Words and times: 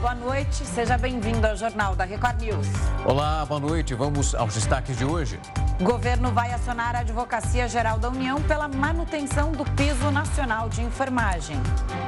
boa 0.00 0.14
noite. 0.14 0.64
Seja 0.64 0.96
bem-vindo 0.96 1.46
ao 1.46 1.54
Jornal 1.54 1.94
da 1.94 2.04
Record 2.04 2.40
News. 2.40 2.66
Olá, 3.04 3.44
boa 3.44 3.60
noite. 3.60 3.94
Vamos 3.94 4.34
aos 4.34 4.54
destaques 4.54 4.96
de 4.96 5.04
hoje. 5.04 5.38
O 5.78 5.84
governo 5.84 6.32
vai 6.32 6.52
acionar 6.52 6.96
a 6.96 7.00
Advocacia 7.00 7.68
Geral 7.68 7.98
da 7.98 8.08
União 8.08 8.40
pela 8.42 8.66
manutenção 8.66 9.52
do 9.52 9.64
piso 9.72 10.10
nacional 10.10 10.70
de 10.70 10.82
enfermagem. 10.82 11.56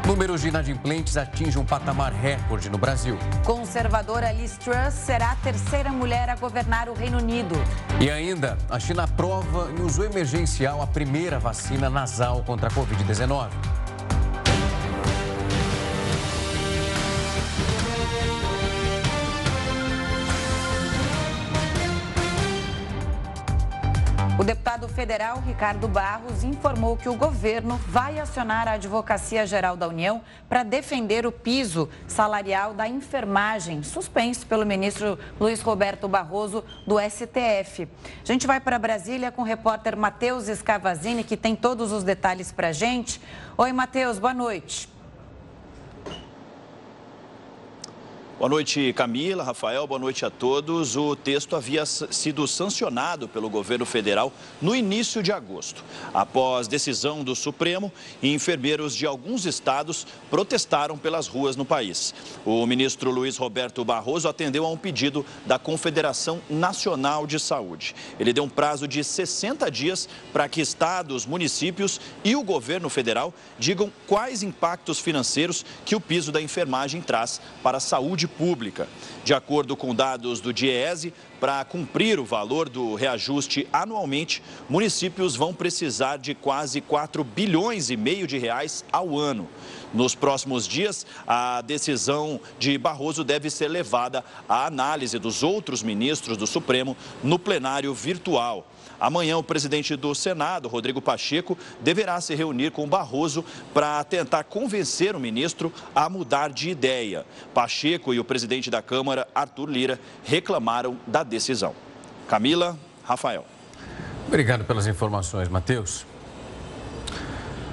Números 0.07 0.41
de 0.41 0.49
inadimplentes 0.49 1.17
atingem 1.19 1.61
um 1.61 1.65
patamar 1.67 2.13
recorde 2.13 2.71
no 2.71 2.79
Brasil. 2.79 3.19
Conservadora 3.45 4.33
Liz 4.33 4.57
Truss 4.57 4.95
será 4.95 5.33
a 5.33 5.37
terceira 5.37 5.91
mulher 5.91 6.31
a 6.31 6.37
governar 6.37 6.89
o 6.89 6.95
Reino 6.95 7.19
Unido. 7.19 7.55
E 8.01 8.11
ainda, 8.11 8.57
a 8.71 8.81
China 8.81 9.05
aprova 9.05 9.71
em 9.71 9.83
uso 9.83 10.03
emergencial 10.03 10.81
a 10.81 10.87
primeira 10.87 11.39
vacina 11.39 11.91
nasal 11.91 12.43
contra 12.43 12.69
a 12.69 12.71
Covid-19. 12.71 13.82
O 24.43 24.45
deputado 24.45 24.89
federal 24.89 25.39
Ricardo 25.39 25.87
Barros 25.87 26.43
informou 26.43 26.97
que 26.97 27.09
o 27.09 27.15
governo 27.15 27.77
vai 27.87 28.19
acionar 28.19 28.67
a 28.67 28.73
Advocacia 28.73 29.47
Geral 29.47 29.77
da 29.77 29.87
União 29.87 30.21
para 30.49 30.65
defender 30.65 31.25
o 31.25 31.31
piso 31.31 31.89
salarial 32.09 32.75
da 32.75 32.89
enfermagem, 32.89 33.85
suspenso 33.85 34.45
pelo 34.45 34.67
ministro 34.67 35.17
Luiz 35.39 35.63
Roberto 35.63 36.09
Barroso 36.09 36.65
do 36.85 36.99
STF. 36.99 37.89
A 38.21 38.27
gente 38.27 38.45
vai 38.45 38.59
para 38.59 38.81
Brasília 38.81 39.31
com 39.31 39.43
o 39.43 39.45
repórter 39.45 39.97
Matheus 39.97 40.49
Escavazini, 40.49 41.23
que 41.23 41.37
tem 41.37 41.55
todos 41.55 41.93
os 41.93 42.03
detalhes 42.03 42.51
para 42.51 42.71
a 42.71 42.73
gente. 42.73 43.21
Oi, 43.57 43.73
Matheus, 43.73 44.19
boa 44.19 44.35
noite. 44.35 44.89
Boa 48.39 48.49
noite, 48.49 48.93
Camila, 48.95 49.45
Rafael, 49.45 49.87
boa 49.87 50.01
noite 50.01 50.25
a 50.25 50.31
todos. 50.31 50.97
O 50.97 51.15
texto 51.15 51.55
havia 51.55 51.87
sido 51.87 52.49
sancionado 52.49 53.29
pelo 53.29 53.49
governo 53.49 53.85
federal 53.85 54.33
no 54.61 54.75
início 54.75 55.23
de 55.23 55.31
agosto. 55.31 55.85
Após 56.13 56.67
decisão 56.67 57.23
do 57.23 57.37
Supremo, 57.37 57.93
enfermeiros 58.21 58.97
de 58.97 59.07
alguns 59.07 59.45
estados 59.45 60.07
protestaram 60.29 60.99
pelas 60.99 61.29
ruas 61.29 61.55
no 61.55 61.65
país. 61.65 62.15
O 62.45 62.67
ministro 62.67 63.13
Luiz 63.13 63.37
Roberto 63.37 63.85
Barroso 63.85 64.27
atendeu 64.27 64.65
a 64.65 64.71
um 64.71 64.79
pedido 64.79 65.25
da 65.47 65.59
Confederação 65.59 66.41
Nacional 66.51 67.29
de 67.29 67.39
Saúde. 67.39 67.95
Ele 68.19 68.33
deu 68.33 68.45
um 68.45 68.49
prazo 68.49 68.89
de 68.89 69.05
60 69.05 69.71
dias 69.71 70.09
para 70.33 70.49
que 70.49 70.61
estados, 70.61 71.27
municípios 71.27 72.01
e 72.25 72.35
o 72.35 72.43
governo 72.43 72.89
federal 72.89 73.33
digam 73.57 73.93
quais 74.09 74.43
impactos 74.43 74.99
financeiros 74.99 75.65
que 75.85 75.95
o 75.95 76.01
piso 76.01 76.33
da 76.33 76.43
enfermagem 76.43 77.01
traz 77.01 77.41
para 77.63 77.77
a 77.77 77.81
saúde 77.81 78.22
pública. 78.27 78.89
De 79.25 79.33
acordo 79.35 79.77
com 79.77 79.95
dados 79.95 80.41
do 80.41 80.53
DIEESE, 80.53 81.13
para 81.41 81.65
cumprir 81.65 82.21
o 82.21 82.25
valor 82.25 82.69
do 82.69 82.95
reajuste 82.95 83.67
anualmente, 83.73 84.43
municípios 84.69 85.35
vão 85.35 85.53
precisar 85.53 86.17
de 86.17 86.35
quase 86.35 86.81
4 86.81 87.25
bilhões 87.25 87.91
e 87.91 87.97
meio 87.97 88.27
de 88.27 88.39
reais 88.39 88.85
ao 88.93 89.19
ano. 89.19 89.49
Nos 89.93 90.15
próximos 90.15 90.67
dias, 90.67 91.07
a 91.27 91.61
decisão 91.61 92.41
de 92.59 92.79
Barroso 92.79 93.25
deve 93.25 93.51
ser 93.51 93.69
levada 93.69 94.25
à 94.49 94.67
análise 94.67 95.19
dos 95.19 95.43
outros 95.43 95.83
ministros 95.83 96.37
do 96.37 96.47
Supremo 96.47 96.97
no 97.23 97.39
plenário 97.39 97.93
virtual. 97.93 98.67
Amanhã, 99.03 99.37
o 99.37 99.43
presidente 99.43 99.97
do 99.97 100.15
Senado, 100.15 100.69
Rodrigo 100.69 101.03
Pacheco, 101.03 101.59
deverá 101.81 102.21
se 102.21 102.37
reunir 102.37 102.71
com 102.71 102.89
Barroso 102.89 103.45
para 103.75 104.05
tentar 104.05 104.45
convencer 104.45 105.17
o 105.17 105.19
ministro 105.19 105.73
a 105.93 106.09
mudar 106.09 106.51
de 106.51 106.71
ideia. 106.71 107.27
Pacheco 107.53 108.15
e 108.15 108.21
o 108.21 108.25
presidente 108.25 108.71
da 108.71 108.81
Câmara, 108.81 109.27
Arthur 109.35 109.69
Lira, 109.69 110.01
reclamaram 110.23 110.97
da 111.05 111.25
decisão. 111.25 111.75
Camila, 112.29 112.79
Rafael. 113.03 113.45
Obrigado 114.29 114.65
pelas 114.65 114.87
informações, 114.87 115.49
Matheus. 115.49 116.07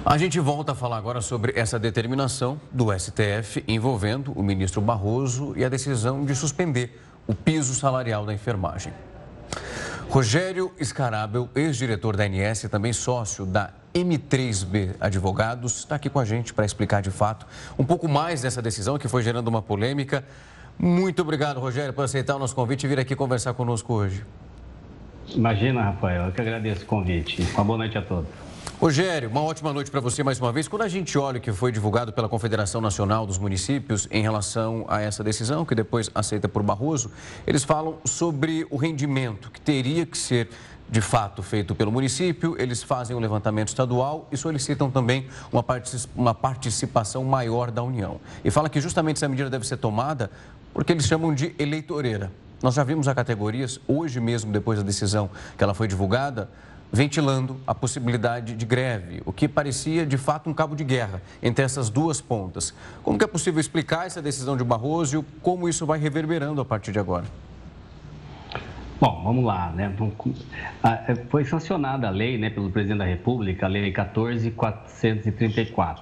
A 0.04 0.18
gente 0.18 0.40
volta 0.40 0.72
a 0.72 0.76
falar 0.76 0.98
agora 0.98 1.22
sobre 1.22 1.54
essa 1.56 1.78
determinação 1.78 2.60
do 2.72 2.88
STF 2.98 3.64
envolvendo 3.68 4.32
o 4.32 4.42
ministro 4.42 4.82
Barroso 4.82 5.54
e 5.56 5.64
a 5.64 5.70
decisão 5.70 6.26
de 6.26 6.34
suspender 6.34 7.00
o 7.28 7.36
piso 7.36 7.76
salarial 7.76 8.26
da 8.26 8.34
enfermagem. 8.34 8.92
Rogério 10.10 10.72
Scarabel, 10.84 11.48
ex-diretor 11.54 12.18
da 12.18 12.24
ANS, 12.24 12.64
também 12.64 12.92
sócio 12.92 13.46
da 13.46 13.70
M3B 13.94 14.96
Advogados, 15.00 15.78
está 15.78 15.98
aqui 15.98 16.10
com 16.10 16.18
a 16.18 16.26
gente 16.26 16.52
para 16.52 16.66
explicar 16.66 17.00
de 17.00 17.12
fato 17.12 17.46
um 17.78 17.86
pouco 17.86 18.08
mais 18.08 18.42
dessa 18.42 18.60
decisão 18.60 18.98
que 18.98 19.08
foi 19.08 19.22
gerando 19.22 19.48
uma 19.48 19.62
polêmica. 19.62 20.26
Muito 20.80 21.22
obrigado, 21.22 21.60
Rogério, 21.60 21.94
por 21.94 22.04
aceitar 22.04 22.38
o 22.38 22.40
nosso 22.40 22.56
convite 22.56 22.86
e 22.86 22.90
vir 22.90 23.00
aqui 23.00 23.16
conversar 23.16 23.54
conosco 23.54 23.94
hoje. 23.94 24.26
Imagina, 25.28 25.84
Rafael, 25.84 26.26
eu 26.26 26.32
que 26.32 26.42
agradeço 26.42 26.86
o 26.86 26.88
convite. 26.88 27.48
Uma 27.54 27.64
boa 27.64 27.78
noite 27.78 27.96
a 27.96 28.02
todos. 28.02 28.49
Rogério, 28.80 29.30
uma 29.30 29.42
ótima 29.42 29.74
noite 29.74 29.92
para 29.92 30.00
você 30.00 30.24
mais 30.24 30.40
uma 30.40 30.54
vez. 30.54 30.66
Quando 30.66 30.84
a 30.84 30.88
gente 30.88 31.18
olha 31.18 31.38
o 31.38 31.42
que 31.42 31.52
foi 31.52 31.70
divulgado 31.70 32.14
pela 32.14 32.30
Confederação 32.30 32.80
Nacional 32.80 33.28
dos 33.28 33.38
Municípios 33.38 34.08
em 34.10 34.22
relação 34.22 34.86
a 34.88 35.02
essa 35.02 35.22
decisão, 35.22 35.66
que 35.66 35.76
depois 35.76 36.10
aceita 36.16 36.48
por 36.48 36.64
Barroso, 36.64 37.12
eles 37.46 37.66
falam 37.66 37.98
sobre 38.06 38.66
o 38.70 38.78
rendimento 38.78 39.52
que 39.52 39.60
teria 39.60 40.06
que 40.06 40.18
ser 40.18 40.48
de 40.90 41.02
fato 41.02 41.44
feito 41.44 41.76
pelo 41.76 41.92
município, 41.92 42.56
eles 42.58 42.82
fazem 42.82 43.14
um 43.14 43.20
levantamento 43.20 43.68
estadual 43.68 44.30
e 44.32 44.38
solicitam 44.38 44.90
também 44.90 45.28
uma 45.52 46.34
participação 46.34 47.26
maior 47.26 47.72
da 47.72 47.84
União. 47.84 48.18
E 48.46 48.50
fala 48.50 48.70
que 48.70 48.80
justamente 48.80 49.18
essa 49.18 49.28
medida 49.28 49.50
deve 49.50 49.68
ser 49.68 49.76
tomada 49.76 50.32
porque 50.74 50.94
eles 50.94 51.06
chamam 51.06 51.34
de 51.36 51.54
eleitoreira. 51.60 52.32
Nós 52.64 52.76
já 52.76 52.84
vimos 52.86 53.10
a 53.10 53.16
categorias, 53.16 53.80
hoje 53.88 54.22
mesmo, 54.22 54.54
depois 54.54 54.80
da 54.80 54.86
decisão 54.86 55.30
que 55.58 55.64
ela 55.64 55.74
foi 55.74 55.88
divulgada, 55.88 56.50
ventilando 56.92 57.58
a 57.68 57.76
possibilidade 57.76 58.56
de 58.56 58.66
greve, 58.66 59.22
o 59.26 59.32
que 59.32 59.48
parecia 59.48 60.06
de 60.06 60.18
fato 60.18 60.50
um 60.50 60.54
cabo 60.54 60.76
de 60.76 60.84
guerra 60.84 61.22
entre 61.42 61.64
essas 61.64 61.90
duas 61.90 62.20
pontas. 62.20 62.74
Como 63.04 63.18
que 63.18 63.24
é 63.24 63.28
possível 63.28 63.60
explicar 63.60 64.08
essa 64.08 64.22
decisão 64.22 64.58
de 64.58 64.64
Barroso 64.64 65.20
e 65.20 65.24
como 65.42 65.70
isso 65.70 65.86
vai 65.86 66.00
reverberando 66.00 66.60
a 66.62 66.66
partir 66.66 66.92
de 66.92 67.00
agora? 67.00 67.26
Bom, 69.00 69.22
vamos 69.24 69.46
lá, 69.46 69.72
né? 69.72 69.94
É, 70.84 71.16
foi 71.30 71.46
sancionada 71.46 72.08
a 72.08 72.10
lei, 72.10 72.38
né, 72.38 72.50
pelo 72.50 72.70
presidente 72.70 72.98
da 72.98 73.06
República, 73.06 73.66
a 73.66 73.70
lei 73.70 73.94
14.434. 73.94 76.00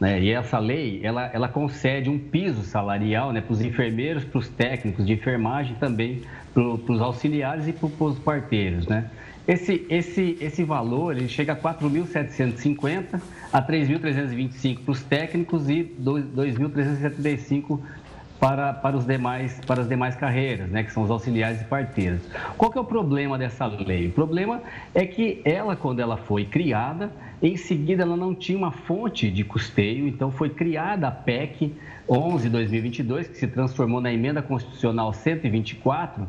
Né? 0.00 0.22
E 0.22 0.30
essa 0.30 0.58
lei, 0.58 1.00
ela, 1.02 1.26
ela 1.26 1.48
concede 1.48 2.08
um 2.08 2.18
piso 2.18 2.62
salarial 2.62 3.32
né, 3.32 3.42
para 3.42 3.52
os 3.52 3.60
enfermeiros, 3.60 4.24
para 4.24 4.38
os 4.38 4.48
técnicos 4.48 5.04
de 5.04 5.12
enfermagem, 5.12 5.74
também 5.74 6.22
para 6.54 6.62
os 6.62 7.02
auxiliares 7.02 7.68
e 7.68 7.72
para 7.72 8.06
os 8.06 8.18
parteiros, 8.18 8.86
né? 8.86 9.10
Esse, 9.48 9.86
esse, 9.88 10.36
esse 10.42 10.62
valor 10.62 11.16
ele 11.16 11.26
chega 11.26 11.54
a 11.54 11.56
4.750 11.56 13.18
a 13.50 13.62
3.325 13.62 14.84
para 14.84 14.92
os 14.92 15.02
técnicos 15.02 15.70
e 15.70 15.84
2.375 15.98 17.80
para, 18.38 18.74
para, 18.74 18.94
os 18.94 19.06
demais, 19.06 19.58
para 19.66 19.80
as 19.80 19.88
demais 19.88 20.14
carreiras, 20.14 20.68
né, 20.68 20.84
que 20.84 20.92
são 20.92 21.02
os 21.02 21.10
auxiliares 21.10 21.62
e 21.62 21.64
parteiros. 21.64 22.20
Qual 22.58 22.70
que 22.70 22.76
é 22.76 22.80
o 22.80 22.84
problema 22.84 23.38
dessa 23.38 23.64
lei? 23.64 24.08
O 24.08 24.12
problema 24.12 24.62
é 24.94 25.06
que 25.06 25.40
ela, 25.46 25.74
quando 25.74 26.00
ela 26.00 26.18
foi 26.18 26.44
criada, 26.44 27.10
em 27.42 27.56
seguida 27.56 28.02
ela 28.02 28.16
não 28.16 28.34
tinha 28.34 28.58
uma 28.58 28.70
fonte 28.70 29.30
de 29.30 29.44
custeio, 29.44 30.06
então 30.06 30.30
foi 30.30 30.50
criada 30.50 31.08
a 31.08 31.10
PEC 31.10 31.74
11-2022, 32.08 33.28
que 33.30 33.38
se 33.38 33.46
transformou 33.46 34.00
na 34.00 34.12
Emenda 34.12 34.42
Constitucional 34.42 35.12
124, 35.12 36.26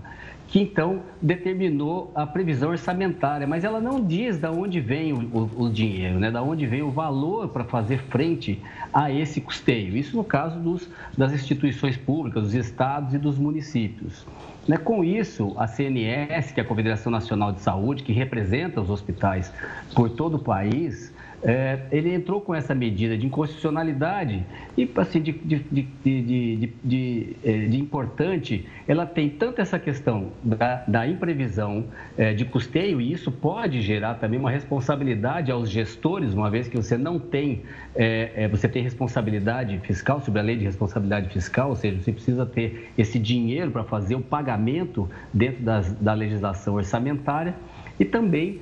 que 0.50 0.60
então 0.60 1.04
determinou 1.22 2.12
a 2.16 2.26
previsão 2.26 2.72
orçamentária, 2.72 3.46
mas 3.46 3.64
ela 3.64 3.80
não 3.80 4.04
diz 4.04 4.38
de 4.38 4.48
onde 4.48 4.80
vem 4.80 5.14
o, 5.14 5.20
o, 5.32 5.64
o 5.66 5.70
dinheiro, 5.70 6.20
né? 6.20 6.32
da 6.32 6.42
onde 6.42 6.66
vem 6.66 6.82
o 6.82 6.90
valor 6.90 7.50
para 7.50 7.64
fazer 7.64 8.00
frente 8.04 8.60
a 8.92 9.12
esse 9.12 9.40
custeio. 9.40 9.96
Isso 9.96 10.18
no 10.18 10.24
caso 10.24 10.60
dos, 10.60 10.90
das 11.16 11.34
instituições 11.34 11.96
públicas, 11.98 12.44
dos 12.44 12.56
estados 12.56 13.13
e 13.13 13.19
dos 13.19 13.38
municípios. 13.38 14.25
Né? 14.68 14.75
Com 14.78 15.04
isso, 15.04 15.54
a 15.56 15.68
CNS, 15.68 16.52
que 16.52 16.60
é 16.60 16.63
a 16.63 16.66
Confederação 16.66 17.12
Nacional 17.12 17.52
de 17.52 17.62
Saúde, 17.62 18.02
que 18.02 18.12
representa 18.12 18.81
os 18.81 18.90
hospitais 18.90 19.54
por 19.94 20.10
todo 20.10 20.38
o 20.38 20.40
país, 20.40 21.13
é, 21.41 21.80
ele 21.91 22.13
entrou 22.13 22.41
com 22.41 22.53
essa 22.53 22.75
medida 22.75 23.18
de 23.18 23.25
inconstitucionalidade 23.25 24.45
e, 24.77 24.89
assim, 24.95 25.21
de, 25.21 25.31
de, 25.31 25.59
de, 25.71 26.74
de, 26.83 27.36
é, 27.44 27.65
importante, 27.75 28.68
ela 28.88 29.06
tem 29.06 29.30
tanto 29.30 29.62
essa 29.62 29.80
questão 29.80 30.31
da, 30.44 30.83
da 30.88 31.07
imprevisão 31.07 31.86
é, 32.18 32.33
de 32.33 32.45
custeio, 32.45 33.00
e 33.00 33.12
isso 33.12 33.31
pode 33.31 33.81
gerar 33.81 34.15
também 34.15 34.39
uma 34.39 34.51
responsabilidade 34.51 35.51
aos 35.51 35.69
gestores, 35.69 36.33
uma 36.33 36.50
vez 36.50 36.68
que 36.68 36.75
você 36.75 36.97
não 36.97 37.18
tem, 37.18 37.62
é, 37.95 38.31
é, 38.35 38.47
você 38.47 38.68
tem 38.68 38.83
responsabilidade 38.83 39.80
fiscal 39.80 40.21
sobre 40.21 40.39
a 40.42 40.44
lei 40.44 40.57
de 40.57 40.65
responsabilidade 40.65 41.30
fiscal, 41.30 41.69
ou 41.69 41.75
seja, 41.75 42.01
você 42.01 42.12
precisa 42.12 42.45
ter 42.45 42.92
esse 42.97 43.18
dinheiro 43.18 43.71
para 43.71 43.83
fazer 43.83 44.15
o 44.15 44.21
pagamento 44.21 45.09
dentro 45.33 45.63
das, 45.63 45.92
da 45.94 46.13
legislação 46.13 46.75
orçamentária 46.75 47.56
e 48.00 48.06
também 48.06 48.62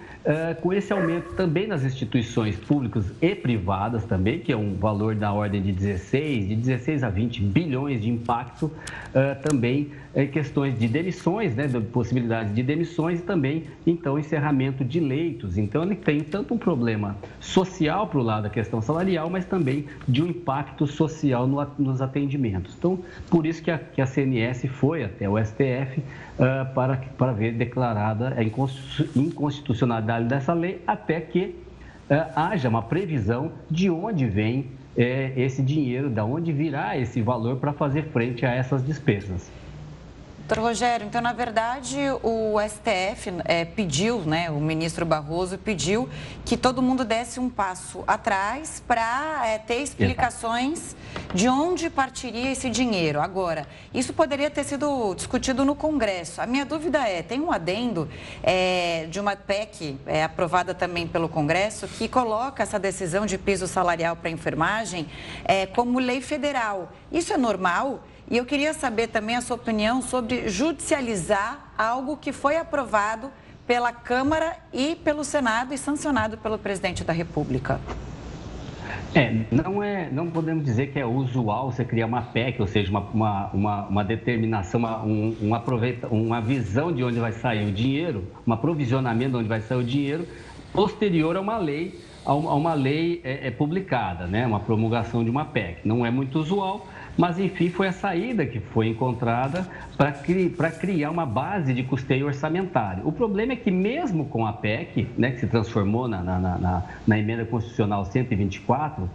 com 0.62 0.74
esse 0.74 0.91
aumento 0.91 1.33
também 1.35 1.68
nas 1.68 1.83
instituições 1.83 2.57
públicas 2.57 3.06
e 3.21 3.33
privadas 3.33 4.03
também, 4.03 4.39
que 4.39 4.51
é 4.51 4.57
um 4.57 4.74
valor 4.74 5.15
da 5.15 5.31
ordem 5.31 5.62
de 5.62 5.71
16, 5.71 6.50
de 6.50 6.56
16 6.56 7.03
a 7.03 7.09
20 7.09 7.41
bilhões 7.44 8.01
de 8.01 8.09
impacto, 8.09 8.65
uh, 8.65 9.41
também 9.41 9.91
uh, 10.13 10.27
questões 10.29 10.77
de 10.77 10.88
demissões, 10.88 11.56
né, 11.56 11.68
de 11.68 11.79
possibilidades 11.79 12.53
de 12.53 12.62
demissões 12.62 13.19
e 13.19 13.24
também, 13.24 13.65
então, 13.85 14.19
encerramento 14.19 14.83
de 14.83 15.00
leitos. 15.00 15.57
Então, 15.57 15.83
ele 15.83 15.95
tem 15.95 16.19
tanto 16.21 16.53
um 16.53 16.57
problema 16.57 17.15
social 17.39 18.07
para 18.07 18.19
o 18.19 18.23
lado 18.23 18.44
da 18.44 18.50
questão 18.50 18.81
salarial, 18.81 19.30
mas 19.30 19.45
também 19.45 19.85
de 20.07 20.21
um 20.23 20.27
impacto 20.27 20.85
social 20.88 21.47
no, 21.47 21.65
nos 21.77 22.01
atendimentos. 22.01 22.75
Então, 22.77 23.00
por 23.30 23.45
isso 23.45 23.62
que 23.62 23.71
a, 23.71 23.77
que 23.77 24.01
a 24.01 24.06
CNS 24.06 24.68
foi 24.68 25.03
até 25.03 25.30
o 25.30 25.38
STF 25.44 26.00
uh, 26.00 26.73
para, 26.73 26.97
para 27.18 27.31
ver 27.31 27.53
declarada 27.53 28.35
a 28.35 28.44
inconstitucionalidade 28.44 30.17
dessa 30.25 30.54
lei, 30.54 30.81
até 30.88 31.19
que 31.22 31.56
uh, 32.10 32.31
haja 32.36 32.69
uma 32.69 32.81
previsão 32.81 33.52
de 33.69 33.90
onde 33.90 34.25
vem 34.25 34.72
eh, 34.98 35.31
esse 35.36 35.62
dinheiro, 35.62 36.10
de 36.10 36.22
onde 36.22 36.52
virá 36.52 36.98
esse 36.98 37.22
valor 37.22 37.58
para 37.58 37.72
fazer 37.72 38.06
frente 38.06 38.46
a 38.46 38.52
essas 38.54 38.84
despesas. 38.84 39.52
Doutor 40.47 40.63
Rogério, 40.63 41.05
então, 41.05 41.19
na 41.19 41.33
verdade, 41.33 41.97
o 42.23 42.55
STF 42.61 43.33
é, 43.44 43.65
pediu, 43.65 44.19
né, 44.19 44.49
o 44.49 44.61
ministro 44.61 45.05
Barroso 45.05 45.57
pediu 45.57 46.07
que 46.45 46.55
todo 46.55 46.81
mundo 46.81 47.03
desse 47.03 47.38
um 47.38 47.49
passo 47.49 48.01
atrás 48.07 48.81
para 48.88 49.45
é, 49.45 49.57
ter 49.57 49.81
explicações 49.81 50.95
de 51.33 51.49
onde 51.49 51.89
partiria 51.89 52.49
esse 52.49 52.69
dinheiro. 52.69 53.19
Agora, 53.19 53.67
isso 53.94 54.13
poderia 54.13 54.49
ter 54.49 54.63
sido 54.63 55.13
discutido 55.15 55.65
no 55.65 55.75
Congresso. 55.75 56.41
A 56.41 56.45
minha 56.45 56.63
dúvida 56.63 56.99
é, 57.05 57.21
tem 57.21 57.41
um 57.41 57.51
adendo 57.51 58.07
é, 58.41 59.05
de 59.11 59.19
uma 59.19 59.35
PEC 59.35 59.97
é, 60.05 60.23
aprovada 60.23 60.73
também 60.73 61.05
pelo 61.05 61.27
Congresso 61.27 61.89
que 61.89 62.07
coloca 62.07 62.63
essa 62.63 62.79
decisão 62.79 63.25
de 63.25 63.38
piso 63.38 63.67
salarial 63.67 64.15
para 64.15 64.29
a 64.29 64.31
enfermagem 64.31 65.09
é, 65.44 65.65
como 65.65 65.99
lei 65.99 66.21
federal. 66.21 66.89
Isso 67.11 67.33
é 67.33 67.38
normal? 67.38 68.01
E 68.29 68.35
eu 68.35 68.45
queria 68.45 68.74
saber 68.74 69.07
também 69.07 69.38
a 69.38 69.41
sua 69.41 69.56
opinião 69.56 70.01
sobre 70.01 70.50
judicializar 70.50 71.71
algo 71.77 72.18
que 72.18 72.33
foi 72.33 72.57
aprovado 72.57 73.31
pela 73.65 73.94
Câmara 73.94 74.57
e 74.74 74.95
pelo 74.95 75.24
Senado 75.24 75.74
e 75.74 75.77
sancionado 75.77 76.38
pelo 76.38 76.57
presidente 76.57 77.06
da 77.06 77.13
República. 77.13 77.79
É, 79.15 79.33
não, 79.50 79.81
é, 79.81 80.09
não 80.12 80.29
podemos 80.29 80.65
dizer 80.65 80.88
que 80.88 81.00
é 81.00 81.06
usual 81.06 81.71
você 81.71 81.85
criar 81.85 82.06
uma 82.06 82.21
PEC, 82.21 82.59
ou 82.62 82.68
seja, 82.68 82.91
uma, 82.91 83.00
uma, 83.00 83.47
uma, 83.53 83.88
uma 83.88 84.03
determinação, 84.03 84.81
uma, 84.81 85.01
um, 85.03 85.35
um 85.41 85.56
aproveita, 85.56 86.07
uma 86.07 86.41
visão 86.41 86.91
de 86.91 87.06
onde 87.06 87.19
vai 87.19 87.31
sair 87.31 87.65
o 87.65 87.71
dinheiro, 87.71 88.25
um 88.45 88.51
aprovisionamento 88.51 89.31
de 89.31 89.38
onde 89.38 89.47
vai 89.47 89.62
sair 89.62 89.77
o 89.77 89.83
dinheiro, 89.83 90.27
posterior 90.73 91.38
a 91.38 91.41
uma 91.41 91.57
lei, 91.57 91.97
a 92.25 92.33
uma 92.33 92.73
lei 92.73 93.21
é, 93.23 93.47
é 93.47 93.51
publicada, 93.51 94.27
né? 94.27 94.45
uma 94.45 94.59
promulgação 94.59 95.23
de 95.23 95.30
uma 95.30 95.45
PEC. 95.45 95.80
Não 95.85 96.06
é 96.06 96.12
muito 96.12 96.38
usual, 96.38 96.85
mas, 97.18 97.40
enfim, 97.40 97.69
foi 97.69 97.88
a 97.88 97.92
saída 97.92 98.46
que 98.46 98.60
foi 98.60 98.88
encontrada 98.88 99.68
para 99.98 100.12
cri, 100.12 100.56
criar 100.80 101.10
uma 101.10 101.25
base 101.25 101.74
de 101.74 101.81
custeio 101.81 102.28
orçamentário. 102.28 103.08
O 103.08 103.12
problema 103.12 103.54
é 103.54 103.56
que, 103.56 103.72
mesmo 103.72 104.25
com 104.25 104.46
a 104.46 104.54
PEC, 104.54 105.08
né, 105.18 105.31
que 105.31 105.40
se 105.40 105.48
transformou 105.48 106.08
na, 106.08 106.22
na, 106.22 106.40
na, 106.40 106.84
na 107.08 107.19
emenda 107.19 107.44
constitucional 107.44 108.06
124, 108.06 109.10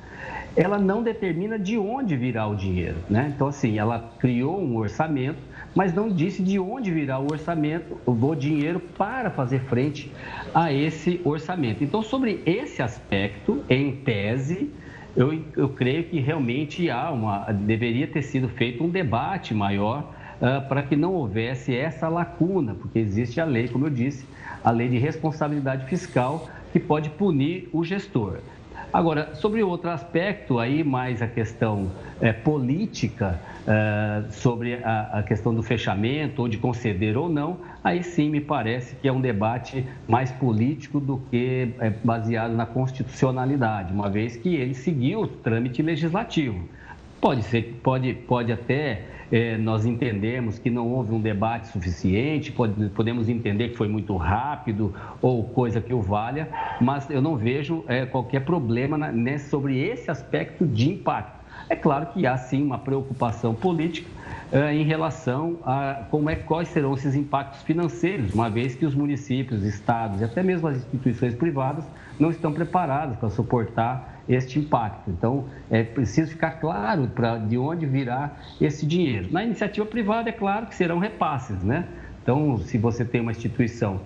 ela 0.56 0.78
não 0.78 1.02
determina 1.02 1.58
de 1.58 1.78
onde 1.78 2.16
virá 2.16 2.46
o 2.46 2.56
dinheiro. 2.56 2.96
Né? 3.08 3.32
Então, 3.34 3.46
assim, 3.46 3.78
ela 3.78 4.12
criou 4.18 4.60
um 4.60 4.76
orçamento, 4.76 5.38
mas 5.74 5.94
não 5.94 6.10
disse 6.10 6.42
de 6.42 6.58
onde 6.58 6.90
virá 6.90 7.18
o 7.18 7.30
orçamento, 7.30 7.96
o 8.04 8.34
dinheiro 8.34 8.80
para 8.80 9.30
fazer 9.30 9.60
frente 9.60 10.12
a 10.52 10.72
esse 10.72 11.20
orçamento. 11.24 11.82
Então, 11.84 12.02
sobre 12.02 12.42
esse 12.44 12.82
aspecto, 12.82 13.62
em 13.70 13.92
tese, 13.92 14.70
eu, 15.16 15.42
eu 15.56 15.68
creio 15.68 16.04
que 16.04 16.18
realmente 16.20 16.90
há 16.90 17.10
uma, 17.10 17.52
deveria 17.52 18.06
ter 18.06 18.22
sido 18.22 18.48
feito 18.48 18.82
um 18.82 18.88
debate 18.88 19.54
maior 19.54 20.10
uh, 20.40 20.66
para 20.68 20.82
que 20.82 20.96
não 20.96 21.12
houvesse 21.14 21.74
essa 21.74 22.08
lacuna, 22.08 22.74
porque 22.74 22.98
existe 22.98 23.40
a 23.40 23.44
lei, 23.44 23.68
como 23.68 23.86
eu 23.86 23.90
disse, 23.90 24.26
a 24.64 24.70
lei 24.70 24.88
de 24.88 24.98
responsabilidade 24.98 25.86
fiscal 25.86 26.48
que 26.72 26.80
pode 26.80 27.10
punir 27.10 27.68
o 27.72 27.84
gestor. 27.84 28.38
Agora, 28.92 29.34
sobre 29.34 29.62
outro 29.62 29.88
aspecto, 29.88 30.58
aí 30.58 30.84
mais 30.84 31.22
a 31.22 31.26
questão 31.26 31.90
é, 32.20 32.30
política, 32.30 33.40
é, 33.66 34.30
sobre 34.30 34.74
a, 34.84 35.18
a, 35.18 35.22
questão 35.22 35.54
do 35.54 35.62
fechamento, 35.62 36.42
ou 36.42 36.48
de 36.48 36.58
conceder 36.58 37.16
ou 37.16 37.28
não, 37.28 37.58
aí 37.82 38.02
sim 38.02 38.30
me 38.30 38.40
parece 38.40 38.96
que 38.96 39.08
é 39.08 39.12
um 39.12 39.20
debate 39.20 39.84
mais 40.08 40.30
político 40.30 41.00
do 41.00 41.18
que 41.30 41.74
é, 41.78 41.90
baseado 41.90 42.52
na 42.52 42.66
constitucionalidade, 42.66 43.92
uma 43.92 44.08
vez 44.08 44.36
que 44.36 44.54
ele 44.54 44.74
seguiu 44.74 45.22
o 45.22 45.26
trâmite 45.26 45.82
legislativo. 45.82 46.68
Pode 47.20 47.42
ser, 47.42 47.80
pode, 47.82 48.14
pode 48.14 48.52
até 48.52 49.02
é, 49.32 49.56
nós 49.56 49.86
entendemos 49.86 50.58
que 50.58 50.68
não 50.68 50.88
houve 50.88 51.14
um 51.14 51.20
debate 51.20 51.68
suficiente, 51.68 52.52
pode, 52.52 52.90
podemos 52.90 53.30
entender 53.30 53.70
que 53.70 53.76
foi 53.76 53.88
muito 53.88 54.14
rápido 54.16 54.94
ou 55.22 55.44
coisa 55.44 55.80
que 55.80 55.94
o 55.94 56.02
valha, 56.02 56.48
mas 56.78 57.08
eu 57.08 57.22
não 57.22 57.34
vejo 57.34 57.82
é, 57.88 58.04
qualquer 58.04 58.44
problema 58.44 58.98
na, 58.98 59.10
né, 59.10 59.38
sobre 59.38 59.78
esse 59.78 60.10
aspecto 60.10 60.66
de 60.66 60.90
impacto. 60.90 61.40
É 61.70 61.74
claro 61.74 62.06
que 62.06 62.26
há 62.26 62.36
sim 62.36 62.62
uma 62.62 62.78
preocupação 62.78 63.54
política 63.54 64.06
em 64.72 64.84
relação 64.84 65.58
a 65.64 66.04
como 66.10 66.28
é, 66.28 66.36
quais 66.36 66.68
serão 66.68 66.92
esses 66.92 67.14
impactos 67.14 67.62
financeiros, 67.62 68.34
uma 68.34 68.50
vez 68.50 68.74
que 68.74 68.84
os 68.84 68.94
municípios, 68.94 69.64
estados 69.64 70.20
e 70.20 70.24
até 70.24 70.42
mesmo 70.42 70.68
as 70.68 70.76
instituições 70.76 71.34
privadas 71.34 71.84
não 72.20 72.30
estão 72.30 72.52
preparados 72.52 73.16
para 73.16 73.30
suportar 73.30 74.22
este 74.28 74.58
impacto. 74.58 75.10
Então, 75.10 75.46
é 75.70 75.82
preciso 75.82 76.30
ficar 76.30 76.52
claro 76.52 77.08
para 77.08 77.38
de 77.38 77.56
onde 77.56 77.86
virá 77.86 78.30
esse 78.60 78.86
dinheiro. 78.86 79.28
Na 79.32 79.42
iniciativa 79.42 79.86
privada, 79.86 80.28
é 80.28 80.32
claro 80.32 80.66
que 80.66 80.74
serão 80.74 80.98
repasses, 80.98 81.62
né? 81.62 81.86
Então, 82.22 82.58
se 82.58 82.78
você 82.78 83.04
tem 83.04 83.20
uma 83.20 83.32
instituição 83.32 84.00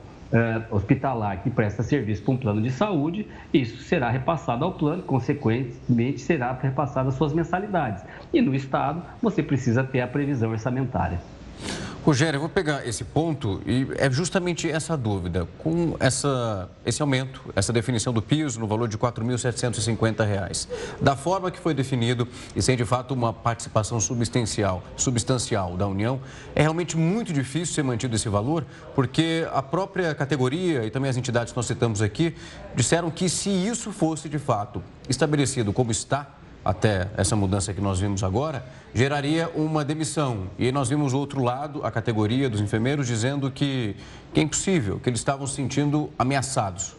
hospitalar 0.71 1.43
que 1.43 1.51
presta 1.51 1.83
serviço 1.83 2.23
para 2.23 2.35
um 2.35 2.37
plano 2.37 2.61
de 2.61 2.71
saúde, 2.71 3.27
isso 3.53 3.83
será 3.83 4.11
repassado 4.11 4.65
ao 4.65 4.73
plano, 4.73 5.03
consequentemente 5.03 6.21
será 6.21 6.53
repassado 6.53 7.09
as 7.09 7.15
suas 7.15 7.33
mensalidades. 7.33 8.05
E 8.33 8.41
no 8.41 8.55
Estado, 8.55 9.03
você 9.23 9.43
precisa 9.43 9.85
ter 9.85 10.01
a 10.01 10.07
previsão 10.07 10.51
orçamentária. 10.51 11.21
Rogério, 12.07 12.37
eu 12.37 12.41
vou 12.41 12.49
pegar 12.49 12.87
esse 12.87 13.03
ponto 13.03 13.61
e 13.67 13.85
é 13.99 14.09
justamente 14.09 14.71
essa 14.71 14.97
dúvida. 14.97 15.49
Com 15.59 15.97
essa, 15.99 16.71
esse 16.85 17.03
aumento, 17.03 17.43
essa 17.57 17.73
definição 17.73 18.13
do 18.13 18.23
piso 18.23 18.61
no 18.61 18.67
valor 18.69 18.87
de 18.87 18.95
R$ 18.95 19.03
4.750, 19.03 20.69
da 21.03 21.17
forma 21.17 21.51
que 21.51 21.59
foi 21.59 21.75
definido 21.75 22.29
e 22.55 22.63
sem 22.63 22.77
de 22.77 22.85
fato 22.85 23.13
uma 23.13 23.33
participação 23.33 23.99
substancial, 23.99 24.85
substancial 24.97 25.77
da 25.77 25.89
União, 25.89 26.21
é 26.55 26.63
realmente 26.63 26.97
muito 26.97 27.33
difícil 27.33 27.75
ser 27.75 27.83
mantido 27.83 28.15
esse 28.15 28.29
valor, 28.29 28.65
porque 28.95 29.45
a 29.53 29.61
própria 29.61 30.15
categoria 30.15 30.85
e 30.85 30.93
também 30.93 31.11
as 31.11 31.17
entidades 31.17 31.53
que 31.53 31.57
nós 31.57 31.67
citamos 31.67 32.01
aqui 32.01 32.37
disseram 32.77 33.11
que 33.11 33.29
se 33.29 33.51
isso 33.51 33.91
fosse 33.91 34.29
de 34.29 34.39
fato 34.39 34.81
estabelecido 35.09 35.73
como 35.73 35.91
está, 35.91 36.37
até 36.67 37.09
essa 37.17 37.37
mudança 37.37 37.73
que 37.73 37.81
nós 37.81 38.01
vimos 38.01 38.25
agora, 38.25 38.65
geraria 38.93 39.49
uma 39.55 39.85
demissão. 39.85 40.49
E 40.59 40.73
nós 40.73 40.89
vimos 40.89 41.13
o 41.13 41.19
outro 41.19 41.41
lado, 41.41 41.87
a 41.87 41.91
categoria 41.93 42.51
dos 42.51 42.61
enfermeiros, 42.61 43.07
dizendo 43.07 43.51
que, 43.53 43.95
que 44.35 44.41
é 44.41 44.43
impossível, 44.43 44.99
que 44.99 45.09
eles 45.09 45.21
estavam 45.21 45.47
se 45.47 45.55
sentindo 45.55 46.11
ameaçados. 46.19 46.97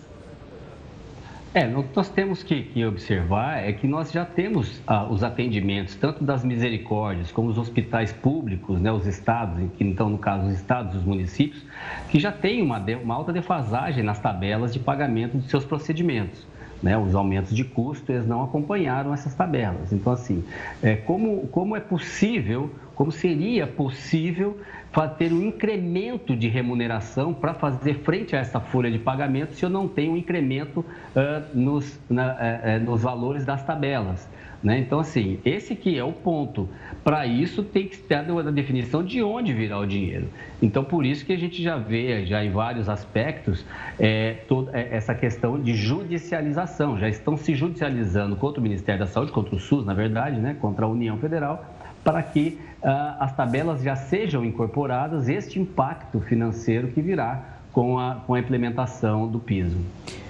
É, 1.54 1.66
o 1.76 1.84
que 1.84 1.96
nós 1.96 2.08
temos 2.08 2.44
que, 2.44 2.64
que, 2.64 2.86
observar 2.86 3.58
é 3.58 3.74
que 3.74 3.88
nós 3.88 4.12
já 4.12 4.24
temos 4.24 4.80
ah, 4.86 5.06
os 5.06 5.24
atendimentos, 5.24 5.96
tanto 5.96 6.24
das 6.24 6.44
misericórdias 6.46 7.32
como 7.32 7.50
os 7.50 7.58
hospitais 7.58 8.14
públicos, 8.14 8.80
né, 8.80 8.92
os 8.92 9.08
estados, 9.08 9.68
então 9.80 10.10
no 10.10 10.18
caso 10.18 10.48
os 10.48 10.54
estados 10.54 10.94
e 10.94 10.98
os 10.98 11.04
municípios, 11.04 11.64
que 12.10 12.20
já 12.20 12.32
têm 12.32 12.62
uma, 12.62 12.80
uma 13.04 13.16
alta 13.16 13.34
defasagem 13.34 14.04
nas 14.04 14.20
tabelas 14.20 14.72
de 14.72 14.80
pagamento 14.80 15.38
de 15.38 15.50
seus 15.50 15.66
procedimentos 15.66 16.46
né, 16.82 16.98
os 16.98 17.16
aumentos 17.16 17.56
de 17.56 17.64
custo, 17.64 18.12
eles 18.12 18.28
não 18.28 18.44
acompanharam 18.44 19.14
essas 19.14 19.34
tabelas. 19.34 19.92
Então, 19.92 20.14
assim, 20.14 20.44
é, 20.82 20.96
como, 20.96 21.48
como 21.48 21.76
é 21.76 21.80
possível, 21.80 22.72
como 22.96 23.12
seria 23.12 23.68
possível 23.68 24.58
ter 25.06 25.32
um 25.32 25.44
incremento 25.44 26.36
de 26.36 26.48
remuneração 26.48 27.34
para 27.34 27.54
fazer 27.54 28.00
frente 28.00 28.36
a 28.36 28.40
essa 28.40 28.60
folha 28.60 28.90
de 28.90 28.98
pagamento 28.98 29.54
se 29.54 29.64
eu 29.64 29.70
não 29.70 29.88
tenho 29.88 30.14
um 30.14 30.18
incremento 30.18 30.80
uh, 30.80 31.44
nos, 31.54 32.00
na, 32.10 32.34
uh, 32.34 32.84
nos 32.84 33.04
valores 33.04 33.46
das 33.46 33.64
tabelas? 33.64 34.28
Né? 34.64 34.80
Então, 34.80 35.00
assim, 35.00 35.40
esse 35.46 35.76
que 35.76 35.98
é 35.98 36.04
o 36.04 36.12
ponto. 36.12 36.68
Para 37.04 37.26
isso, 37.26 37.64
tem 37.64 37.88
que 37.88 37.98
ter 37.98 38.16
a 38.16 38.52
definição 38.52 39.04
de 39.04 39.22
onde 39.24 39.54
virá 39.54 39.80
o 39.80 39.86
dinheiro. 39.86 40.28
Então, 40.62 40.84
por 40.84 41.06
isso 41.06 41.26
que 41.26 41.32
a 41.32 41.38
gente 41.38 41.62
já 41.62 41.78
vê, 41.78 42.26
já 42.26 42.44
em 42.44 42.50
vários 42.50 42.90
aspectos, 42.90 43.66
é, 44.00 44.34
toda 44.48 44.78
é, 44.78 44.96
essa 44.96 45.14
questão 45.14 45.62
de 45.62 45.74
judicialização. 45.74 46.98
Já 46.98 47.08
estão 47.08 47.38
se 47.38 47.56
judicializando 47.56 48.36
contra 48.36 48.60
o 48.60 48.64
Ministério 48.64 49.00
da 49.00 49.08
Saúde, 49.08 49.32
contra 49.32 49.56
o 49.56 49.60
SUS, 49.60 49.86
na 49.86 49.94
verdade, 49.94 50.40
né? 50.40 50.56
contra 50.60 50.86
a 50.86 50.90
União 50.90 51.18
Federal, 51.18 51.64
para 52.04 52.22
que 52.24 52.60
ah, 52.84 53.18
as 53.20 53.36
tabelas 53.36 53.82
já 53.82 53.96
sejam 53.96 54.46
incorporadas 54.46 55.28
este 55.28 55.60
impacto 55.60 56.20
financeiro 56.20 56.90
que 56.90 57.02
virá 57.02 57.58
com 57.72 58.00
a, 58.00 58.16
com 58.16 58.34
a 58.34 58.40
implementação 58.40 59.28
do 59.28 59.40
piso. 59.40 59.78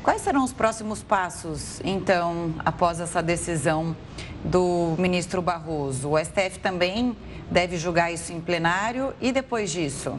Quais 0.07 0.21
serão 0.21 0.45
os 0.45 0.53
próximos 0.53 1.03
passos, 1.03 1.81
então, 1.83 2.53
após 2.59 3.01
essa 3.01 3.21
decisão 3.21 3.93
do 4.41 4.95
ministro 4.97 5.41
Barroso? 5.41 6.11
O 6.11 6.17
STF 6.17 6.59
também 6.59 7.13
deve 7.51 7.75
julgar 7.75 8.09
isso 8.13 8.31
em 8.31 8.39
plenário 8.39 9.13
e 9.19 9.33
depois 9.33 9.69
disso? 9.69 10.17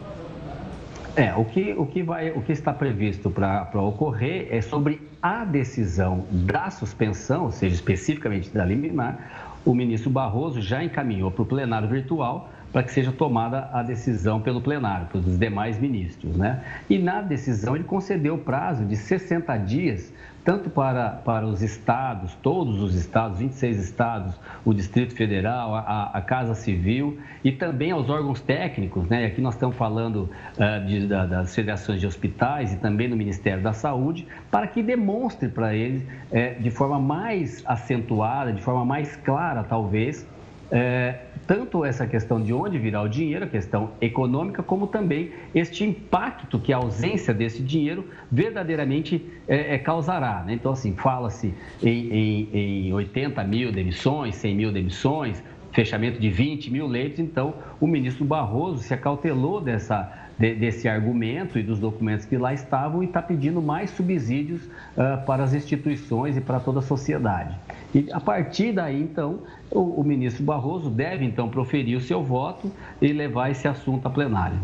É, 1.16 1.35
o 1.35 1.42
que, 1.42 1.73
o 1.73 1.87
que, 1.87 2.02
vai, 2.02 2.30
o 2.33 2.42
que 2.42 2.52
está 2.52 2.71
previsto 2.71 3.30
para 3.30 3.80
ocorrer 3.80 4.49
é 4.50 4.61
sobre 4.61 5.09
a 5.23 5.42
decisão 5.47 6.26
da 6.30 6.68
suspensão, 6.68 7.45
ou 7.45 7.50
seja, 7.50 7.75
especificamente 7.75 8.50
da 8.50 8.66
liminar, 8.66 9.57
o 9.64 9.75
ministro 9.75 10.11
Barroso 10.11 10.61
já 10.61 10.85
encaminhou 10.85 11.30
para 11.30 11.42
o 11.45 11.47
plenário 11.47 11.88
virtual 11.88 12.50
para 12.72 12.82
que 12.82 12.92
seja 12.92 13.12
tomada 13.12 13.68
a 13.72 13.82
decisão 13.82 14.40
pelo 14.40 14.60
plenário, 14.60 15.06
pelos 15.06 15.38
demais 15.38 15.78
ministros. 15.78 16.37
Né? 16.37 16.62
E 16.88 16.98
na 16.98 17.22
decisão 17.22 17.75
ele 17.75 17.84
concedeu 17.84 18.34
o 18.34 18.38
prazo 18.38 18.84
de 18.84 18.96
60 18.96 19.56
dias, 19.58 20.12
tanto 20.44 20.70
para, 20.70 21.10
para 21.10 21.46
os 21.46 21.62
estados, 21.62 22.34
todos 22.42 22.80
os 22.80 22.94
estados, 22.94 23.38
26 23.38 23.84
estados, 23.84 24.34
o 24.64 24.72
Distrito 24.72 25.14
Federal, 25.14 25.75
a, 25.75 26.10
a 26.14 26.20
Casa 26.22 26.54
Civil 26.54 27.18
e 27.44 27.52
também 27.52 27.90
aos 27.90 28.08
órgãos 28.08 28.40
técnicos, 28.40 29.06
né? 29.08 29.26
aqui 29.26 29.40
nós 29.40 29.54
estamos 29.54 29.76
falando 29.76 30.30
uh, 30.56 30.87
de, 30.87 31.06
da, 31.06 31.26
das 31.26 31.54
federações 31.54 32.00
de 32.00 32.06
hospitais 32.06 32.72
e 32.72 32.76
também 32.76 33.08
do 33.08 33.16
Ministério 33.16 33.62
da 33.62 33.72
Saúde, 33.72 34.26
para 34.50 34.66
que 34.66 34.82
demonstre 34.82 35.48
para 35.48 35.75
eles, 35.75 36.02
é, 36.32 36.54
de 36.54 36.70
forma 36.70 36.98
mais 36.98 37.62
acentuada, 37.66 38.52
de 38.52 38.62
forma 38.62 38.84
mais 38.84 39.16
clara, 39.16 39.62
talvez, 39.64 40.26
é, 40.70 41.16
tanto 41.49 41.83
essa 41.83 42.07
questão 42.07 42.43
de 42.43 42.52
onde 42.52 42.78
virá 42.78 43.00
o 43.00 43.09
dinheiro, 43.09 43.47
a 43.47 43.49
questão 43.49 43.93
econômica, 44.02 44.62
como 44.62 44.87
também 44.87 45.33
este 45.55 45.83
impacto 45.83 46.59
que 46.59 46.75
a 46.75 46.76
ausência 46.76 47.33
desse 47.33 47.62
dinheiro 47.62 48.07
verdadeiramente 48.31 49.25
é, 49.49 49.75
é, 49.75 49.78
causará. 49.78 50.45
Né? 50.45 50.52
Então, 50.52 50.73
assim, 50.73 50.95
fala-se 50.95 51.55
em, 51.83 52.12
em, 52.52 52.88
em 52.88 52.93
80 52.93 53.43
mil 53.45 53.73
demissões, 53.73 54.35
100 54.35 54.55
mil 54.55 54.71
demissões, 54.71 55.43
fechamento 55.73 56.21
de 56.21 56.28
20 56.28 56.71
mil 56.71 56.87
leitos. 56.87 57.19
Então, 57.19 57.55
o 57.81 57.87
ministro 57.87 58.26
Barroso 58.26 58.83
se 58.83 58.93
acautelou 58.93 59.59
dessa 59.59 60.27
de, 60.38 60.54
desse 60.54 60.88
argumento 60.88 61.59
e 61.59 61.62
dos 61.62 61.78
documentos 61.78 62.25
que 62.25 62.37
lá 62.37 62.54
estavam 62.54 63.02
e 63.02 63.07
está 63.07 63.21
pedindo 63.21 63.61
mais 63.61 63.90
subsídios 63.90 64.62
uh, 64.64 65.25
para 65.26 65.42
as 65.42 65.52
instituições 65.52 66.37
e 66.37 66.40
para 66.40 66.61
toda 66.61 66.78
a 66.78 66.83
sociedade. 66.83 67.57
E 67.95 68.07
a 68.12 68.21
partir 68.21 68.73
daí, 68.73 69.02
então, 69.02 69.40
o, 69.71 70.00
o 70.00 70.04
ministro 70.04 70.45
Barroso 70.45 70.90
deve, 70.90 71.25
então, 71.25 71.49
proferir 71.49 71.97
o 71.97 72.00
seu 72.00 72.23
voto 72.23 72.71
e 73.00 73.12
levar 73.12 73.50
esse 73.50 73.66
assunto 73.66 74.07
a 74.07 74.11
plenário. 74.11 74.59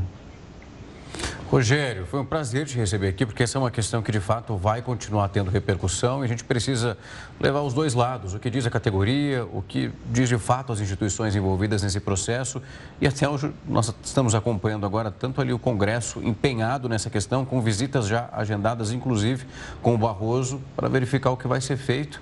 Rogério, 1.51 2.07
foi 2.07 2.21
um 2.21 2.25
prazer 2.25 2.67
te 2.67 2.77
receber 2.77 3.09
aqui, 3.09 3.27
porque 3.27 3.43
essa 3.43 3.59
é 3.59 3.61
uma 3.61 3.71
questão 3.71 4.03
que 4.03 4.11
de 4.11 4.19
fato 4.19 4.57
vai 4.57 4.81
continuar 4.81 5.29
tendo 5.29 5.51
repercussão 5.51 6.23
e 6.23 6.25
a 6.25 6.29
gente 6.29 6.43
precisa 6.43 6.97
levar 7.39 7.61
os 7.61 7.75
dois 7.75 7.93
lados, 7.93 8.35
o 8.35 8.39
que 8.39 8.49
diz 8.49 8.67
a 8.67 8.71
categoria, 8.71 9.45
o 9.45 9.63
que 9.63 9.93
diz 10.11 10.29
de 10.29 10.39
fato 10.39 10.73
as 10.73 10.81
instituições 10.81 11.37
envolvidas 11.37 11.83
nesse 11.83 12.01
processo 12.01 12.63
e 13.01 13.07
até 13.07 13.29
hoje 13.29 13.53
nós 13.69 13.95
estamos 14.03 14.35
acompanhando 14.35 14.87
agora 14.87 15.11
tanto 15.11 15.41
ali 15.41 15.53
o 15.53 15.59
Congresso 15.59 16.21
empenhado 16.25 16.89
nessa 16.89 17.11
questão, 17.11 17.45
com 17.45 17.61
visitas 17.61 18.07
já 18.07 18.29
agendadas, 18.33 18.91
inclusive 18.91 19.47
com 19.83 19.95
o 19.95 19.99
Barroso, 19.99 20.61
para 20.75 20.89
verificar 20.89 21.31
o 21.31 21.37
que 21.37 21.47
vai 21.47 21.61
ser 21.61 21.77
feito. 21.77 22.21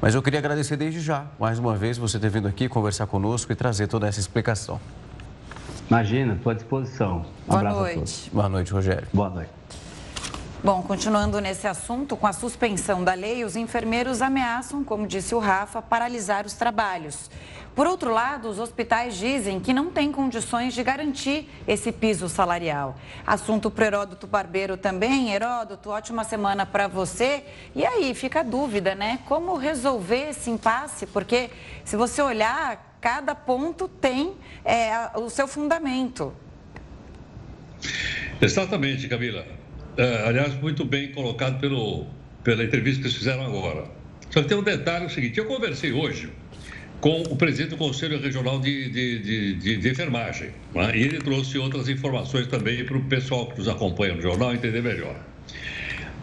Mas 0.00 0.14
eu 0.14 0.22
queria 0.22 0.38
agradecer 0.38 0.76
desde 0.76 1.00
já, 1.00 1.26
mais 1.38 1.58
uma 1.58 1.76
vez, 1.76 1.98
você 1.98 2.18
ter 2.18 2.30
vindo 2.30 2.48
aqui 2.48 2.68
conversar 2.68 3.06
conosco 3.06 3.52
e 3.52 3.54
trazer 3.54 3.86
toda 3.86 4.08
essa 4.08 4.18
explicação. 4.18 4.80
Imagina, 5.88 6.34
estou 6.34 6.50
à 6.50 6.54
disposição. 6.54 7.24
Um 7.48 7.52
Boa 7.52 7.62
noite. 7.62 8.30
Boa 8.32 8.48
noite, 8.48 8.72
Rogério. 8.72 9.06
Boa 9.12 9.30
noite. 9.30 9.50
Bom, 10.64 10.82
continuando 10.82 11.40
nesse 11.40 11.68
assunto, 11.68 12.16
com 12.16 12.26
a 12.26 12.32
suspensão 12.32 13.04
da 13.04 13.14
lei, 13.14 13.44
os 13.44 13.54
enfermeiros 13.54 14.20
ameaçam, 14.20 14.82
como 14.82 15.06
disse 15.06 15.32
o 15.32 15.38
Rafa, 15.38 15.80
paralisar 15.80 16.44
os 16.44 16.54
trabalhos. 16.54 17.30
Por 17.72 17.86
outro 17.86 18.10
lado, 18.10 18.48
os 18.48 18.58
hospitais 18.58 19.16
dizem 19.16 19.60
que 19.60 19.72
não 19.72 19.90
têm 19.90 20.10
condições 20.10 20.74
de 20.74 20.82
garantir 20.82 21.48
esse 21.68 21.92
piso 21.92 22.28
salarial. 22.28 22.96
Assunto 23.24 23.70
para 23.70 23.86
Heródoto 23.86 24.26
Barbeiro 24.26 24.76
também. 24.76 25.30
Heródoto, 25.32 25.90
ótima 25.90 26.24
semana 26.24 26.66
para 26.66 26.88
você. 26.88 27.44
E 27.74 27.86
aí, 27.86 28.12
fica 28.12 28.40
a 28.40 28.42
dúvida, 28.42 28.94
né? 28.94 29.20
Como 29.26 29.56
resolver 29.56 30.30
esse 30.30 30.50
impasse? 30.50 31.06
Porque 31.06 31.50
se 31.84 31.96
você 31.96 32.20
olhar, 32.22 32.85
cada 33.00 33.34
ponto 33.34 33.88
tem 33.88 34.34
é, 34.64 35.10
o 35.18 35.28
seu 35.30 35.46
fundamento. 35.46 36.32
Exatamente, 38.40 39.08
Camila. 39.08 39.46
É, 39.96 40.28
aliás, 40.28 40.54
muito 40.54 40.84
bem 40.84 41.12
colocado 41.12 41.58
pelo, 41.58 42.06
pela 42.44 42.62
entrevista 42.62 43.02
que 43.02 43.08
vocês 43.08 43.18
fizeram 43.18 43.44
agora. 43.46 43.84
Só 44.30 44.42
que 44.42 44.48
tem 44.48 44.56
um 44.56 44.62
detalhe, 44.62 45.04
é 45.04 45.06
o 45.06 45.10
seguinte, 45.10 45.38
eu 45.38 45.46
conversei 45.46 45.92
hoje 45.92 46.30
com 47.00 47.22
o 47.22 47.36
presidente 47.36 47.70
do 47.70 47.76
Conselho 47.76 48.20
Regional 48.20 48.58
de, 48.58 48.90
de, 48.90 49.18
de, 49.18 49.54
de, 49.54 49.76
de 49.76 49.88
Enfermagem, 49.88 50.50
né? 50.74 50.92
e 50.94 51.02
ele 51.02 51.18
trouxe 51.18 51.58
outras 51.58 51.88
informações 51.88 52.46
também 52.46 52.84
para 52.84 52.96
o 52.96 53.04
pessoal 53.04 53.46
que 53.46 53.58
nos 53.58 53.68
acompanha 53.68 54.14
no 54.14 54.22
jornal 54.22 54.54
entender 54.54 54.82
melhor. 54.82 55.16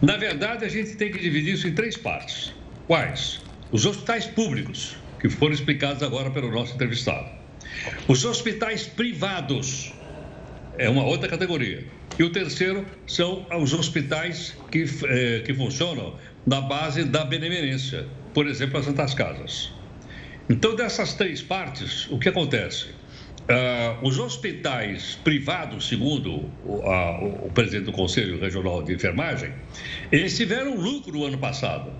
Na 0.02 0.16
verdade, 0.16 0.64
a 0.64 0.68
gente 0.68 0.96
tem 0.96 1.10
que 1.10 1.18
dividir 1.18 1.54
isso 1.54 1.66
em 1.66 1.72
três 1.72 1.96
partes. 1.96 2.52
Quais? 2.86 3.40
Os 3.70 3.86
hospitais 3.86 4.26
públicos, 4.26 4.96
que 5.24 5.30
foram 5.30 5.54
explicados 5.54 6.02
agora 6.02 6.30
pelo 6.30 6.50
nosso 6.50 6.74
entrevistado. 6.74 7.26
Os 8.06 8.26
hospitais 8.26 8.86
privados 8.86 9.90
é 10.76 10.86
uma 10.90 11.02
outra 11.02 11.30
categoria. 11.30 11.82
E 12.18 12.22
o 12.22 12.28
terceiro 12.30 12.84
são 13.06 13.46
os 13.58 13.72
hospitais 13.72 14.54
que, 14.70 14.84
eh, 15.06 15.42
que 15.46 15.54
funcionam 15.54 16.14
na 16.46 16.60
base 16.60 17.04
da 17.04 17.24
benemerência, 17.24 18.06
por 18.34 18.46
exemplo, 18.46 18.78
as 18.78 18.84
Santas 18.84 19.14
Casas. 19.14 19.72
Então, 20.46 20.76
dessas 20.76 21.14
três 21.14 21.40
partes, 21.40 22.06
o 22.10 22.18
que 22.18 22.28
acontece? 22.28 22.88
Uh, 23.44 24.06
os 24.06 24.18
hospitais 24.18 25.18
privados, 25.24 25.88
segundo 25.88 26.50
o, 26.66 26.82
a, 26.84 27.18
o, 27.46 27.50
presidente 27.50 27.84
do 27.84 27.92
Conselho 27.92 28.38
Regional 28.38 28.82
de 28.82 28.92
Enfermagem, 28.92 29.54
eles 30.12 30.36
tiveram 30.36 30.76
lucro 30.76 31.24
ano 31.24 31.38
passado. 31.38 31.90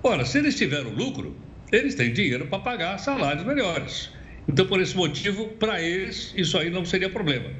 Ora, 0.00 0.24
se 0.24 0.38
eles 0.38 0.56
tiveram 0.56 0.90
lucro, 0.90 1.36
eles 1.74 1.94
têm 1.94 2.12
dinheiro 2.12 2.46
para 2.46 2.60
pagar 2.60 2.98
salários 2.98 3.44
melhores. 3.44 4.10
Então, 4.48 4.66
por 4.66 4.80
esse 4.80 4.96
motivo, 4.96 5.48
para 5.48 5.80
eles, 5.80 6.32
isso 6.36 6.56
aí 6.56 6.70
não 6.70 6.84
seria 6.84 7.10
problema. 7.10 7.50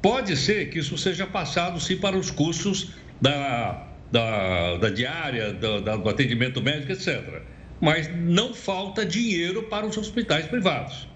Pode 0.00 0.36
ser 0.36 0.70
que 0.70 0.78
isso 0.78 0.96
seja 0.96 1.26
passado, 1.26 1.80
sim, 1.80 1.96
para 1.96 2.16
os 2.16 2.30
custos 2.30 2.92
da, 3.20 3.88
da, 4.12 4.76
da 4.76 4.90
diária, 4.90 5.52
do, 5.52 5.80
do 5.80 6.08
atendimento 6.08 6.62
médico, 6.62 6.92
etc. 6.92 7.42
Mas 7.80 8.08
não 8.14 8.54
falta 8.54 9.04
dinheiro 9.04 9.64
para 9.64 9.86
os 9.86 9.96
hospitais 9.96 10.46
privados. 10.46 11.08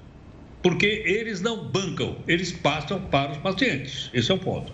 Porque 0.63 1.03
eles 1.05 1.41
não 1.41 1.69
bancam, 1.69 2.19
eles 2.27 2.53
passam 2.53 3.01
para 3.03 3.33
os 3.33 3.39
pacientes. 3.39 4.11
Esse 4.15 4.31
é 4.31 4.35
o 4.35 4.39
ponto. 4.39 4.73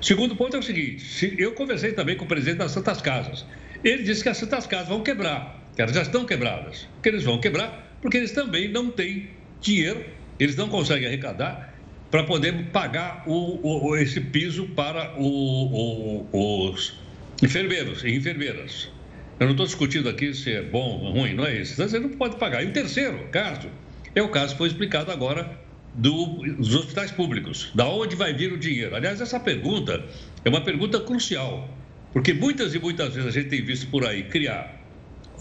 Segundo 0.00 0.34
ponto 0.36 0.56
é 0.56 0.58
o 0.58 0.62
seguinte: 0.62 1.34
eu 1.38 1.52
conversei 1.52 1.92
também 1.92 2.16
com 2.16 2.24
o 2.24 2.28
presidente 2.28 2.58
das 2.58 2.72
Santas 2.72 3.00
Casas. 3.00 3.46
Ele 3.84 4.02
disse 4.02 4.22
que 4.22 4.28
as 4.28 4.36
Santas 4.36 4.66
casas 4.66 4.88
vão 4.88 5.02
quebrar 5.02 5.57
elas 5.82 5.94
já 5.94 6.02
estão 6.02 6.24
quebradas. 6.24 6.88
Que 7.02 7.08
eles 7.08 7.24
vão 7.24 7.40
quebrar 7.40 7.88
porque 8.00 8.16
eles 8.16 8.32
também 8.32 8.68
não 8.70 8.90
têm 8.90 9.30
dinheiro, 9.60 10.04
eles 10.38 10.56
não 10.56 10.68
conseguem 10.68 11.06
arrecadar 11.06 11.74
para 12.10 12.24
poder 12.24 12.66
pagar 12.66 13.24
o, 13.26 13.60
o, 13.62 13.96
esse 13.96 14.20
piso 14.20 14.66
para 14.68 15.14
o, 15.18 16.26
os 16.32 16.94
enfermeiros 17.42 18.04
e 18.04 18.14
enfermeiras. 18.14 18.90
Eu 19.38 19.46
não 19.46 19.52
estou 19.52 19.66
discutindo 19.66 20.08
aqui 20.08 20.34
se 20.34 20.52
é 20.52 20.62
bom 20.62 21.00
ou 21.00 21.12
ruim, 21.12 21.34
não 21.34 21.44
é 21.44 21.60
isso. 21.60 21.76
Você 21.76 21.98
não 21.98 22.10
pode 22.10 22.36
pagar. 22.36 22.64
E 22.64 22.66
o 22.66 22.72
terceiro 22.72 23.28
caso 23.30 23.68
é 24.14 24.22
o 24.22 24.28
caso 24.28 24.52
que 24.52 24.58
foi 24.58 24.68
explicado 24.68 25.12
agora 25.12 25.58
do, 25.94 26.42
dos 26.56 26.74
hospitais 26.74 27.10
públicos. 27.10 27.70
Da 27.74 27.86
onde 27.86 28.16
vai 28.16 28.32
vir 28.32 28.52
o 28.52 28.58
dinheiro? 28.58 28.96
Aliás, 28.96 29.20
essa 29.20 29.38
pergunta 29.38 30.04
é 30.44 30.48
uma 30.48 30.62
pergunta 30.62 30.98
crucial, 31.00 31.68
porque 32.12 32.32
muitas 32.32 32.74
e 32.74 32.78
muitas 32.78 33.14
vezes 33.14 33.28
a 33.28 33.32
gente 33.32 33.48
tem 33.48 33.62
visto 33.62 33.88
por 33.88 34.04
aí 34.04 34.24
criar 34.24 34.77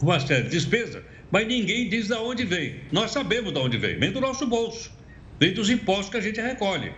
uma 0.02 0.20
série 0.20 0.44
de 0.44 0.50
despesas, 0.50 1.04
mas 1.32 1.48
ninguém 1.48 1.90
diz 1.90 2.08
de 2.08 2.14
onde 2.14 2.46
vem. 2.46 2.76
Nós 2.92 3.12
sabemos 3.12 3.52
de 3.52 3.60
onde 3.60 3.78
vem, 3.78 3.98
vem 3.98 4.12
do 4.12 4.22
nosso 4.22 4.46
bolso, 4.46 4.92
vem 5.40 5.54
dos 5.54 5.70
impostos 5.70 6.10
que 6.10 6.18
a 6.18 6.22
gente 6.22 6.40
recolhe. 6.40 6.92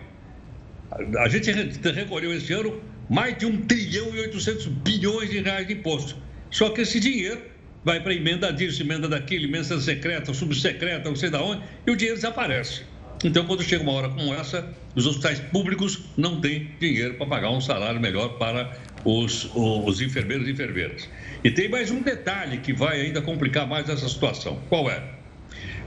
A 1.18 1.28
gente 1.28 1.50
recolheu 1.90 2.34
esse 2.34 2.52
ano 2.52 2.80
mais 3.08 3.36
de 3.38 3.46
1 3.46 3.62
trilhão 3.62 4.14
e 4.14 4.20
800 4.20 4.66
bilhões 4.66 5.30
de 5.30 5.40
reais 5.40 5.66
de 5.66 5.74
imposto. 5.74 6.16
Só 6.50 6.70
que 6.70 6.80
esse 6.80 6.98
dinheiro 6.98 7.40
vai 7.84 8.00
para 8.00 8.14
emenda 8.14 8.52
disso, 8.52 8.82
emenda 8.82 9.08
daquilo, 9.08 9.44
emenda 9.44 9.80
secreta, 9.80 10.34
subsecreta, 10.34 11.08
não 11.08 11.16
sei 11.16 11.30
de 11.30 11.36
onde, 11.36 11.62
e 11.86 11.90
o 11.90 11.96
dinheiro 11.96 12.16
desaparece. 12.16 12.82
Então, 13.22 13.44
quando 13.46 13.62
chega 13.62 13.82
uma 13.82 13.92
hora 13.92 14.08
como 14.08 14.32
essa, 14.32 14.66
os 14.94 15.06
hospitais 15.06 15.40
públicos 15.40 16.00
não 16.16 16.40
têm 16.40 16.70
dinheiro 16.80 17.14
para 17.14 17.26
pagar 17.26 17.50
um 17.50 17.60
salário 17.60 18.00
melhor 18.00 18.38
para 18.38 18.76
os, 19.04 19.50
os 19.54 20.00
enfermeiros 20.00 20.48
e 20.48 20.52
enfermeiras. 20.52 21.08
E 21.42 21.50
tem 21.50 21.68
mais 21.68 21.90
um 21.90 22.02
detalhe 22.02 22.58
que 22.58 22.72
vai 22.72 23.00
ainda 23.00 23.22
complicar 23.22 23.66
mais 23.66 23.88
essa 23.88 24.08
situação. 24.08 24.60
Qual 24.68 24.90
é? 24.90 25.02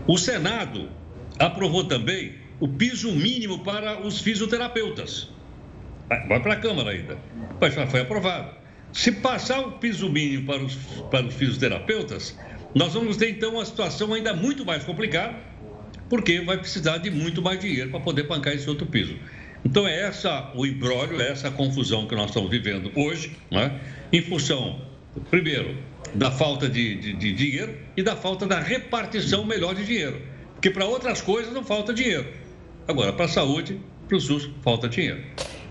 O 0.08 0.18
Senado 0.18 0.90
aprovou 1.38 1.84
também 1.84 2.34
o 2.60 2.68
piso 2.68 3.12
mínimo 3.12 3.60
para 3.60 4.02
os 4.02 4.20
fisioterapeutas. 4.20 5.30
Vai 6.28 6.40
para 6.42 6.54
a 6.54 6.58
Câmara 6.58 6.90
ainda. 6.90 7.18
Mas 7.62 7.76
já 7.76 7.86
foi 7.86 8.02
aprovado. 8.02 8.56
Se 8.92 9.12
passar 9.12 9.60
o 9.62 9.74
piso 9.74 10.10
mínimo 10.10 10.46
para 10.46 10.64
os, 10.64 10.76
para 11.10 11.26
os 11.26 11.36
fisioterapeutas, 11.36 12.38
nós 12.74 12.94
vamos 12.94 13.18
ter 13.18 13.30
então 13.30 13.54
uma 13.54 13.66
situação 13.66 14.14
ainda 14.14 14.34
muito 14.34 14.66
mais 14.66 14.84
complicada, 14.84 15.36
porque 16.10 16.42
vai 16.42 16.58
precisar 16.58 16.98
de 16.98 17.12
muito 17.12 17.42
mais 17.42 17.60
dinheiro 17.60 17.92
para 17.92 18.00
poder 18.00 18.24
bancar 18.24 18.54
esse 18.54 18.68
outro 18.70 18.86
piso. 18.88 19.16
Então 19.64 19.88
é 19.88 20.02
essa 20.02 20.52
o 20.56 20.66
imbróglio, 20.66 21.22
é 21.22 21.30
essa 21.30 21.50
confusão 21.50 22.08
que 22.08 22.16
nós 22.16 22.28
estamos 22.28 22.50
vivendo 22.50 22.92
hoje, 22.96 23.36
né? 23.50 23.80
em 24.12 24.22
função, 24.22 24.82
primeiro, 25.22 25.78
da 26.14 26.32
falta 26.32 26.70
de, 26.70 26.96
de, 26.96 27.14
de 27.14 27.34
dinheiro 27.34 27.76
e 27.96 28.04
da 28.04 28.16
falta 28.16 28.46
da 28.46 28.60
repartição 28.60 29.46
melhor 29.46 29.76
de 29.76 29.86
dinheiro. 29.86 30.22
Porque 30.54 30.70
para 30.70 30.86
outras 30.86 31.22
coisas 31.22 31.54
não 31.54 31.64
falta 31.64 31.94
dinheiro. 31.94 32.28
Agora, 32.88 33.14
para 33.14 33.26
a 33.26 33.30
saúde, 33.30 33.80
para 34.08 34.18
o 34.18 34.22
SUS, 34.22 34.50
falta 34.62 34.88
dinheiro. 34.88 35.24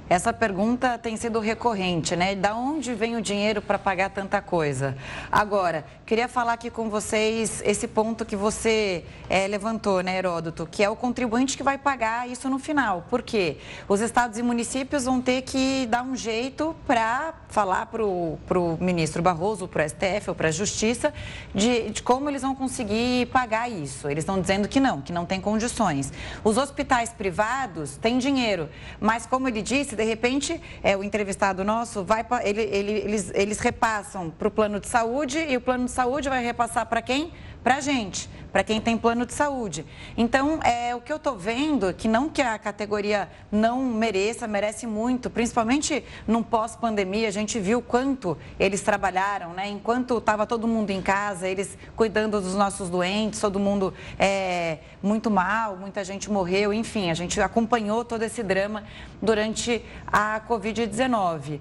Essa 0.08 0.32
pergunta 0.32 0.98
tem 0.98 1.16
sido 1.16 1.40
recorrente, 1.40 2.14
né? 2.14 2.34
Da 2.34 2.54
onde 2.54 2.92
vem 2.92 3.16
o 3.16 3.22
dinheiro 3.22 3.62
para 3.62 3.78
pagar 3.78 4.10
tanta 4.10 4.42
coisa? 4.42 4.96
Agora, 5.30 5.84
queria 6.04 6.28
falar 6.28 6.52
aqui 6.52 6.70
com 6.70 6.90
vocês 6.90 7.62
esse 7.64 7.88
ponto 7.88 8.24
que 8.24 8.36
você 8.36 9.04
é, 9.30 9.46
levantou, 9.46 10.02
né, 10.02 10.18
Heródoto, 10.18 10.68
que 10.70 10.82
é 10.82 10.90
o 10.90 10.96
contribuinte 10.96 11.56
que 11.56 11.62
vai 11.62 11.78
pagar 11.78 12.28
isso 12.28 12.48
no 12.50 12.58
final. 12.58 13.06
Por 13.08 13.22
quê? 13.22 13.56
Os 13.88 14.00
estados 14.00 14.36
e 14.38 14.42
municípios 14.42 15.04
vão 15.04 15.20
ter 15.20 15.42
que 15.42 15.86
dar 15.86 16.02
um 16.02 16.14
jeito 16.14 16.76
para 16.86 17.34
falar 17.48 17.86
para 17.86 18.02
o 18.02 18.38
ministro 18.80 19.22
Barroso, 19.22 19.68
para 19.68 19.84
o 19.84 19.88
STF 19.88 20.28
ou 20.28 20.34
para 20.34 20.48
a 20.48 20.50
Justiça, 20.52 21.12
de, 21.54 21.90
de 21.90 22.02
como 22.02 22.28
eles 22.28 22.42
vão 22.42 22.54
conseguir 22.54 23.26
pagar 23.26 23.70
isso. 23.70 24.08
Eles 24.08 24.22
estão 24.22 24.40
dizendo 24.40 24.68
que 24.68 24.80
não, 24.80 25.00
que 25.00 25.12
não 25.12 25.24
tem 25.24 25.40
condições. 25.40 26.12
Os 26.42 26.56
hospitais 26.56 27.10
privados 27.10 27.96
têm 27.96 28.18
dinheiro, 28.18 28.68
mas 29.00 29.26
como 29.26 29.48
ele 29.48 29.62
disse, 29.62 29.91
de 29.96 30.04
repente, 30.04 30.60
é, 30.82 30.96
o 30.96 31.04
entrevistado 31.04 31.64
nosso 31.64 32.04
vai 32.04 32.24
ele, 32.44 32.62
ele, 32.62 32.92
eles, 32.92 33.32
eles 33.34 33.58
repassam 33.58 34.30
para 34.30 34.48
o 34.48 34.50
plano 34.50 34.80
de 34.80 34.88
saúde 34.88 35.38
e 35.38 35.56
o 35.56 35.60
plano 35.60 35.84
de 35.84 35.90
saúde 35.90 36.28
vai 36.28 36.42
repassar 36.44 36.86
para 36.86 37.02
quem? 37.02 37.32
Para 37.62 37.76
a 37.76 37.80
gente, 37.80 38.28
para 38.52 38.62
quem 38.62 38.80
tem 38.80 38.98
plano 38.98 39.24
de 39.24 39.32
saúde. 39.32 39.86
Então, 40.16 40.60
é, 40.62 40.94
o 40.94 41.00
que 41.00 41.10
eu 41.10 41.16
estou 41.16 41.36
vendo, 41.38 41.92
que 41.94 42.06
não 42.06 42.28
que 42.28 42.42
a 42.42 42.58
categoria 42.58 43.28
não 43.50 43.82
mereça, 43.82 44.46
merece 44.46 44.86
muito, 44.86 45.30
principalmente 45.30 46.04
num 46.26 46.42
pós-pandemia, 46.42 47.28
a 47.28 47.30
gente 47.30 47.58
viu 47.58 47.80
quanto 47.80 48.36
eles 48.60 48.82
trabalharam, 48.82 49.54
né? 49.54 49.68
Enquanto 49.68 50.18
estava 50.18 50.46
todo 50.46 50.68
mundo 50.68 50.90
em 50.90 51.00
casa, 51.00 51.48
eles 51.48 51.78
cuidando 51.96 52.40
dos 52.40 52.54
nossos 52.54 52.90
doentes, 52.90 53.40
todo 53.40 53.58
mundo 53.58 53.94
é, 54.18 54.78
muito 55.02 55.30
mal, 55.30 55.76
muita 55.76 56.04
gente 56.04 56.30
morreu, 56.30 56.74
enfim, 56.74 57.10
a 57.10 57.14
gente 57.14 57.40
acompanhou 57.40 58.04
todo 58.04 58.22
esse 58.22 58.42
drama 58.42 58.84
durante 59.20 59.82
a 60.06 60.40
Covid-19. 60.46 61.60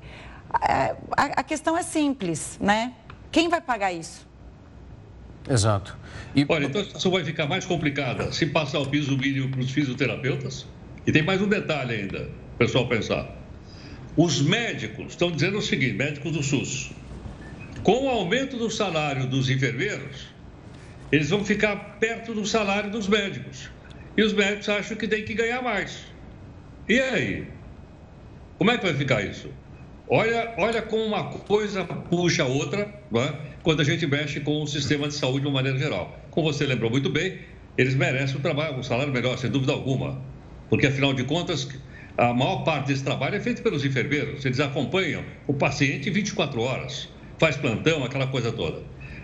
É, 0.68 0.96
a, 1.16 1.24
a 1.38 1.44
questão 1.44 1.78
é 1.78 1.84
simples, 1.84 2.58
né? 2.60 2.94
Quem 3.32 3.48
vai 3.48 3.62
pagar 3.62 3.94
isso? 3.94 4.31
Exato. 5.50 5.98
E... 6.36 6.46
Olha, 6.48 6.66
então 6.66 6.82
a 6.82 6.84
situação 6.84 7.12
vai 7.12 7.24
ficar 7.24 7.48
mais 7.48 7.66
complicada 7.66 8.32
se 8.32 8.46
passar 8.46 8.80
o 8.80 8.88
piso 8.88 9.18
mínimo 9.18 9.50
para 9.50 9.60
os 9.60 9.72
fisioterapeutas. 9.72 10.68
E 11.06 11.12
tem 11.12 11.24
mais 11.24 11.42
um 11.42 11.48
detalhe 11.48 11.96
ainda, 11.96 12.30
pessoal 12.58 12.88
pensar. 12.88 13.38
Os 14.16 14.42
médicos 14.42 15.14
estão 15.14 15.32
dizendo 15.32 15.58
o 15.58 15.62
seguinte, 15.62 15.94
médicos 15.94 16.32
do 16.32 16.44
SUS, 16.44 16.92
com 17.84 18.06
o 18.06 18.10
aumento 18.10 18.58
do 18.58 18.70
salário 18.70 19.26
dos 19.26 19.50
enfermeiros, 19.50 20.28
eles 21.12 21.30
vão 21.30 21.44
ficar 21.44 21.98
perto 22.00 22.34
do 22.34 22.46
salário 22.46 22.92
dos 22.92 23.08
médicos. 23.08 23.70
E 24.16 24.22
os 24.22 24.34
médicos 24.34 24.70
acham 24.70 24.96
que 24.98 25.08
tem 25.08 25.24
que 25.24 25.34
ganhar 25.34 25.62
mais. 25.62 26.06
E 26.88 27.00
aí? 27.00 27.48
Como 28.58 28.70
é 28.70 28.78
que 28.78 28.86
vai 28.86 28.94
ficar 28.94 29.24
isso? 29.24 29.50
Olha, 30.14 30.54
olha 30.58 30.82
como 30.82 31.06
uma 31.06 31.24
coisa 31.24 31.86
puxa 31.86 32.44
a 32.44 32.46
outra, 32.46 32.82
é? 33.16 33.34
quando 33.64 33.80
a 33.80 33.84
gente 33.86 34.06
mexe 34.06 34.42
com 34.42 34.62
o 34.62 34.68
sistema 34.68 35.08
de 35.08 35.14
saúde 35.14 35.40
de 35.40 35.48
uma 35.48 35.54
maneira 35.54 35.78
geral. 35.78 36.20
Como 36.32 36.52
você 36.52 36.66
lembrou 36.66 36.92
muito 36.92 37.10
bem, 37.10 37.40
eles 37.78 37.96
merecem 37.96 38.36
um 38.36 38.42
trabalho, 38.42 38.76
um 38.76 38.84
salário 38.84 39.14
melhor, 39.14 39.38
sem 39.38 39.50
dúvida 39.50 39.72
alguma. 39.72 40.22
Porque, 40.70 40.86
afinal 40.86 41.14
de 41.14 41.24
contas, 41.24 41.70
a 42.18 42.34
maior 42.34 42.66
parte 42.66 42.88
desse 42.88 43.06
trabalho 43.06 43.38
é 43.38 43.40
feito 43.40 43.62
pelos 43.62 43.86
enfermeiros. 43.86 44.44
Eles 44.44 44.60
acompanham 44.60 45.24
o 45.48 45.54
paciente 45.54 46.10
24 46.10 46.60
horas, 46.62 47.08
faz 47.40 47.56
plantão, 47.56 48.04
aquela 48.04 48.28
coisa 48.28 48.52
toda. 48.52 48.84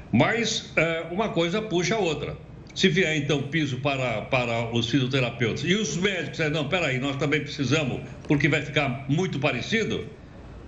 Mas 0.09 0.71
é, 0.77 1.07
uma 1.11 1.27
coisa 1.27 1.61
puxa 1.61 1.95
a 1.95 1.99
outra. 1.99 2.37
Se 2.73 2.87
vier, 2.87 3.17
então, 3.17 3.43
piso 3.43 3.81
para, 3.81 4.21
para 4.21 4.73
os 4.73 4.89
fisioterapeutas 4.89 5.65
e 5.65 5.75
os 5.75 5.97
médicos, 5.97 6.39
não, 6.49 6.69
peraí, 6.69 6.97
nós 6.97 7.17
também 7.17 7.41
precisamos, 7.41 7.99
porque 8.25 8.47
vai 8.47 8.61
ficar 8.61 9.05
muito 9.09 9.37
parecido, 9.37 10.07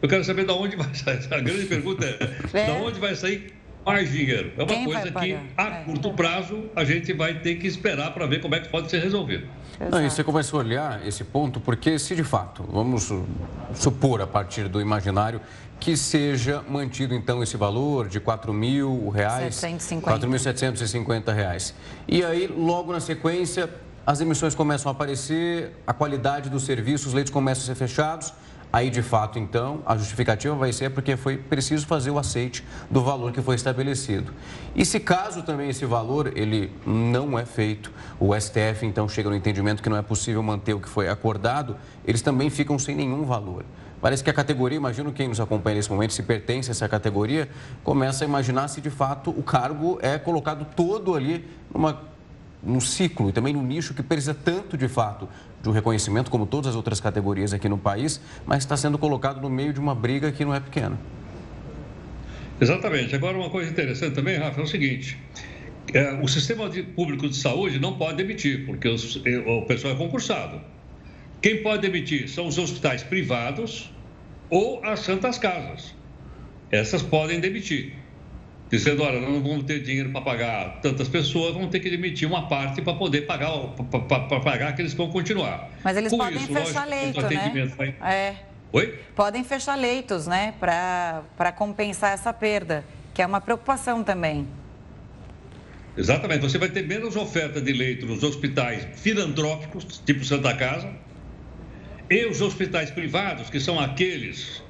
eu 0.01 0.09
quero 0.09 0.23
saber 0.23 0.45
de 0.45 0.51
onde 0.51 0.75
vai 0.75 0.93
sair. 0.93 1.19
A 1.31 1.39
grande 1.39 1.65
pergunta 1.65 2.05
é, 2.05 2.59
é. 2.59 2.65
de 2.65 2.71
onde 2.71 2.99
vai 2.99 3.15
sair 3.15 3.53
mais 3.85 4.12
dinheiro? 4.12 4.51
É 4.57 4.62
uma 4.62 4.67
Quem 4.67 4.85
coisa 4.85 5.12
que, 5.12 5.38
a 5.57 5.67
é. 5.67 5.83
curto 5.83 6.13
prazo, 6.13 6.65
a 6.75 6.83
gente 6.83 7.13
vai 7.13 7.39
ter 7.39 7.55
que 7.55 7.67
esperar 7.67 8.13
para 8.13 8.25
ver 8.25 8.41
como 8.41 8.55
é 8.55 8.59
que 8.59 8.69
pode 8.69 8.89
ser 8.89 9.01
resolvido. 9.01 9.47
Não, 9.89 10.05
e 10.05 10.09
você 10.09 10.23
começa 10.23 10.55
a 10.55 10.59
olhar 10.59 11.07
esse 11.07 11.23
ponto, 11.23 11.59
porque 11.59 11.97
se 11.97 12.15
de 12.15 12.23
fato, 12.23 12.63
vamos 12.63 13.12
supor 13.73 14.21
a 14.21 14.27
partir 14.27 14.67
do 14.67 14.81
imaginário, 14.81 15.39
que 15.79 15.95
seja 15.95 16.62
mantido 16.67 17.15
então 17.15 17.41
esse 17.41 17.55
valor 17.55 18.09
de 18.09 18.19
4.000 18.19 19.09
reais, 19.09 19.55
4.750 19.55 21.33
reais. 21.33 21.73
E 22.07 22.23
aí, 22.23 22.47
logo 22.47 22.91
na 22.91 22.99
sequência, 22.99 23.69
as 24.05 24.19
emissões 24.19 24.53
começam 24.53 24.91
a 24.91 24.93
aparecer, 24.93 25.71
a 25.88 25.93
qualidade 25.93 26.49
dos 26.49 26.63
serviços, 26.63 27.07
os 27.07 27.13
leitos 27.13 27.31
começam 27.31 27.63
a 27.63 27.65
ser 27.67 27.75
fechados, 27.75 28.33
Aí, 28.71 28.91
de 28.91 29.01
fato, 29.01 29.39
então, 29.39 29.82
a 29.84 29.97
justificativa 29.97 30.53
vai 30.53 30.71
ser 30.71 30.91
porque 30.91 31.17
foi 31.17 31.38
preciso 31.38 31.88
fazer 31.88 32.12
o 32.12 32.19
aceite 32.19 32.63
do 32.89 33.01
valor 33.01 33.32
que 33.32 33.41
foi 33.41 33.55
estabelecido. 33.55 34.32
E 34.75 34.86
se 34.86 34.99
caso 34.99 35.41
também 35.41 35.69
esse 35.69 35.86
valor 35.86 36.32
ele 36.38 36.71
não 36.86 37.38
é 37.38 37.45
feito, 37.45 37.91
o 38.19 38.39
STF 38.39 38.86
então 38.86 39.10
chega 39.10 39.27
no 39.27 39.36
entendimento 39.36 39.82
que 39.82 39.89
não 39.89 39.97
é 39.97 40.03
possível 40.03 40.43
manter 40.43 40.75
o 40.75 40.79
que 40.79 40.88
foi 40.88 41.10
acordado, 41.10 41.77
eles 42.05 42.21
também 42.21 42.51
ficam 42.51 42.77
sem 42.77 42.95
nenhum 42.95 43.23
valor. 43.23 43.65
Parece 43.99 44.23
que 44.23 44.29
a 44.29 44.34
categoria, 44.34 44.77
imagino 44.77 45.12
quem 45.12 45.27
nos 45.27 45.39
acompanha 45.39 45.77
nesse 45.77 45.89
momento, 45.89 46.13
se 46.13 46.21
pertence 46.21 46.69
a 46.69 46.71
essa 46.71 46.88
categoria, 46.88 47.49
começa 47.84 48.23
a 48.23 48.27
imaginar 48.27 48.67
se 48.67 48.79
de 48.82 48.89
fato 48.91 49.32
o 49.32 49.41
cargo 49.41 49.97
é 50.01 50.17
colocado 50.19 50.65
todo 50.75 51.15
ali 51.15 51.45
numa 51.73 52.08
no 52.62 52.82
ciclo 52.82 53.29
e 53.29 53.32
também 53.32 53.53
no 53.53 53.62
nicho 53.62 53.93
que 53.93 54.03
precisa 54.03 54.34
tanto 54.34 54.77
de 54.77 54.89
fato 54.89 55.29
de 55.61 55.69
um 55.69 55.71
reconhecimento, 55.71 56.31
como 56.31 56.45
todas 56.45 56.69
as 56.69 56.75
outras 56.75 56.99
categorias 56.99 57.53
aqui 57.53 57.67
no 57.67 57.77
país, 57.77 58.21
mas 58.45 58.59
está 58.59 58.77
sendo 58.77 58.97
colocado 58.97 59.41
no 59.41 59.49
meio 59.49 59.73
de 59.73 59.79
uma 59.79 59.93
briga 59.93 60.31
que 60.31 60.45
não 60.45 60.53
é 60.53 60.59
pequena. 60.59 60.97
Exatamente. 62.61 63.15
Agora, 63.15 63.37
uma 63.37 63.49
coisa 63.49 63.69
interessante 63.69 64.15
também, 64.15 64.37
Rafa, 64.37 64.59
é 64.59 64.63
o 64.63 64.67
seguinte: 64.67 65.17
é, 65.93 66.13
o 66.21 66.27
sistema 66.27 66.69
de, 66.69 66.83
público 66.83 67.27
de 67.27 67.35
saúde 67.35 67.79
não 67.79 67.97
pode 67.97 68.17
demitir, 68.17 68.65
porque 68.65 68.87
os, 68.87 69.15
o 69.15 69.61
pessoal 69.63 69.93
é 69.93 69.97
concursado. 69.97 70.61
Quem 71.41 71.63
pode 71.63 71.81
demitir 71.81 72.29
são 72.29 72.47
os 72.47 72.57
hospitais 72.57 73.01
privados 73.01 73.91
ou 74.49 74.83
as 74.83 74.99
santas 74.99 75.37
casas. 75.37 75.95
Essas 76.69 77.01
podem 77.01 77.39
demitir 77.39 77.93
dizendo, 78.69 79.03
olha, 79.03 79.19
não 79.19 79.41
vamos 79.41 79.63
ter 79.63 79.82
dinheiro 79.82 80.12
para 80.12 80.21
pagar 80.21 80.79
tantas 80.82 81.08
pessoas, 81.08 81.53
vamos 81.53 81.69
ter 81.69 81.79
que 81.79 81.89
demitir 81.89 82.27
uma 82.27 82.47
parte 82.47 82.82
para 82.82 82.93
poder 82.93 83.21
pagar, 83.21 83.51
para 83.89 84.39
pagar 84.39 84.75
que 84.75 84.82
eles 84.82 84.93
vão 84.93 85.10
continuar. 85.10 85.69
Mas 85.84 85.97
eles 85.97 86.12
Com 86.12 86.19
podem 86.19 86.38
isso, 86.38 86.53
fechar 86.53 86.88
lógico, 86.88 87.21
leito, 87.21 87.21
né? 87.21 87.73
Vai... 87.75 87.95
É. 88.01 88.36
Oi? 88.71 88.99
Podem 89.15 89.43
fechar 89.43 89.75
leitos, 89.75 90.27
né, 90.27 90.53
para 90.60 91.51
compensar 91.55 92.13
essa 92.13 92.32
perda, 92.32 92.86
que 93.13 93.21
é 93.21 93.25
uma 93.25 93.41
preocupação 93.41 94.03
também. 94.03 94.47
Exatamente, 95.97 96.41
você 96.41 96.60
vai 96.60 96.69
ter 96.69 96.86
menos 96.86 97.15
oferta 97.15 97.60
de 97.60 97.73
leito 97.73 98.05
nos 98.05 98.21
hospitais 98.21 98.88
filantrópicos, 98.99 100.01
tipo 100.05 100.23
Santa 100.23 100.53
Casa, 100.53 100.93
e 102.08 102.25
os 102.25 102.41
hospitais 102.41 102.91
privados, 102.91 103.49
que 103.49 103.60
são 103.60 103.79
aqueles 103.79 104.63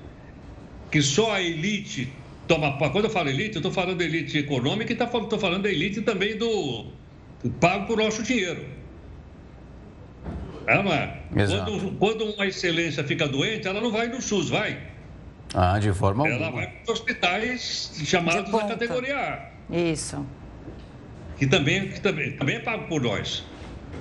que 0.90 1.02
só 1.02 1.34
a 1.34 1.42
elite 1.42 2.12
toma. 2.50 2.78
Quando 2.90 3.06
eu 3.06 3.10
falo 3.10 3.30
elite, 3.30 3.56
eu 3.56 3.60
estou 3.60 3.72
falando 3.72 4.02
elite 4.02 4.40
econômica 4.40 4.92
e 4.92 4.96
estou 4.96 5.08
tá 5.08 5.38
falando 5.38 5.64
da 5.64 5.70
elite 5.70 6.02
também 6.02 6.36
do, 6.36 6.88
do 7.44 7.50
pago 7.52 7.86
por 7.86 7.98
nosso 7.98 8.24
dinheiro. 8.24 8.66
É, 10.66 10.84
não 10.84 10.92
é? 10.92 11.20
Quando, 11.32 11.92
quando, 11.98 12.26
uma 12.26 12.48
excelência 12.48 13.04
fica 13.04 13.28
doente, 13.28 13.68
ela 13.68 13.80
não 13.80 13.92
vai 13.92 14.08
no 14.08 14.22
SUS, 14.22 14.50
vai. 14.50 14.78
Ah, 15.54 15.80
de 15.80 15.92
forma 15.94 16.28
Ela 16.28 16.48
alguma. 16.48 16.64
vai 16.64 16.74
para 16.84 16.94
hospitais 16.94 17.92
chamados 18.06 18.52
da 18.52 18.68
categoria 18.68 19.18
A. 19.18 19.76
Isso. 19.76 20.24
Que 21.38 21.48
também, 21.48 21.88
que 21.88 22.02
também, 22.02 22.34
também 22.34 22.58
é 22.58 22.60
pago 22.60 22.88
por 22.88 23.02
nós. 23.02 23.44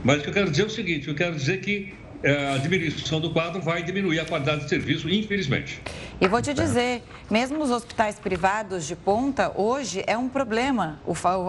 Mas 0.05 0.19
o 0.19 0.23
que 0.23 0.29
eu 0.29 0.35
quero 0.35 0.51
dizer 0.51 0.65
é 0.65 0.67
o 0.67 0.71
seguinte: 0.71 1.09
eu 1.09 1.15
quero 1.15 1.35
dizer 1.37 1.61
que 1.61 1.95
é, 1.95 2.08
a 2.25 2.59
diminuição 2.59 3.21
do 3.21 3.31
quadro 3.31 3.61
vai 3.61 3.83
diminuir 3.83 4.21
a 4.21 4.25
qualidade 4.25 4.63
de 4.63 4.69
serviço, 4.69 5.09
infelizmente. 5.09 5.81
E 6.21 6.27
vou 6.27 6.43
te 6.43 6.53
dizer, 6.53 7.03
mesmo 7.31 7.59
nos 7.59 7.71
hospitais 7.71 8.19
privados 8.19 8.87
de 8.87 8.97
ponta, 8.97 9.53
hoje 9.55 10.03
é 10.07 10.17
um 10.19 10.29
problema 10.29 11.01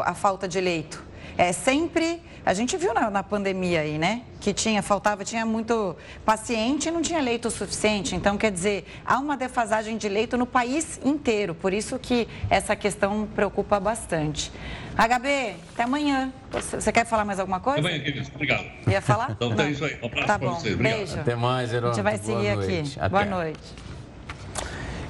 a 0.05 0.13
falta 0.13 0.47
de 0.47 0.61
leito. 0.61 1.08
É 1.37 1.51
sempre. 1.51 2.21
A 2.45 2.53
gente 2.53 2.75
viu 2.77 2.93
na, 2.93 3.09
na 3.09 3.23
pandemia 3.23 3.81
aí, 3.81 3.97
né? 3.97 4.21
Que 4.39 4.53
tinha, 4.53 4.81
faltava, 4.81 5.23
tinha 5.23 5.45
muito 5.45 5.95
paciente 6.25 6.87
e 6.87 6.91
não 6.91 7.01
tinha 7.01 7.21
leito 7.21 7.51
suficiente. 7.51 8.15
Então, 8.15 8.37
quer 8.37 8.51
dizer, 8.51 8.85
há 9.05 9.19
uma 9.19 9.37
defasagem 9.37 9.97
de 9.97 10.09
leito 10.09 10.37
no 10.37 10.45
país 10.45 10.99
inteiro. 11.03 11.53
Por 11.53 11.73
isso 11.73 11.99
que 11.99 12.27
essa 12.49 12.75
questão 12.75 13.27
preocupa 13.35 13.79
bastante. 13.79 14.51
HB, 14.95 15.55
até 15.73 15.83
amanhã. 15.83 16.33
Você, 16.51 16.81
você 16.81 16.91
quer 16.91 17.05
falar 17.05 17.23
mais 17.23 17.39
alguma 17.39 17.59
coisa? 17.59 17.79
Até 17.79 17.89
amanhã, 17.89 18.03
queridos. 18.03 18.29
Obrigado. 18.33 18.65
Ia 18.87 19.01
falar? 19.01 19.31
Então, 19.31 19.53
é 19.59 19.71
isso 19.71 19.85
aí. 19.85 19.97
Um 20.01 20.07
abraço 20.07 20.27
tá 20.27 20.37
bom. 20.37 20.55
Vocês. 20.55 20.75
Beijo. 20.75 21.19
Até 21.19 21.35
mais, 21.35 21.73
Herói. 21.73 21.91
A 21.91 21.93
gente 21.93 22.03
vai 22.03 22.17
seguir 22.17 22.49
aqui. 22.49 22.83
Até. 22.97 23.09
Boa 23.09 23.25
noite. 23.25 23.88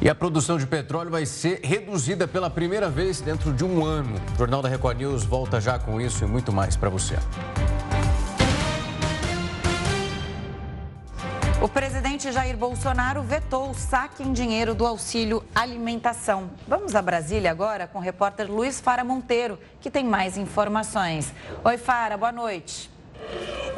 E 0.01 0.07
a 0.07 0.15
produção 0.15 0.57
de 0.57 0.65
petróleo 0.65 1.11
vai 1.11 1.25
ser 1.25 1.59
reduzida 1.61 2.25
pela 2.25 2.49
primeira 2.49 2.89
vez 2.89 3.19
dentro 3.19 3.51
de 3.51 3.65
um 3.65 3.83
ano. 3.83 4.15
O 4.33 4.37
Jornal 4.37 4.61
da 4.61 4.69
Record 4.69 4.97
News 4.97 5.25
volta 5.25 5.59
já 5.59 5.77
com 5.77 5.99
isso 5.99 6.23
e 6.23 6.27
muito 6.27 6.53
mais 6.53 6.77
para 6.77 6.89
você. 6.89 7.15
O 11.61 11.67
presidente 11.67 12.31
Jair 12.31 12.55
Bolsonaro 12.55 13.21
vetou 13.21 13.71
o 13.71 13.73
saque 13.73 14.23
em 14.23 14.31
dinheiro 14.31 14.73
do 14.73 14.87
auxílio 14.87 15.43
alimentação. 15.53 16.49
Vamos 16.65 16.95
a 16.95 17.01
Brasília 17.01 17.51
agora 17.51 17.85
com 17.85 17.99
o 17.99 18.01
repórter 18.01 18.49
Luiz 18.49 18.79
Fara 18.79 19.03
Monteiro, 19.03 19.59
que 19.81 19.91
tem 19.91 20.05
mais 20.05 20.37
informações. 20.37 21.33
Oi, 21.61 21.77
Fara, 21.77 22.15
boa 22.15 22.31
noite. 22.31 22.89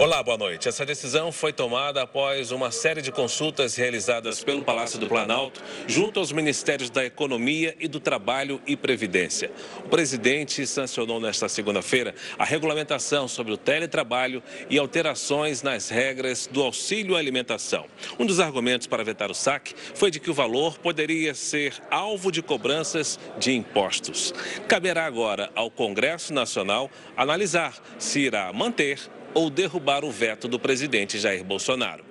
Olá, 0.02 0.24
boa 0.24 0.38
noite. 0.38 0.68
Essa 0.68 0.84
decisão 0.84 1.32
foi 1.32 1.54
tomada 1.54 2.02
após 2.02 2.52
uma 2.52 2.72
série 2.72 3.04
de 3.04 3.12
consultas 3.12 3.76
realizadas 3.76 4.44
pelo 4.44 4.64
Palácio 4.64 4.98
do 4.98 5.06
Planalto, 5.06 5.62
junto 5.86 6.20
aos 6.20 6.32
Ministérios 6.32 6.90
da 6.90 7.06
Economia 7.06 7.76
e 7.80 7.88
do 7.88 8.00
Trabalho 8.00 8.60
e 8.66 8.76
Previdência. 8.76 9.52
O 9.86 9.90
presidente 9.90 10.66
sancionou 10.66 11.20
nesta 11.20 11.48
segunda-feira 11.48 12.16
a 12.40 12.44
regulamentação 12.44 13.28
sobre 13.28 13.54
o 13.54 13.58
teletrabalho 13.58 14.42
e 14.72 14.80
alterações 14.80 15.62
nas 15.62 15.90
regras 15.90 16.48
do 16.48 16.64
auxílio 16.64 17.16
alimentação. 17.16 17.86
Um 18.18 18.26
dos 18.26 18.40
argumentos 18.40 18.88
para 18.88 19.04
vetar 19.04 19.30
o 19.30 19.36
saque 19.36 19.76
foi 19.94 20.10
de 20.10 20.20
que 20.20 20.32
o 20.32 20.34
valor 20.34 20.80
poderia 20.80 21.36
ser 21.36 21.76
alvo 21.92 22.32
de 22.32 22.42
cobranças 22.42 23.20
de 23.38 23.52
impostos. 23.52 24.34
Caberá 24.68 25.06
agora 25.06 25.52
ao 25.54 25.70
Congresso 25.70 26.34
Nacional 26.34 26.90
analisar 27.16 27.76
se 28.00 28.22
irá 28.22 28.52
manter 28.52 29.00
ou 29.34 29.50
derrubar 29.50 30.04
o 30.04 30.12
veto 30.12 30.48
do 30.48 30.60
presidente 30.60 31.20
Jair 31.20 31.44
Bolsonaro. 31.44 32.04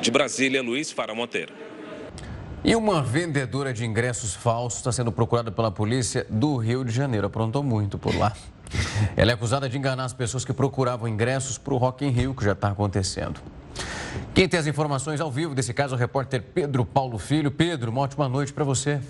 De 0.00 0.10
Brasília, 0.10 0.62
Luiz 0.62 0.90
Fara 0.90 1.14
Monteiro. 1.14 1.52
E 2.64 2.74
uma 2.74 3.02
vendedora 3.02 3.72
de 3.74 3.84
ingressos 3.84 4.34
falsos 4.34 4.78
está 4.78 4.90
sendo 4.90 5.12
procurada 5.12 5.52
pela 5.52 5.70
polícia 5.70 6.26
do 6.30 6.56
Rio 6.56 6.84
de 6.84 6.92
Janeiro. 6.92 7.26
Aprontou 7.26 7.62
muito 7.62 7.98
por 7.98 8.16
lá. 8.16 8.32
Ela 9.16 9.32
é 9.32 9.34
acusada 9.34 9.68
de 9.68 9.76
enganar 9.76 10.04
as 10.04 10.14
pessoas 10.14 10.44
que 10.44 10.52
procuravam 10.52 11.06
ingressos 11.06 11.58
para 11.58 11.74
o 11.74 11.76
Rock 11.76 12.04
in 12.04 12.10
Rio, 12.10 12.34
que 12.34 12.44
já 12.44 12.52
está 12.52 12.68
acontecendo. 12.68 13.40
Quem 14.32 14.48
tem 14.48 14.58
as 14.58 14.66
informações 14.66 15.20
ao 15.20 15.30
vivo 15.30 15.54
desse 15.54 15.74
caso 15.74 15.94
é 15.94 15.96
o 15.96 15.98
repórter 15.98 16.42
Pedro 16.42 16.84
Paulo 16.84 17.18
Filho. 17.18 17.50
Pedro, 17.50 17.90
uma 17.90 18.00
ótima 18.00 18.28
noite 18.28 18.52
para 18.52 18.64
você. 18.64 19.00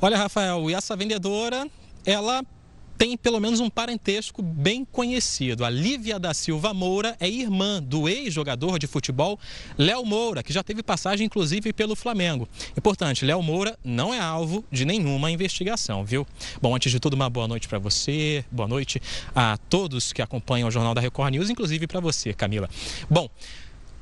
Olha, 0.00 0.16
Rafael, 0.16 0.70
e 0.70 0.74
essa 0.74 0.96
vendedora, 0.96 1.68
ela 2.06 2.42
tem 3.00 3.16
pelo 3.16 3.40
menos 3.40 3.60
um 3.60 3.70
parentesco 3.70 4.42
bem 4.42 4.84
conhecido. 4.84 5.64
A 5.64 5.70
Lívia 5.70 6.18
da 6.18 6.34
Silva 6.34 6.74
Moura 6.74 7.16
é 7.18 7.26
irmã 7.26 7.82
do 7.82 8.06
ex-jogador 8.06 8.78
de 8.78 8.86
futebol 8.86 9.40
Léo 9.78 10.04
Moura, 10.04 10.42
que 10.42 10.52
já 10.52 10.62
teve 10.62 10.82
passagem 10.82 11.26
inclusive 11.26 11.72
pelo 11.72 11.96
Flamengo. 11.96 12.46
Importante, 12.76 13.24
Léo 13.24 13.42
Moura 13.42 13.78
não 13.82 14.12
é 14.12 14.20
alvo 14.20 14.62
de 14.70 14.84
nenhuma 14.84 15.30
investigação, 15.30 16.04
viu? 16.04 16.26
Bom, 16.60 16.76
antes 16.76 16.92
de 16.92 17.00
tudo, 17.00 17.14
uma 17.14 17.30
boa 17.30 17.48
noite 17.48 17.68
para 17.68 17.78
você, 17.78 18.44
boa 18.50 18.68
noite 18.68 19.00
a 19.34 19.56
todos 19.70 20.12
que 20.12 20.20
acompanham 20.20 20.68
o 20.68 20.70
Jornal 20.70 20.92
da 20.92 21.00
Record 21.00 21.32
News, 21.32 21.48
inclusive 21.48 21.86
para 21.86 22.00
você, 22.00 22.34
Camila. 22.34 22.68
Bom, 23.08 23.30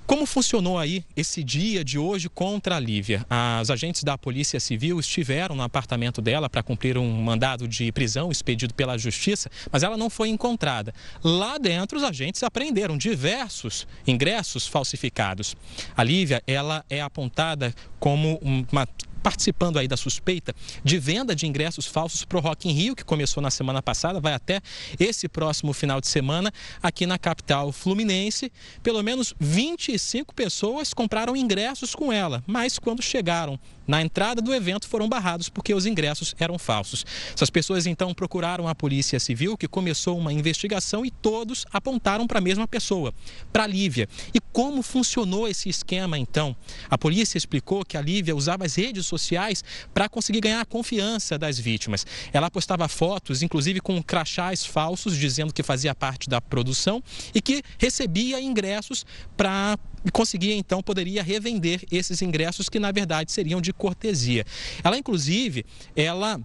como 0.09 0.25
funcionou 0.25 0.79
aí 0.79 1.05
esse 1.15 1.45
dia 1.45 1.85
de 1.85 1.99
hoje 1.99 2.31
contra 2.31 2.77
a 2.77 2.81
Lívia? 2.81 3.27
Os 3.61 3.71
agentes 3.71 4.03
da 4.03 4.17
Polícia 4.17 4.59
Civil 4.59 4.99
estiveram 4.99 5.55
no 5.55 5.63
apartamento 5.63 6.23
dela 6.23 6.49
para 6.49 6.63
cumprir 6.63 6.97
um 6.97 7.23
mandado 7.23 7.69
de 7.69 7.93
prisão 7.93 8.33
expedido 8.33 8.73
pela 8.73 8.97
Justiça, 8.97 9.51
mas 9.71 9.83
ela 9.83 9.99
não 9.99 10.09
foi 10.09 10.31
encontrada. 10.31 10.95
Lá 11.23 11.59
dentro, 11.59 11.99
os 11.99 12.05
agentes 12.05 12.43
apreenderam 12.43 12.97
diversos 12.97 13.87
ingressos 14.07 14.67
falsificados. 14.67 15.55
A 15.95 16.03
Lívia, 16.03 16.43
ela 16.47 16.83
é 16.89 17.03
apontada 17.03 17.75
como 18.01 18.41
uma 18.71 18.89
participando 19.19 19.79
aí 19.79 19.89
da 19.89 19.97
suspeita 19.97 20.55
de 20.83 20.99
venda 20.99 21.35
de 21.35 21.47
ingressos 21.47 21.87
falsos 21.87 22.25
para 22.25 22.39
o 22.39 22.41
Rock 22.41 22.69
in 22.69 22.73
Rio, 22.73 22.97
que 22.97 23.05
começou 23.05 23.43
na 23.43 23.51
semana 23.51 23.83
passada, 23.83 24.21
vai 24.21 24.35
até 24.35 24.61
esse 24.99 25.29
próximo 25.29 25.73
final 25.73 26.01
de 26.01 26.09
semana 26.09 26.53
aqui 26.83 27.07
na 27.07 27.19
capital 27.19 27.73
fluminense. 27.73 28.51
Pelo 28.83 29.03
menos 29.03 29.35
25 29.39 30.35
pessoas 30.35 30.95
compraram 30.95 31.37
ingressos 31.37 31.95
com 31.95 32.13
ela, 32.13 32.43
mas 32.47 32.79
quando 32.79 33.03
chegaram 33.03 33.59
na 33.89 34.03
entrada 34.03 34.43
do 34.43 34.55
evento 34.55 34.87
foram 34.87 35.09
barrados 35.09 35.49
porque 35.49 35.73
os 35.73 35.87
ingressos 35.87 36.35
eram 36.39 36.59
falsos. 36.59 37.07
Essas 37.35 37.49
pessoas 37.49 37.87
então 37.87 38.13
procuraram 38.13 38.69
a 38.69 38.75
Polícia 38.75 39.19
Civil, 39.19 39.57
que 39.57 39.67
começou 39.67 40.19
uma 40.19 40.33
investigação 40.33 41.07
e 41.07 41.11
todos 41.11 41.65
apontaram 41.73 42.27
para 42.27 42.39
a 42.39 42.43
mesma 42.43 42.69
pessoa, 42.69 43.15
para 43.51 43.65
a 43.65 43.67
Lívia. 43.67 44.07
E 44.35 44.41
como 44.53 44.83
funcionou 44.83 45.49
esse 45.49 45.71
esquema 45.71 46.19
então? 46.19 46.55
A 46.91 46.99
polícia 46.99 47.39
explicou 47.39 47.83
que 47.85 47.97
a 47.97 48.03
Lívia 48.03 48.37
usava 48.37 48.67
as 48.67 48.75
redes 48.75 49.07
sociais 49.09 49.65
para 49.93 50.09
conseguir 50.09 50.41
ganhar 50.41 50.61
a 50.61 50.65
confiança 50.65 51.39
das 51.39 51.59
vítimas. 51.59 52.07
Ela 52.33 52.51
postava 52.51 52.87
fotos, 52.89 53.43
inclusive 53.43 53.81
com 53.81 54.03
crachás 54.03 54.65
falsos, 54.65 55.17
dizendo 55.17 55.53
que 55.53 55.63
fazia 55.63 55.95
parte 55.95 56.29
da 56.29 56.41
produção 56.41 57.03
e 57.35 57.41
que 57.41 57.63
recebia 57.79 58.41
ingressos 58.41 59.05
para 59.37 59.79
conseguia 60.13 60.55
então 60.55 60.81
poderia 60.81 61.23
revender 61.23 61.83
esses 61.91 62.23
ingressos 62.23 62.69
que 62.69 62.79
na 62.79 62.93
verdade 62.93 63.33
seriam 63.33 63.61
de 63.61 63.73
cortesia. 63.73 64.45
Ela 64.83 64.97
inclusive, 64.97 65.67
ela 65.97 66.41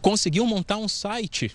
conseguiu 0.00 0.46
montar 0.46 0.76
um 0.76 0.88
site 0.88 1.50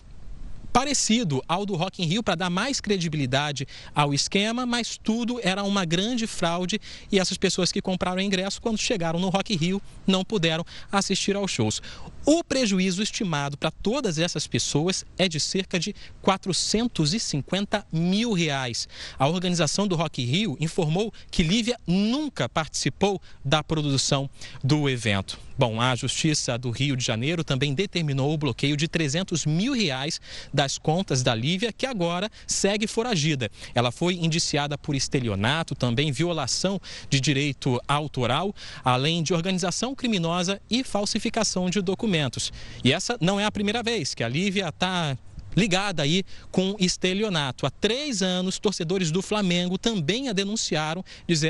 parecido 0.74 1.44
ao 1.48 1.68
do 1.68 1.76
Rock 1.76 2.02
in 2.02 2.08
Rio 2.08 2.24
para 2.24 2.34
dar 2.34 2.50
mais 2.50 2.82
credibilidade 2.82 3.68
ao 3.94 4.12
esquema, 4.12 4.66
mas 4.66 4.98
tudo 4.98 5.40
era 5.44 5.64
uma 5.64 5.86
grande 5.86 6.26
fraude 6.26 6.82
e 7.12 7.20
essas 7.20 7.38
pessoas 7.38 7.72
que 7.72 7.80
compraram 7.80 8.20
ingresso 8.20 8.60
quando 8.60 8.80
chegaram 8.80 9.20
no 9.20 9.30
Rock 9.30 9.54
in 9.54 9.58
Rio 9.58 9.82
não 10.08 10.26
puderam 10.26 10.66
assistir 10.92 11.36
aos 11.36 11.52
shows. 11.52 11.80
O 12.26 12.44
prejuízo 12.44 13.04
estimado 13.04 13.56
para 13.56 13.70
todas 13.70 14.18
essas 14.18 14.48
pessoas 14.48 15.06
é 15.18 15.28
de 15.28 15.40
cerca 15.40 15.80
de 15.80 15.94
450 16.22 17.86
mil 17.92 18.34
reais. 18.34 18.88
A 19.20 19.28
organização 19.28 19.88
do 19.88 19.96
Rock 19.96 20.24
in 20.24 20.26
Rio 20.26 20.58
informou 20.60 21.14
que 21.30 21.44
Lívia 21.44 21.78
nunca 21.86 22.50
participou 22.50 23.22
da 23.46 23.62
produção 23.64 24.28
do 24.64 24.90
evento. 24.90 25.38
Bom, 25.58 25.80
a 25.80 25.96
Justiça 25.96 26.58
do 26.58 26.72
Rio 26.72 26.98
de 26.98 27.06
Janeiro 27.06 27.44
também 27.44 27.74
determinou 27.74 28.34
o 28.34 28.38
bloqueio 28.38 28.76
de 28.76 28.88
300 28.88 29.46
mil 29.46 29.74
reais 29.74 30.20
das 30.52 30.80
contas 30.80 31.22
da 31.22 31.36
Lívia, 31.36 31.72
que 31.72 31.86
agora 31.86 32.30
segue 32.48 32.88
foragida. 32.88 33.52
Ela 33.76 33.92
foi 33.92 34.16
indiciada 34.16 34.78
por 34.78 34.96
estelionato, 34.96 35.76
também 35.76 36.12
violação 36.12 36.82
de 37.10 37.20
direito 37.20 37.80
autoral, 37.88 38.54
além 38.84 39.22
de 39.22 39.34
organização 39.34 39.94
criminosa 39.94 40.60
e 40.70 40.84
falsificação 40.84 41.70
de 41.70 41.82
documentos. 41.82 42.52
E 42.84 42.92
essa 42.92 43.16
não 43.22 43.40
é 43.40 43.46
a 43.46 43.52
primeira 43.52 43.84
vez 43.84 44.16
que 44.16 44.24
a 44.24 44.28
Lívia 44.28 44.70
está 44.70 45.16
ligada 45.56 46.04
aí 46.04 46.24
com 46.52 46.76
estelionato. 46.80 47.66
Há 47.66 47.70
três 47.70 48.22
anos, 48.22 48.60
torcedores 48.60 49.12
do 49.12 49.22
Flamengo 49.22 49.78
também 49.78 50.30
a 50.30 50.34
denunciaram, 50.34 51.04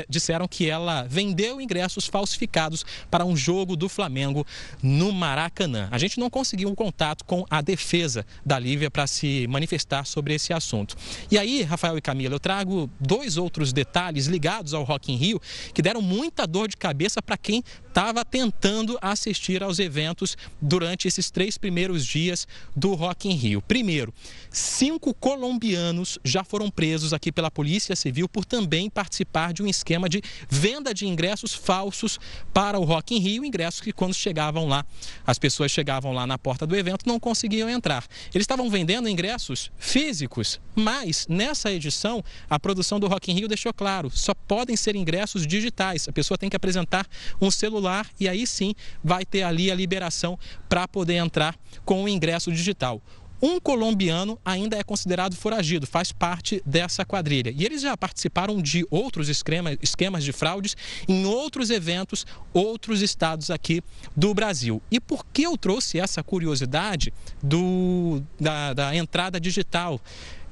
disseram 0.08 0.46
que 0.48 0.68
ela 0.68 1.04
vendeu 1.04 1.60
ingressos 1.60 2.06
falsificados 2.06 2.84
para 3.10 3.24
um 3.24 3.36
jogo 3.36 3.76
do 3.76 3.88
Flamengo 3.88 4.46
no 4.82 5.12
Maracanã. 5.12 5.88
A 5.90 5.98
gente 5.98 6.18
não 6.18 6.30
conseguiu 6.30 6.68
um 6.68 6.74
contato 6.74 7.24
com 7.24 7.44
a 7.48 7.60
defesa 7.60 8.26
da 8.44 8.58
Lívia 8.58 8.90
para 8.90 9.06
se 9.06 9.46
manifestar 9.48 10.06
sobre 10.06 10.34
esse 10.34 10.52
assunto. 10.52 10.96
E 11.30 11.38
aí, 11.38 11.62
Rafael 11.62 11.96
e 11.96 12.00
Camila, 12.00 12.34
eu 12.34 12.40
trago 12.40 12.90
dois 13.00 13.36
outros 13.36 13.72
detalhes 13.72 14.26
ligados 14.26 14.74
ao 14.74 14.84
Rock 14.84 15.12
in 15.12 15.16
Rio 15.16 15.40
que 15.72 15.82
deram 15.82 16.02
muita 16.02 16.46
dor 16.46 16.68
de 16.68 16.76
cabeça 16.76 17.22
para 17.22 17.36
quem 17.36 17.62
estava 17.88 18.24
tentando 18.24 18.98
assistir 19.00 19.62
aos 19.62 19.78
eventos 19.78 20.36
durante 20.60 21.06
esses 21.06 21.30
três 21.30 21.56
primeiros 21.56 22.04
dias 22.04 22.46
do 22.74 22.94
Rock 22.94 23.28
in 23.28 23.34
Rio. 23.34 23.62
Primeiro, 23.62 23.93
Primeiro, 23.94 24.12
cinco 24.50 25.14
colombianos 25.14 26.18
já 26.24 26.42
foram 26.42 26.68
presos 26.68 27.12
aqui 27.12 27.30
pela 27.30 27.48
Polícia 27.48 27.94
Civil 27.94 28.28
por 28.28 28.44
também 28.44 28.90
participar 28.90 29.52
de 29.52 29.62
um 29.62 29.68
esquema 29.68 30.08
de 30.08 30.20
venda 30.48 30.92
de 30.92 31.06
ingressos 31.06 31.54
falsos 31.54 32.18
para 32.52 32.76
o 32.76 32.82
Rock 32.82 33.14
in 33.14 33.20
Rio, 33.20 33.44
ingressos 33.44 33.80
que 33.80 33.92
quando 33.92 34.12
chegavam 34.12 34.66
lá, 34.66 34.84
as 35.24 35.38
pessoas 35.38 35.70
chegavam 35.70 36.12
lá 36.12 36.26
na 36.26 36.36
porta 36.36 36.66
do 36.66 36.74
evento 36.74 37.06
não 37.06 37.20
conseguiam 37.20 37.70
entrar. 37.70 38.04
Eles 38.34 38.42
estavam 38.42 38.68
vendendo 38.68 39.08
ingressos 39.08 39.70
físicos, 39.78 40.60
mas 40.74 41.28
nessa 41.28 41.70
edição 41.70 42.20
a 42.50 42.58
produção 42.58 42.98
do 42.98 43.06
Rock 43.06 43.30
in 43.30 43.36
Rio 43.36 43.46
deixou 43.46 43.72
claro, 43.72 44.10
só 44.10 44.34
podem 44.34 44.74
ser 44.74 44.96
ingressos 44.96 45.46
digitais. 45.46 46.08
A 46.08 46.12
pessoa 46.12 46.36
tem 46.36 46.50
que 46.50 46.56
apresentar 46.56 47.06
um 47.40 47.48
celular 47.48 48.10
e 48.18 48.28
aí 48.28 48.44
sim 48.44 48.74
vai 49.04 49.24
ter 49.24 49.44
ali 49.44 49.70
a 49.70 49.74
liberação 49.74 50.36
para 50.68 50.88
poder 50.88 51.14
entrar 51.14 51.56
com 51.84 52.02
o 52.02 52.08
ingresso 52.08 52.50
digital. 52.50 53.00
Um 53.42 53.60
colombiano 53.60 54.38
ainda 54.44 54.76
é 54.76 54.82
considerado 54.82 55.36
foragido, 55.36 55.86
faz 55.86 56.12
parte 56.12 56.62
dessa 56.64 57.04
quadrilha. 57.04 57.52
E 57.54 57.64
eles 57.64 57.82
já 57.82 57.96
participaram 57.96 58.60
de 58.62 58.86
outros 58.90 59.28
esquemas, 59.28 60.24
de 60.24 60.32
fraudes 60.32 60.76
em 61.08 61.26
outros 61.26 61.70
eventos, 61.70 62.26
outros 62.52 63.02
estados 63.02 63.50
aqui 63.50 63.82
do 64.16 64.32
Brasil. 64.32 64.80
E 64.90 64.98
por 64.98 65.26
que 65.26 65.42
eu 65.42 65.56
trouxe 65.56 65.98
essa 65.98 66.22
curiosidade 66.22 67.12
do, 67.42 68.22
da, 68.40 68.72
da 68.72 68.96
entrada 68.96 69.38
digital? 69.38 70.00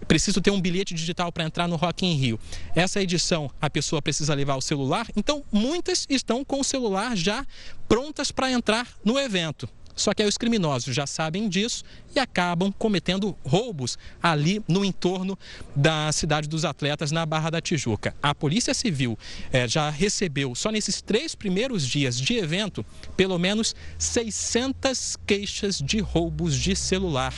preciso 0.07 0.40
ter 0.40 0.51
um 0.51 0.61
bilhete 0.61 0.95
digital 0.95 1.31
para 1.33 1.45
entrar 1.45 1.68
no 1.68 1.77
Rock 1.77 2.05
in 2.05 2.14
Rio. 2.14 2.40
Essa 2.75 3.01
edição 3.01 3.51
a 3.61 3.71
pessoa 3.71 4.03
precisa 4.03 4.35
levar 4.35 4.57
o 4.57 4.61
celular, 4.61 5.07
então 5.16 5.45
muitas 5.51 6.07
estão 6.11 6.45
com 6.45 6.61
o 6.61 6.64
celular 6.64 7.16
já 7.16 7.47
prontas 7.88 8.31
para 8.31 8.51
entrar 8.51 8.87
no 9.05 9.18
evento. 9.18 9.68
Só 9.94 10.14
que 10.14 10.22
aí 10.22 10.28
os 10.28 10.38
criminosos 10.38 10.94
já 10.94 11.07
sabem 11.07 11.48
disso 11.48 11.85
e 12.14 12.18
acabam 12.18 12.72
cometendo 12.78 13.37
roubos 13.44 13.98
ali 14.22 14.62
no 14.66 14.85
entorno 14.85 15.38
da 15.74 16.11
cidade 16.12 16.48
dos 16.48 16.64
atletas, 16.64 17.11
na 17.11 17.26
Barra 17.26 17.50
da 17.50 17.61
Tijuca. 17.61 18.14
A 18.22 18.35
Polícia 18.35 18.74
Civil 18.74 19.18
eh, 19.52 19.68
já 19.68 19.90
recebeu, 19.90 20.55
só 20.55 20.70
nesses 20.70 21.02
três 21.02 21.35
primeiros 21.35 21.87
dias 21.87 22.18
de 22.18 22.37
evento, 22.37 22.85
pelo 23.16 23.38
menos 23.38 23.74
600 23.98 25.16
queixas 25.26 25.78
de 25.78 26.00
roubos 26.00 26.57
de 26.57 26.74
celular 26.74 27.35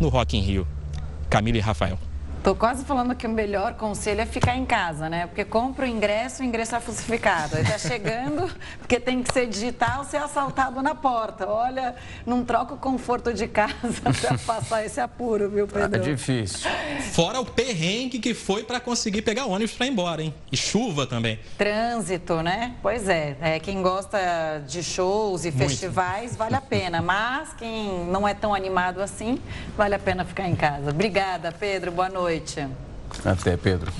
no 0.00 0.08
Rock 0.08 0.36
in 0.36 0.40
Rio. 0.40 0.66
Camila 1.28 1.58
e 1.58 1.60
Rafael. 1.60 2.11
Tô 2.42 2.56
quase 2.56 2.84
falando 2.84 3.14
que 3.14 3.24
o 3.24 3.30
melhor 3.30 3.74
conselho 3.74 4.20
é 4.20 4.26
ficar 4.26 4.56
em 4.56 4.66
casa, 4.66 5.08
né? 5.08 5.28
Porque 5.28 5.44
compra 5.44 5.86
o 5.86 5.88
ingresso, 5.88 6.42
o 6.42 6.44
ingresso 6.44 6.74
é 6.74 6.80
falsificado. 6.80 7.56
Aí 7.56 7.64
tá 7.64 7.78
chegando, 7.78 8.50
porque 8.78 8.98
tem 8.98 9.22
que 9.22 9.32
ser 9.32 9.46
digital, 9.46 10.04
ser 10.04 10.16
assaltado 10.16 10.82
na 10.82 10.92
porta. 10.92 11.48
Olha, 11.48 11.94
não 12.26 12.44
troca 12.44 12.74
o 12.74 12.76
conforto 12.76 13.32
de 13.32 13.46
casa 13.46 13.76
para 14.20 14.38
passar 14.38 14.84
esse 14.84 15.00
apuro, 15.00 15.48
viu, 15.50 15.68
Pedro? 15.68 15.94
É 15.94 15.98
difícil. 16.00 16.68
Fora 17.14 17.38
o 17.38 17.46
perrengue 17.46 18.18
que 18.18 18.34
foi 18.34 18.64
para 18.64 18.80
conseguir 18.80 19.22
pegar 19.22 19.46
ônibus 19.46 19.74
para 19.76 19.86
ir 19.86 19.90
embora, 19.90 20.20
hein? 20.20 20.34
E 20.50 20.56
chuva 20.56 21.06
também. 21.06 21.38
Trânsito, 21.56 22.42
né? 22.42 22.74
Pois 22.82 23.08
é. 23.08 23.36
é 23.40 23.60
quem 23.60 23.82
gosta 23.82 24.18
de 24.66 24.82
shows 24.82 25.44
e 25.44 25.52
Muito. 25.52 25.68
festivais, 25.68 26.34
vale 26.34 26.56
a 26.56 26.60
pena. 26.60 27.00
Mas 27.00 27.54
quem 27.54 28.04
não 28.06 28.26
é 28.26 28.34
tão 28.34 28.52
animado 28.52 29.00
assim, 29.00 29.38
vale 29.76 29.94
a 29.94 29.98
pena 29.98 30.24
ficar 30.24 30.48
em 30.48 30.56
casa. 30.56 30.90
Obrigada, 30.90 31.52
Pedro. 31.52 31.92
Boa 31.92 32.08
noite 32.08 32.31
noite. 32.32 32.66
Até, 33.24 33.56
Pedro. 33.56 33.92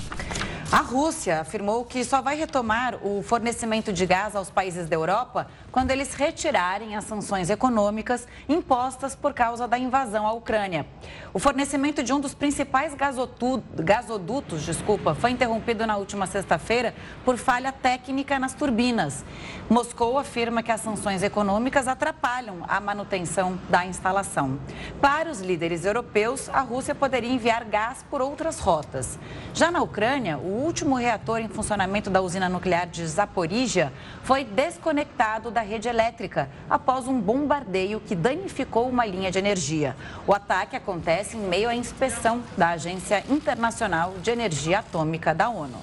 A 0.71 0.79
Rússia 0.79 1.41
afirmou 1.41 1.85
que 1.85 2.03
só 2.03 2.19
vai 2.19 2.35
retomar 2.35 2.95
o 3.05 3.21
fornecimento 3.21 3.93
de 3.93 4.05
gás 4.07 4.35
aos 4.35 4.49
países 4.49 4.89
da 4.89 4.95
Europa 4.95 5.47
quando 5.73 5.89
eles 5.89 6.13
retirarem 6.13 6.95
as 6.95 7.03
sanções 7.03 7.49
econômicas 7.49 8.27
impostas 8.47 9.15
por 9.15 9.33
causa 9.33 9.67
da 9.67 9.75
invasão 9.75 10.27
à 10.27 10.31
Ucrânia. 10.31 10.85
O 11.33 11.39
fornecimento 11.39 12.03
de 12.03 12.13
um 12.13 12.19
dos 12.19 12.35
principais 12.35 12.93
gasodutos 12.93 14.61
desculpa, 14.63 15.15
foi 15.15 15.31
interrompido 15.31 15.87
na 15.87 15.97
última 15.97 16.27
sexta-feira 16.27 16.93
por 17.25 17.37
falha 17.37 17.71
técnica 17.71 18.37
nas 18.37 18.53
turbinas. 18.53 19.25
Moscou 19.67 20.19
afirma 20.19 20.61
que 20.61 20.71
as 20.71 20.79
sanções 20.79 21.23
econômicas 21.23 21.87
atrapalham 21.87 22.57
a 22.67 22.79
manutenção 22.79 23.59
da 23.67 23.83
instalação. 23.83 24.59
Para 25.01 25.31
os 25.31 25.41
líderes 25.41 25.85
europeus, 25.85 26.49
a 26.49 26.61
Rússia 26.61 26.93
poderia 26.93 27.33
enviar 27.33 27.65
gás 27.65 28.05
por 28.11 28.21
outras 28.21 28.59
rotas. 28.59 29.17
Já 29.55 29.71
na 29.71 29.81
Ucrânia, 29.81 30.37
o 30.37 30.63
último 30.63 30.95
reator 30.95 31.39
em 31.39 31.49
funcionamento 31.49 32.11
da 32.11 32.21
usina 32.21 32.47
nuclear 32.47 32.85
de 32.85 33.07
Zaporizhia 33.07 33.91
foi 34.21 34.43
desconectado 34.43 35.49
da 35.49 35.62
rede 35.63 35.87
elétrica 35.87 36.49
após 36.69 37.07
um 37.07 37.19
bombardeio 37.19 37.99
que 37.99 38.15
danificou 38.15 38.87
uma 38.87 39.05
linha 39.05 39.31
de 39.31 39.39
energia. 39.39 39.95
O 40.27 40.33
ataque 40.33 40.75
acontece 40.75 41.35
em 41.35 41.41
meio 41.41 41.69
à 41.69 41.75
inspeção 41.75 42.43
da 42.57 42.69
Agência 42.69 43.23
Internacional 43.29 44.13
de 44.21 44.29
Energia 44.29 44.79
Atômica 44.79 45.33
da 45.33 45.49
ONU. 45.49 45.77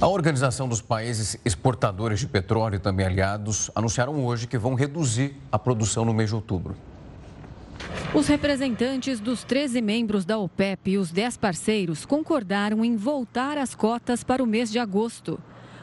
A 0.00 0.06
Organização 0.06 0.68
dos 0.68 0.82
Países 0.82 1.38
Exportadores 1.44 2.20
de 2.20 2.26
Petróleo 2.26 2.76
e 2.76 2.78
também 2.78 3.06
aliados 3.06 3.70
anunciaram 3.74 4.24
hoje 4.24 4.46
que 4.46 4.58
vão 4.58 4.74
reduzir 4.74 5.36
a 5.50 5.58
produção 5.58 6.04
no 6.04 6.12
mês 6.12 6.28
de 6.28 6.34
outubro. 6.34 6.76
Os 8.14 8.26
representantes 8.26 9.20
dos 9.20 9.42
13 9.44 9.80
membros 9.80 10.24
da 10.24 10.38
OPEP 10.38 10.92
e 10.92 10.98
os 10.98 11.10
10 11.10 11.36
parceiros 11.38 12.04
concordaram 12.04 12.84
em 12.84 12.96
voltar 12.96 13.58
as 13.58 13.74
cotas 13.74 14.22
para 14.22 14.42
o 14.42 14.46
mês 14.46 14.70
de 14.70 14.78
agosto 14.78 15.38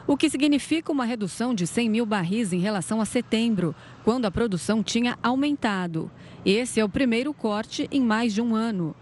o 0.06 0.16
que 0.16 0.28
significa 0.28 0.92
uma 0.92 1.04
redução 1.04 1.54
de 1.54 1.66
100 1.66 1.88
mil 1.88 2.06
barris 2.06 2.52
em 2.52 2.58
relação 2.58 3.00
a 3.00 3.04
setembro, 3.04 3.74
quando 4.04 4.26
a 4.26 4.30
produção 4.30 4.82
tinha 4.82 5.18
aumentado. 5.22 6.10
Esse 6.44 6.78
é 6.78 6.84
o 6.84 6.88
primeiro 6.88 7.32
corte 7.32 7.88
em 7.90 8.02
mais 8.02 8.34
de 8.34 8.42
um 8.42 8.54
ano. 8.54 8.94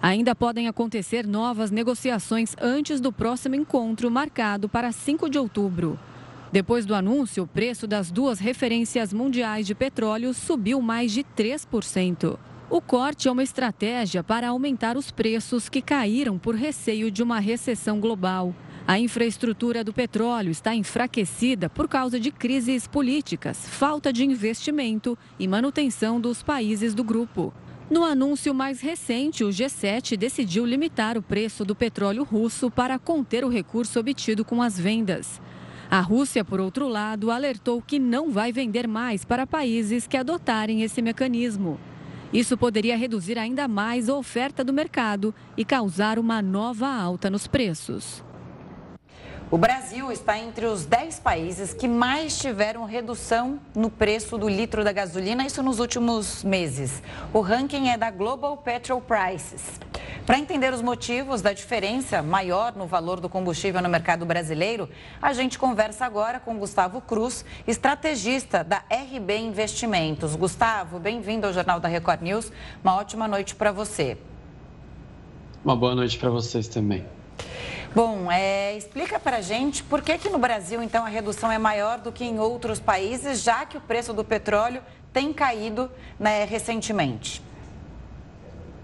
Ainda 0.00 0.34
podem 0.34 0.68
acontecer 0.68 1.26
novas 1.26 1.70
negociações 1.70 2.54
antes 2.60 3.00
do 3.00 3.12
próximo 3.12 3.54
encontro, 3.54 4.10
marcado 4.10 4.68
para 4.68 4.92
5 4.92 5.30
de 5.30 5.38
outubro. 5.38 5.98
Depois 6.50 6.84
do 6.84 6.94
anúncio, 6.94 7.44
o 7.44 7.46
preço 7.46 7.86
das 7.86 8.10
duas 8.10 8.38
referências 8.38 9.10
mundiais 9.10 9.66
de 9.66 9.74
petróleo 9.74 10.34
subiu 10.34 10.82
mais 10.82 11.12
de 11.12 11.24
3%. 11.24 12.36
O 12.68 12.80
corte 12.80 13.26
é 13.26 13.32
uma 13.32 13.42
estratégia 13.42 14.22
para 14.22 14.48
aumentar 14.48 14.96
os 14.96 15.10
preços 15.10 15.68
que 15.68 15.80
caíram 15.80 16.36
por 16.36 16.54
receio 16.54 17.10
de 17.10 17.22
uma 17.22 17.38
recessão 17.38 18.00
global. 18.00 18.54
A 18.86 18.98
infraestrutura 18.98 19.84
do 19.84 19.92
petróleo 19.92 20.50
está 20.50 20.74
enfraquecida 20.74 21.70
por 21.70 21.86
causa 21.86 22.18
de 22.18 22.32
crises 22.32 22.88
políticas, 22.88 23.68
falta 23.68 24.12
de 24.12 24.24
investimento 24.24 25.16
e 25.38 25.46
manutenção 25.46 26.20
dos 26.20 26.42
países 26.42 26.92
do 26.92 27.04
grupo. 27.04 27.54
No 27.88 28.02
anúncio 28.02 28.52
mais 28.52 28.80
recente, 28.80 29.44
o 29.44 29.50
G7 29.50 30.16
decidiu 30.16 30.66
limitar 30.66 31.16
o 31.16 31.22
preço 31.22 31.64
do 31.64 31.76
petróleo 31.76 32.24
russo 32.24 32.70
para 32.70 32.98
conter 32.98 33.44
o 33.44 33.48
recurso 33.48 34.00
obtido 34.00 34.44
com 34.44 34.60
as 34.60 34.78
vendas. 34.78 35.40
A 35.88 36.00
Rússia, 36.00 36.44
por 36.44 36.58
outro 36.58 36.88
lado, 36.88 37.30
alertou 37.30 37.80
que 37.80 38.00
não 38.00 38.32
vai 38.32 38.50
vender 38.50 38.88
mais 38.88 39.24
para 39.24 39.46
países 39.46 40.08
que 40.08 40.16
adotarem 40.16 40.82
esse 40.82 41.00
mecanismo. 41.00 41.78
Isso 42.32 42.56
poderia 42.56 42.96
reduzir 42.96 43.38
ainda 43.38 43.68
mais 43.68 44.08
a 44.08 44.16
oferta 44.16 44.64
do 44.64 44.72
mercado 44.72 45.32
e 45.56 45.64
causar 45.64 46.18
uma 46.18 46.42
nova 46.42 46.88
alta 46.88 47.30
nos 47.30 47.46
preços. 47.46 48.24
O 49.52 49.58
Brasil 49.58 50.10
está 50.10 50.38
entre 50.38 50.64
os 50.64 50.86
10 50.86 51.20
países 51.20 51.74
que 51.74 51.86
mais 51.86 52.38
tiveram 52.38 52.86
redução 52.86 53.60
no 53.74 53.90
preço 53.90 54.38
do 54.38 54.48
litro 54.48 54.82
da 54.82 54.92
gasolina, 54.92 55.44
isso 55.44 55.62
nos 55.62 55.78
últimos 55.78 56.42
meses. 56.42 57.02
O 57.34 57.40
ranking 57.40 57.90
é 57.90 57.98
da 57.98 58.10
Global 58.10 58.56
Petrol 58.56 58.98
Prices. 59.02 59.78
Para 60.24 60.38
entender 60.38 60.72
os 60.72 60.80
motivos 60.80 61.42
da 61.42 61.52
diferença 61.52 62.22
maior 62.22 62.74
no 62.74 62.86
valor 62.86 63.20
do 63.20 63.28
combustível 63.28 63.82
no 63.82 63.90
mercado 63.90 64.24
brasileiro, 64.24 64.88
a 65.20 65.34
gente 65.34 65.58
conversa 65.58 66.06
agora 66.06 66.40
com 66.40 66.56
Gustavo 66.56 67.02
Cruz, 67.02 67.44
estrategista 67.66 68.64
da 68.64 68.82
RB 68.90 69.36
Investimentos. 69.36 70.34
Gustavo, 70.34 70.98
bem-vindo 70.98 71.46
ao 71.46 71.52
Jornal 71.52 71.78
da 71.78 71.88
Record 71.88 72.22
News. 72.22 72.50
Uma 72.82 72.96
ótima 72.96 73.28
noite 73.28 73.54
para 73.54 73.70
você. 73.70 74.16
Uma 75.62 75.76
boa 75.76 75.94
noite 75.94 76.16
para 76.16 76.30
vocês 76.30 76.66
também. 76.68 77.04
Bom, 77.94 78.32
é, 78.32 78.74
explica 78.74 79.20
para 79.20 79.42
gente 79.42 79.82
por 79.82 80.00
que, 80.00 80.16
que 80.16 80.30
no 80.30 80.38
Brasil, 80.38 80.82
então, 80.82 81.04
a 81.04 81.08
redução 81.08 81.52
é 81.52 81.58
maior 81.58 81.98
do 81.98 82.10
que 82.10 82.24
em 82.24 82.38
outros 82.38 82.80
países, 82.80 83.42
já 83.42 83.66
que 83.66 83.76
o 83.76 83.80
preço 83.82 84.14
do 84.14 84.24
petróleo 84.24 84.80
tem 85.12 85.30
caído 85.30 85.90
né, 86.18 86.44
recentemente. 86.46 87.42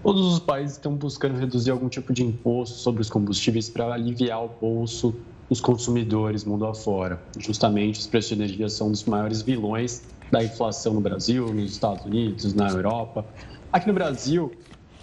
Todos 0.03 0.33
os 0.33 0.39
países 0.39 0.77
estão 0.77 0.93
buscando 0.93 1.39
reduzir 1.39 1.71
algum 1.71 1.89
tipo 1.89 2.13
de 2.13 2.23
imposto 2.23 2.77
sobre 2.77 3.01
os 3.01 3.09
combustíveis 3.09 3.67
para 3.67 3.91
aliviar 3.91 4.45
o 4.45 4.47
bolso 4.47 5.15
dos 5.49 5.59
consumidores 5.59 6.45
mundo 6.45 6.67
afora. 6.67 7.19
Justamente, 7.35 7.99
os 7.99 8.05
preços 8.05 8.29
de 8.29 8.35
energia 8.35 8.69
são 8.69 8.89
um 8.89 8.91
dos 8.91 9.03
maiores 9.05 9.41
vilões 9.41 10.03
da 10.31 10.43
inflação 10.43 10.93
no 10.93 11.01
Brasil, 11.01 11.51
nos 11.51 11.71
Estados 11.71 12.05
Unidos, 12.05 12.53
na 12.53 12.69
Europa. 12.69 13.25
Aqui 13.73 13.87
no 13.87 13.93
Brasil, 13.93 14.51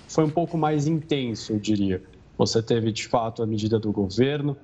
foi 0.07 0.25
um 0.25 0.31
pouco 0.31 0.57
mais 0.57 0.87
intenso, 0.87 1.53
eu 1.53 1.59
diria. 1.59 2.01
Você 2.38 2.62
teve, 2.62 2.92
de 2.92 3.07
fato, 3.07 3.42
a 3.42 3.46
medida 3.46 3.79
do 3.79 3.90
governo, 3.92 4.57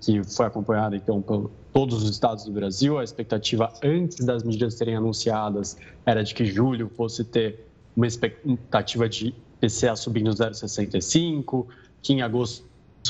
que 0.00 0.24
foi 0.24 0.46
acompanhada, 0.46 0.96
então, 0.96 1.20
por 1.20 1.50
todos 1.72 2.02
os 2.02 2.10
estados 2.10 2.44
do 2.44 2.52
Brasil. 2.52 2.98
A 2.98 3.04
expectativa 3.04 3.72
antes 3.82 4.24
das 4.24 4.42
medidas 4.42 4.74
serem 4.74 4.96
anunciadas 4.96 5.76
era 6.06 6.22
de 6.24 6.34
que 6.34 6.44
julho 6.44 6.88
fosse 6.88 7.24
ter 7.24 7.66
uma 7.96 8.06
expectativa 8.06 9.08
de 9.08 9.34
IPCA 9.60 9.94
subindo 9.94 10.30
0,65, 10.30 11.66
que 12.02 12.14
em 12.14 12.22
agosto 12.22 12.64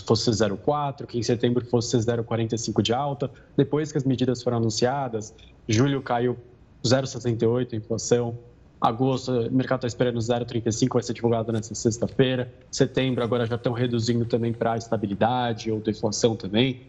fosse 0.04 0.30
0,4, 0.30 1.06
que 1.06 1.18
em 1.18 1.22
setembro 1.22 1.64
fosse 1.64 1.96
0,45 1.96 2.82
de 2.82 2.92
alta. 2.92 3.30
Depois 3.56 3.92
que 3.92 3.98
as 3.98 4.04
medidas 4.04 4.42
foram 4.42 4.56
anunciadas, 4.56 5.34
julho 5.68 6.02
caiu 6.02 6.36
0,68 6.84 7.72
a 7.72 7.76
inflação, 7.76 8.36
agosto 8.80 9.30
o 9.32 9.52
mercado 9.52 9.80
está 9.80 9.86
esperando 9.86 10.18
0,35, 10.18 10.94
vai 10.94 11.02
ser 11.02 11.12
divulgado 11.12 11.52
nessa 11.52 11.74
sexta-feira. 11.74 12.52
Setembro 12.70 13.22
agora 13.22 13.44
já 13.44 13.56
estão 13.56 13.72
reduzindo 13.72 14.24
também 14.24 14.52
para 14.52 14.72
a 14.72 14.76
estabilidade 14.76 15.70
ou 15.70 15.80
deflação 15.80 16.34
também. 16.34 16.80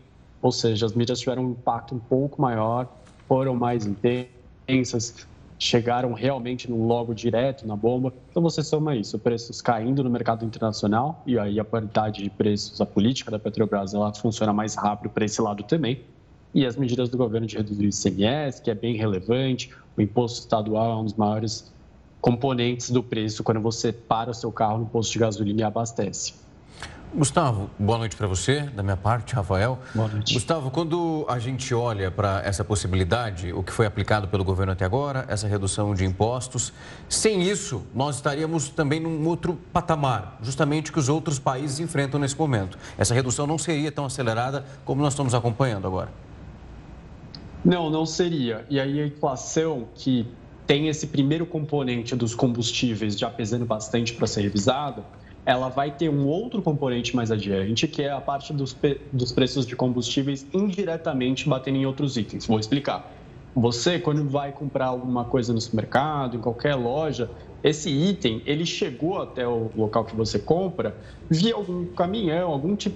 Ou 0.41 0.51
seja, 0.51 0.85
as 0.85 0.93
medidas 0.93 1.19
tiveram 1.19 1.45
um 1.45 1.51
impacto 1.51 1.93
um 1.93 1.99
pouco 1.99 2.41
maior, 2.41 2.87
foram 3.27 3.55
mais 3.55 3.85
intensas, 3.85 5.27
chegaram 5.59 6.13
realmente 6.13 6.69
no 6.69 6.87
logo 6.87 7.13
direto 7.13 7.67
na 7.67 7.75
bomba. 7.75 8.11
Então 8.31 8.41
você 8.41 8.63
soma 8.63 8.95
isso, 8.95 9.19
preços 9.19 9.61
caindo 9.61 10.03
no 10.03 10.09
mercado 10.09 10.43
internacional 10.43 11.21
e 11.27 11.37
aí 11.37 11.59
a 11.59 11.65
paridade 11.65 12.23
de 12.23 12.29
preços, 12.29 12.81
a 12.81 12.85
política 12.85 13.29
da 13.29 13.37
Petrobras, 13.37 13.93
ela 13.93 14.11
funciona 14.13 14.51
mais 14.51 14.73
rápido 14.73 15.11
para 15.11 15.25
esse 15.25 15.39
lado 15.41 15.61
também. 15.63 16.01
E 16.53 16.65
as 16.65 16.75
medidas 16.75 17.09
do 17.09 17.17
governo 17.17 17.45
de 17.45 17.55
reduzir 17.55 17.85
o 17.85 17.89
ICMS, 17.89 18.61
que 18.61 18.71
é 18.71 18.75
bem 18.75 18.95
relevante, 18.95 19.71
o 19.95 20.01
imposto 20.01 20.39
estadual 20.39 20.91
é 20.91 21.01
um 21.01 21.05
dos 21.05 21.13
maiores 21.13 21.71
componentes 22.21 22.91
do 22.91 23.01
preço 23.01 23.43
quando 23.43 23.59
você 23.59 23.91
para 23.91 24.29
o 24.29 24.33
seu 24.33 24.51
carro 24.51 24.77
no 24.77 24.85
posto 24.85 25.11
de 25.11 25.19
gasolina 25.19 25.61
e 25.61 25.63
abastece. 25.63 26.33
Gustavo, 27.13 27.69
boa 27.77 27.97
noite 27.97 28.15
para 28.15 28.25
você, 28.25 28.61
da 28.61 28.81
minha 28.81 28.95
parte, 28.95 29.35
Rafael. 29.35 29.77
Boa 29.93 30.07
noite. 30.07 30.33
Gustavo, 30.33 30.71
quando 30.71 31.25
a 31.27 31.39
gente 31.39 31.73
olha 31.73 32.09
para 32.09 32.41
essa 32.45 32.63
possibilidade, 32.63 33.51
o 33.51 33.61
que 33.61 33.73
foi 33.73 33.85
aplicado 33.85 34.29
pelo 34.29 34.45
governo 34.45 34.71
até 34.71 34.85
agora, 34.85 35.25
essa 35.27 35.45
redução 35.45 35.93
de 35.93 36.05
impostos, 36.05 36.71
sem 37.09 37.41
isso, 37.41 37.83
nós 37.93 38.15
estaríamos 38.15 38.69
também 38.69 39.01
num 39.01 39.27
outro 39.27 39.59
patamar, 39.73 40.37
justamente 40.41 40.89
que 40.89 40.99
os 40.99 41.09
outros 41.09 41.37
países 41.37 41.81
enfrentam 41.81 42.17
nesse 42.17 42.37
momento. 42.39 42.77
Essa 42.97 43.13
redução 43.13 43.45
não 43.45 43.57
seria 43.57 43.91
tão 43.91 44.05
acelerada 44.05 44.63
como 44.85 45.01
nós 45.01 45.11
estamos 45.11 45.33
acompanhando 45.33 45.87
agora. 45.87 46.09
Não, 47.63 47.89
não 47.89 48.05
seria. 48.05 48.65
E 48.69 48.79
aí 48.79 49.01
a 49.01 49.05
inflação, 49.05 49.89
que 49.95 50.25
tem 50.71 50.87
esse 50.87 51.07
primeiro 51.07 51.45
componente 51.45 52.15
dos 52.15 52.33
combustíveis 52.33 53.19
já 53.19 53.29
pesando 53.29 53.65
bastante 53.65 54.13
para 54.13 54.25
ser 54.25 54.43
revisado, 54.43 55.03
ela 55.45 55.67
vai 55.67 55.91
ter 55.91 56.07
um 56.07 56.25
outro 56.25 56.61
componente 56.61 57.13
mais 57.13 57.29
adiante, 57.29 57.89
que 57.89 58.03
é 58.03 58.09
a 58.09 58.21
parte 58.21 58.53
dos, 58.53 58.73
dos 59.11 59.33
preços 59.33 59.65
de 59.65 59.75
combustíveis 59.75 60.47
indiretamente 60.53 61.49
batendo 61.49 61.75
em 61.75 61.85
outros 61.85 62.15
itens. 62.15 62.47
Vou 62.47 62.57
explicar. 62.57 63.11
Você, 63.53 63.99
quando 63.99 64.29
vai 64.29 64.53
comprar 64.53 64.85
alguma 64.85 65.25
coisa 65.25 65.51
no 65.51 65.59
supermercado, 65.59 66.37
em 66.37 66.39
qualquer 66.39 66.75
loja, 66.75 67.29
esse 67.61 67.89
item, 67.89 68.41
ele 68.45 68.65
chegou 68.65 69.21
até 69.21 69.45
o 69.45 69.69
local 69.75 70.05
que 70.05 70.15
você 70.15 70.39
compra 70.39 70.95
via 71.29 71.53
algum 71.53 71.85
caminhão, 71.87 72.49
algum 72.49 72.77
tipo 72.77 72.95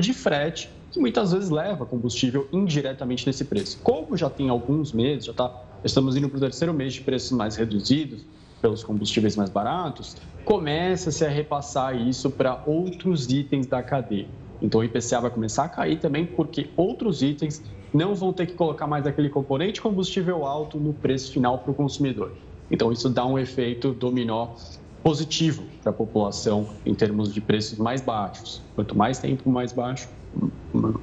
de 0.00 0.14
frete, 0.14 0.70
que 0.90 0.98
muitas 0.98 1.32
vezes 1.32 1.50
leva 1.50 1.84
combustível 1.84 2.48
indiretamente 2.50 3.26
nesse 3.26 3.44
preço. 3.44 3.78
Como 3.82 4.16
já 4.16 4.30
tem 4.30 4.48
alguns 4.48 4.90
meses, 4.90 5.26
já 5.26 5.34
tá, 5.34 5.48
estamos 5.84 6.16
indo 6.16 6.28
para 6.28 6.38
o 6.38 6.40
terceiro 6.40 6.74
mês 6.74 6.94
de 6.94 7.00
preços 7.00 7.32
mais 7.32 7.56
reduzidos, 7.56 8.24
pelos 8.60 8.84
combustíveis 8.84 9.36
mais 9.36 9.50
baratos, 9.50 10.16
começa-se 10.44 11.24
a 11.24 11.28
repassar 11.28 11.96
isso 11.96 12.30
para 12.30 12.62
outros 12.66 13.30
itens 13.30 13.66
da 13.66 13.82
cadeia. 13.82 14.28
Então 14.60 14.80
o 14.80 14.84
IPCA 14.84 15.20
vai 15.20 15.30
começar 15.30 15.64
a 15.64 15.68
cair 15.68 15.98
também 15.98 16.26
porque 16.26 16.70
outros 16.76 17.22
itens 17.22 17.62
não 17.92 18.14
vão 18.14 18.32
ter 18.32 18.46
que 18.46 18.52
colocar 18.52 18.86
mais 18.86 19.06
aquele 19.06 19.28
componente 19.28 19.80
combustível 19.80 20.44
alto 20.44 20.78
no 20.78 20.92
preço 20.92 21.32
final 21.32 21.58
para 21.58 21.70
o 21.70 21.74
consumidor. 21.74 22.32
Então 22.70 22.92
isso 22.92 23.08
dá 23.08 23.24
um 23.26 23.38
efeito 23.38 23.92
dominó 23.92 24.54
positivo 25.02 25.64
para 25.82 25.90
a 25.90 25.94
população 25.94 26.68
em 26.84 26.94
termos 26.94 27.32
de 27.32 27.40
preços 27.40 27.78
mais 27.78 28.00
baixos. 28.00 28.62
Quanto 28.74 28.96
mais 28.96 29.18
tempo 29.18 29.50
mais 29.50 29.72
baixo, 29.72 30.08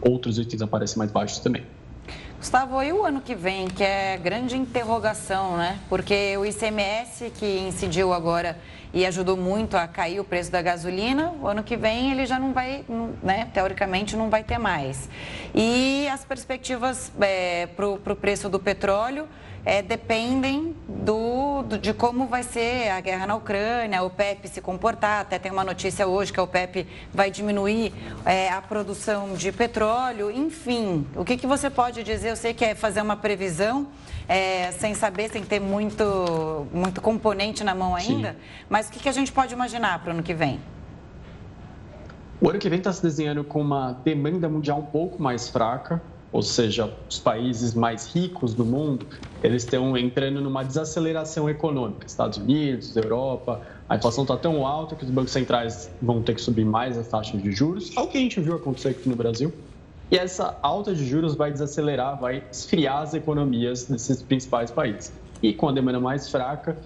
outros 0.02 0.38
itens 0.38 0.62
aparecem 0.62 0.98
mais 0.98 1.12
baixos 1.12 1.40
também. 1.40 1.64
Gustavo, 2.38 2.84
e 2.84 2.94
o 2.94 3.04
ano 3.04 3.20
que 3.20 3.34
vem, 3.34 3.68
que 3.68 3.84
é 3.84 4.16
grande 4.16 4.56
interrogação, 4.56 5.58
né? 5.58 5.80
Porque 5.90 6.38
o 6.38 6.46
ICMS 6.46 7.32
que 7.32 7.58
incidiu 7.68 8.14
agora 8.14 8.60
e 8.94 9.08
ajudou 9.08 9.36
muito 9.36 9.76
a 9.76 9.88
cair 9.88 10.20
o 10.20 10.24
preço 10.24 10.52
da 10.52 10.62
gasolina, 10.62 11.34
o 11.42 11.48
ano 11.48 11.64
que 11.64 11.76
vem 11.76 12.12
ele 12.12 12.28
já 12.28 12.38
não 12.38 12.54
vai, 12.54 12.86
né? 13.24 13.50
Teoricamente 13.52 14.16
não 14.16 14.30
vai 14.30 14.44
ter 14.44 14.60
mais. 14.60 15.10
E 15.54 16.08
as 16.10 16.24
perspectivas 16.24 17.12
é, 17.20 17.66
para 17.66 17.88
o 17.88 18.16
preço 18.16 18.48
do 18.48 18.60
petróleo 18.60 19.28
é, 19.68 19.82
dependem 19.82 20.74
do, 20.88 21.62
do, 21.64 21.78
de 21.78 21.94
como 21.94 22.26
vai 22.26 22.42
ser 22.42 22.90
a 22.90 23.02
guerra 23.02 23.28
na 23.28 23.36
Ucrânia, 23.36 24.02
o 24.02 24.10
PEP 24.10 24.48
se 24.48 24.62
comportar. 24.62 25.20
Até 25.20 25.38
tem 25.38 25.52
uma 25.52 25.66
notícia 25.66 26.08
hoje 26.08 26.32
que 26.32 26.40
o 26.40 26.48
PEP 26.48 26.88
vai 27.14 27.30
diminuir 27.30 27.94
é, 28.26 28.50
a 28.50 28.62
produção 28.62 29.34
de 29.34 29.52
petróleo. 29.52 30.32
Enfim, 30.32 31.06
o 31.18 31.26
que, 31.26 31.36
que 31.36 31.46
você 31.46 31.70
pode 31.70 32.02
dizer? 32.02 32.30
Eu 32.30 32.38
sei 32.38 32.54
que 32.54 32.64
é 32.64 32.76
fazer 32.76 33.02
uma 33.02 33.18
previsão. 33.18 33.88
É, 34.30 34.72
sem 34.74 34.94
saber, 34.94 35.30
sem 35.30 35.44
ter 35.44 35.60
muito, 35.60 36.68
muito 36.74 37.00
componente 37.00 37.64
na 37.64 37.74
mão 37.74 37.96
ainda, 37.96 38.32
Sim. 38.32 38.38
mas 38.70 38.90
o 38.90 38.92
que, 38.92 39.00
que 39.00 39.08
a 39.08 39.12
gente 39.14 39.32
pode 39.32 39.54
imaginar 39.54 40.00
para 40.00 40.10
o 40.10 40.14
ano 40.14 40.22
que 40.22 40.34
vem? 40.34 40.60
O 42.42 42.50
ano 42.50 42.60
que 42.60 42.68
vem 42.68 42.78
está 42.78 42.92
se 42.92 43.02
desenhando 43.02 43.46
com 43.46 43.62
uma 43.62 43.94
demanda 44.04 44.50
mundial 44.50 44.80
um 44.80 44.86
pouco 44.86 45.24
mais 45.24 45.48
fraca, 45.48 46.02
ou 46.32 46.42
seja, 46.42 46.94
os 47.10 47.20
países 47.20 47.74
mais 47.74 48.14
ricos 48.14 48.54
do 48.54 48.66
mundo, 48.66 49.08
eles 49.44 49.64
estão 49.64 49.98
entrando 49.98 50.42
numa 50.42 50.64
desaceleração 50.64 51.50
econômica. 51.50 52.06
Estados 52.06 52.38
Unidos, 52.38 52.96
Europa, 52.96 53.62
a 53.88 53.96
inflação 53.96 54.24
está 54.24 54.36
tão 54.36 54.66
alta 54.66 54.96
que 54.96 55.06
os 55.06 55.10
bancos 55.10 55.32
centrais 55.32 55.90
vão 56.02 56.22
ter 56.22 56.36
que 56.36 56.42
subir 56.42 56.66
mais 56.66 56.98
as 56.98 57.08
taxas 57.08 57.42
de 57.42 57.52
juros, 57.52 57.96
é 57.96 58.02
o 58.02 58.08
que 58.08 58.18
a 58.18 58.22
gente 58.22 58.40
viu 58.40 58.56
acontecer 58.56 58.90
aqui 58.90 59.08
no 59.08 59.16
Brasil. 59.16 59.54
E 60.10 60.18
essa 60.18 60.58
alta 60.62 60.96
de 60.96 61.06
juros 61.06 61.36
vai 61.36 61.52
desacelerar, 61.52 62.20
vai 62.20 62.44
esfriar 62.52 63.02
as 63.02 63.14
economias 63.14 63.86
desses 63.86 64.22
principais 64.22 64.72
países. 64.72 65.12
E 65.42 65.54
com 65.54 65.68
a 65.68 65.72
demanda 65.72 66.00
mais 66.00 66.30
fraca, 66.30 66.78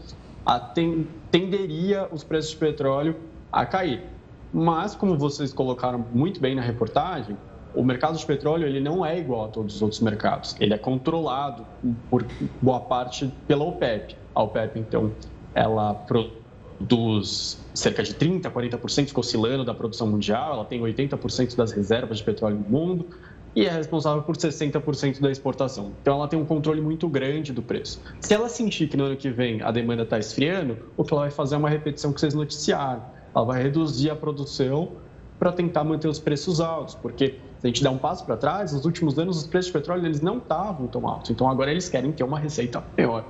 tenderia 1.30 2.08
os 2.12 2.24
preços 2.24 2.52
de 2.52 2.58
petróleo 2.58 3.16
a 3.52 3.66
cair. 3.66 4.04
Mas, 4.52 4.96
como 4.96 5.18
vocês 5.18 5.54
colocaram 5.54 6.04
muito 6.12 6.42
bem 6.42 6.56
na 6.56 6.62
reportagem, 6.62 7.38
o 7.74 7.84
mercado 7.84 8.18
de 8.18 8.26
petróleo 8.26 8.68
ele 8.68 8.80
não 8.80 9.06
é 9.06 9.18
igual 9.18 9.46
a 9.46 9.48
todos 9.48 9.76
os 9.76 9.82
outros 9.82 10.02
mercados. 10.02 10.56
Ele 10.60 10.74
é 10.74 10.78
controlado 10.78 11.66
por 12.10 12.26
boa 12.62 12.80
parte 12.80 13.32
pela 13.48 13.64
OPEP. 13.64 14.16
A 14.36 14.44
OPEP, 14.44 14.80
então, 14.80 15.12
ela 15.54 15.94
produz 15.94 17.60
cerca 17.74 18.04
de 18.04 18.14
30%, 18.14 18.52
40%, 18.52 19.08
fica 19.08 19.20
oscilando 19.20 19.64
da 19.64 19.74
produção 19.74 20.08
mundial, 20.08 20.54
ela 20.54 20.66
tem 20.66 20.82
80% 20.82 21.56
das 21.56 21.72
reservas 21.72 22.18
de 22.18 22.24
petróleo 22.24 22.58
no 22.58 22.70
mundo 22.70 23.08
e 23.56 23.66
é 23.66 23.70
responsável 23.70 24.24
por 24.24 24.36
60% 24.36 25.20
da 25.20 25.30
exportação. 25.30 25.92
Então, 26.02 26.16
ela 26.16 26.28
tem 26.28 26.40
um 26.40 26.46
controle 26.46 26.82
muito 26.82 27.08
grande 27.10 27.52
do 27.52 27.62
preço. 27.62 28.02
Se 28.20 28.34
ela 28.34 28.48
sentir 28.48 28.88
que 28.88 28.96
no 28.96 29.06
ano 29.06 29.18
que 29.18 29.30
vem 29.30 29.62
a 29.62 29.72
demanda 29.72 30.04
está 30.04 30.18
esfriando, 30.18 30.78
o 30.96 31.04
que 31.04 31.14
ela 31.14 31.24
vai 31.24 31.32
fazer 31.32 31.56
é 31.56 31.58
uma 31.58 31.70
repetição 31.70 32.14
que 32.14 32.20
vocês 32.20 32.34
noticiaram. 32.34 33.04
Ela 33.36 33.46
vai 33.46 33.62
reduzir 33.62 34.10
a 34.10 34.16
produção 34.16 34.94
para 35.38 35.52
tentar 35.52 35.84
manter 35.84 36.08
os 36.08 36.20
preços 36.20 36.62
altos, 36.62 36.96
porque 36.96 37.40
se 37.62 37.68
a 37.68 37.70
gente 37.70 37.84
der 37.84 37.90
um 37.92 37.98
passo 37.98 38.26
para 38.26 38.36
trás, 38.36 38.74
nos 38.74 38.86
últimos 38.86 39.20
anos 39.20 39.38
os 39.38 39.46
preços 39.46 39.68
de 39.68 39.74
petróleo 39.74 40.04
eles 40.04 40.20
não 40.20 40.40
estavam 40.40 40.88
tão 40.88 41.08
altos, 41.08 41.30
então 41.30 41.48
agora 41.48 41.70
eles 41.70 41.88
querem 41.88 42.12
ter 42.12 42.24
uma 42.24 42.40
receita 42.40 42.84
maior. 42.98 43.24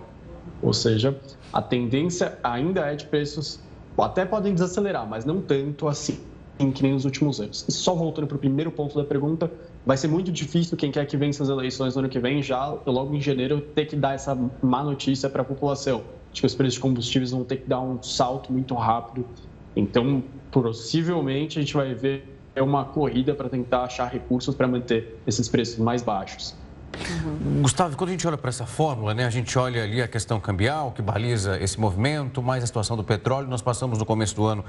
Ou 0.62 0.74
seja, 0.74 1.20
a 1.52 1.62
tendência 1.62 2.40
ainda 2.42 2.82
é 2.82 2.96
de 2.96 3.06
preços 3.06 3.60
até 3.98 4.24
podem 4.24 4.54
desacelerar, 4.54 5.06
mas 5.06 5.26
não 5.26 5.42
tanto 5.42 5.86
assim 5.86 6.18
que 6.74 6.84
nem 6.84 6.94
nos 6.94 7.04
últimos 7.06 7.42
anos. 7.42 7.66
E 7.68 7.72
só 7.72 7.94
voltando 7.94 8.28
para 8.28 8.38
o 8.38 8.40
primeiro 8.40 8.72
ponto 8.72 8.96
da 8.96 9.04
pergunta, 9.04 9.52
vai 9.86 9.98
ser 9.98 10.08
muito 10.08 10.32
difícil 10.32 10.78
quem 10.78 10.92
quer 10.92 11.06
que 11.08 11.18
vença 11.18 11.44
as 11.44 11.50
eleições 11.50 11.96
no 11.96 12.02
ano 12.02 12.10
que 12.10 12.20
vem, 12.20 12.42
já 12.42 12.78
logo 12.86 13.14
em 13.16 13.20
janeiro, 13.20 13.60
ter 13.60 13.86
que 13.86 13.96
dar 13.96 14.14
essa 14.14 14.38
má 14.62 14.84
notícia 14.84 15.30
para 15.30 15.42
a 15.42 15.46
população. 15.46 16.04
Acho 16.32 16.42
que 16.42 16.48
os 16.48 16.56
preços 16.56 16.76
de 16.76 16.80
combustíveis 16.80 17.32
vão 17.32 17.44
ter 17.44 17.58
que 17.58 17.68
dar 17.68 17.82
um 17.82 18.02
salto 18.02 18.54
muito 18.54 18.76
rápido. 18.76 19.26
Então, 19.76 20.24
possivelmente 20.52 21.58
a 21.58 21.62
gente 21.62 21.74
vai 21.74 21.94
ver 21.94 22.31
uma 22.60 22.84
corrida 22.84 23.36
para 23.36 23.48
tentar 23.48 23.84
achar 23.84 24.08
recursos 24.08 24.56
para 24.56 24.68
manter 24.68 25.22
esses 25.28 25.48
preços 25.48 25.78
mais 25.78 26.02
baixos. 26.02 26.56
Uhum. 27.24 27.62
Gustavo, 27.62 27.96
quando 27.96 28.10
a 28.10 28.12
gente 28.14 28.28
olha 28.28 28.38
para 28.38 28.50
essa 28.50 28.66
fórmula, 28.66 29.14
né, 29.14 29.26
a 29.26 29.30
gente 29.30 29.58
olha 29.58 29.84
ali 29.84 30.02
a 30.02 30.08
questão 30.08 30.40
cambial 30.40 30.92
que 30.92 31.02
baliza 31.02 31.58
esse 31.62 31.80
movimento, 31.80 32.42
mais 32.42 32.64
a 32.64 32.68
situação 32.68 32.98
do 32.98 33.04
petróleo. 33.04 33.48
Nós 33.48 33.62
passamos 33.62 34.00
no 34.00 34.06
começo 34.06 34.36
do 34.36 34.46
ano 34.46 34.66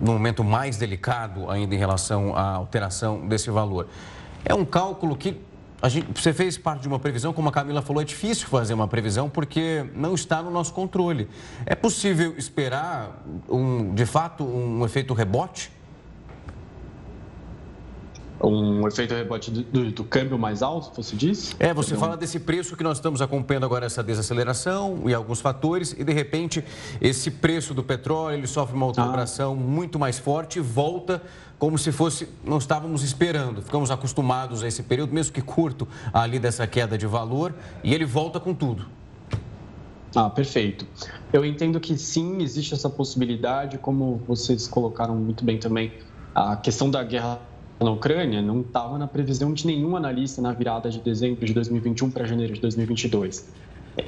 num 0.00 0.14
momento 0.14 0.42
mais 0.42 0.76
delicado 0.76 1.50
ainda 1.50 1.74
em 1.74 1.78
relação 1.78 2.34
à 2.34 2.54
alteração 2.54 3.28
desse 3.28 3.50
valor. 3.50 3.86
É 4.44 4.54
um 4.54 4.64
cálculo 4.64 5.16
que 5.16 5.40
Gente, 5.88 6.06
você 6.14 6.32
fez 6.32 6.56
parte 6.56 6.82
de 6.82 6.88
uma 6.88 7.00
previsão, 7.00 7.32
como 7.32 7.48
a 7.48 7.52
Camila 7.52 7.82
falou, 7.82 8.00
é 8.00 8.04
difícil 8.04 8.46
fazer 8.46 8.72
uma 8.72 8.86
previsão 8.86 9.28
porque 9.28 9.84
não 9.96 10.14
está 10.14 10.40
no 10.40 10.48
nosso 10.48 10.72
controle. 10.72 11.28
É 11.66 11.74
possível 11.74 12.34
esperar, 12.38 13.20
um, 13.48 13.92
de 13.92 14.06
fato, 14.06 14.44
um 14.44 14.84
efeito 14.84 15.12
rebote? 15.12 15.72
Um 18.42 18.86
efeito 18.88 19.14
rebote 19.14 19.50
do, 19.50 19.62
do, 19.62 19.90
do, 19.92 20.04
câmbio 20.04 20.38
mais 20.38 20.62
alto, 20.62 20.90
você 20.94 21.14
disse? 21.14 21.54
É, 21.58 21.72
você 21.72 21.96
fala 21.96 22.16
desse 22.16 22.40
preço 22.40 22.76
que 22.76 22.82
nós 22.82 22.98
estamos 22.98 23.22
acompanhando 23.22 23.64
agora, 23.64 23.86
essa 23.86 24.02
desaceleração 24.02 25.04
e 25.06 25.14
alguns 25.14 25.40
fatores, 25.40 25.94
e 25.96 26.02
de 26.02 26.12
repente 26.12 26.64
esse 27.00 27.30
preço 27.30 27.72
do 27.72 27.82
petróleo 27.82 28.36
ele 28.36 28.46
sofre 28.46 28.74
uma 28.74 28.86
alteração 28.86 29.52
ah. 29.52 29.56
muito 29.56 29.98
mais 29.98 30.18
forte 30.18 30.58
e 30.58 30.62
volta 30.62 31.22
como 31.58 31.78
se 31.78 31.92
fosse, 31.92 32.28
não 32.44 32.58
estávamos 32.58 33.04
esperando, 33.04 33.62
ficamos 33.62 33.92
acostumados 33.92 34.64
a 34.64 34.66
esse 34.66 34.82
período, 34.82 35.14
mesmo 35.14 35.32
que 35.32 35.40
curto, 35.40 35.86
ali 36.12 36.40
dessa 36.40 36.66
queda 36.66 36.98
de 36.98 37.06
valor, 37.06 37.54
e 37.84 37.94
ele 37.94 38.04
volta 38.04 38.40
com 38.40 38.52
tudo. 38.52 38.84
Ah, 40.12 40.28
perfeito. 40.28 40.84
Eu 41.32 41.44
entendo 41.44 41.78
que 41.78 41.96
sim, 41.96 42.42
existe 42.42 42.74
essa 42.74 42.90
possibilidade, 42.90 43.78
como 43.78 44.20
vocês 44.26 44.66
colocaram 44.66 45.14
muito 45.14 45.44
bem 45.44 45.56
também, 45.56 45.92
a 46.34 46.56
questão 46.56 46.90
da 46.90 47.04
guerra 47.04 47.40
na 47.82 47.90
Ucrânia 47.90 48.40
não 48.40 48.60
estava 48.60 48.98
na 48.98 49.06
previsão 49.06 49.52
de 49.52 49.66
nenhum 49.66 49.96
analista 49.96 50.40
na 50.40 50.52
virada 50.52 50.90
de 50.90 51.00
dezembro 51.00 51.44
de 51.44 51.52
2021 51.52 52.10
para 52.10 52.26
janeiro 52.26 52.52
de 52.52 52.60
2022. 52.60 53.46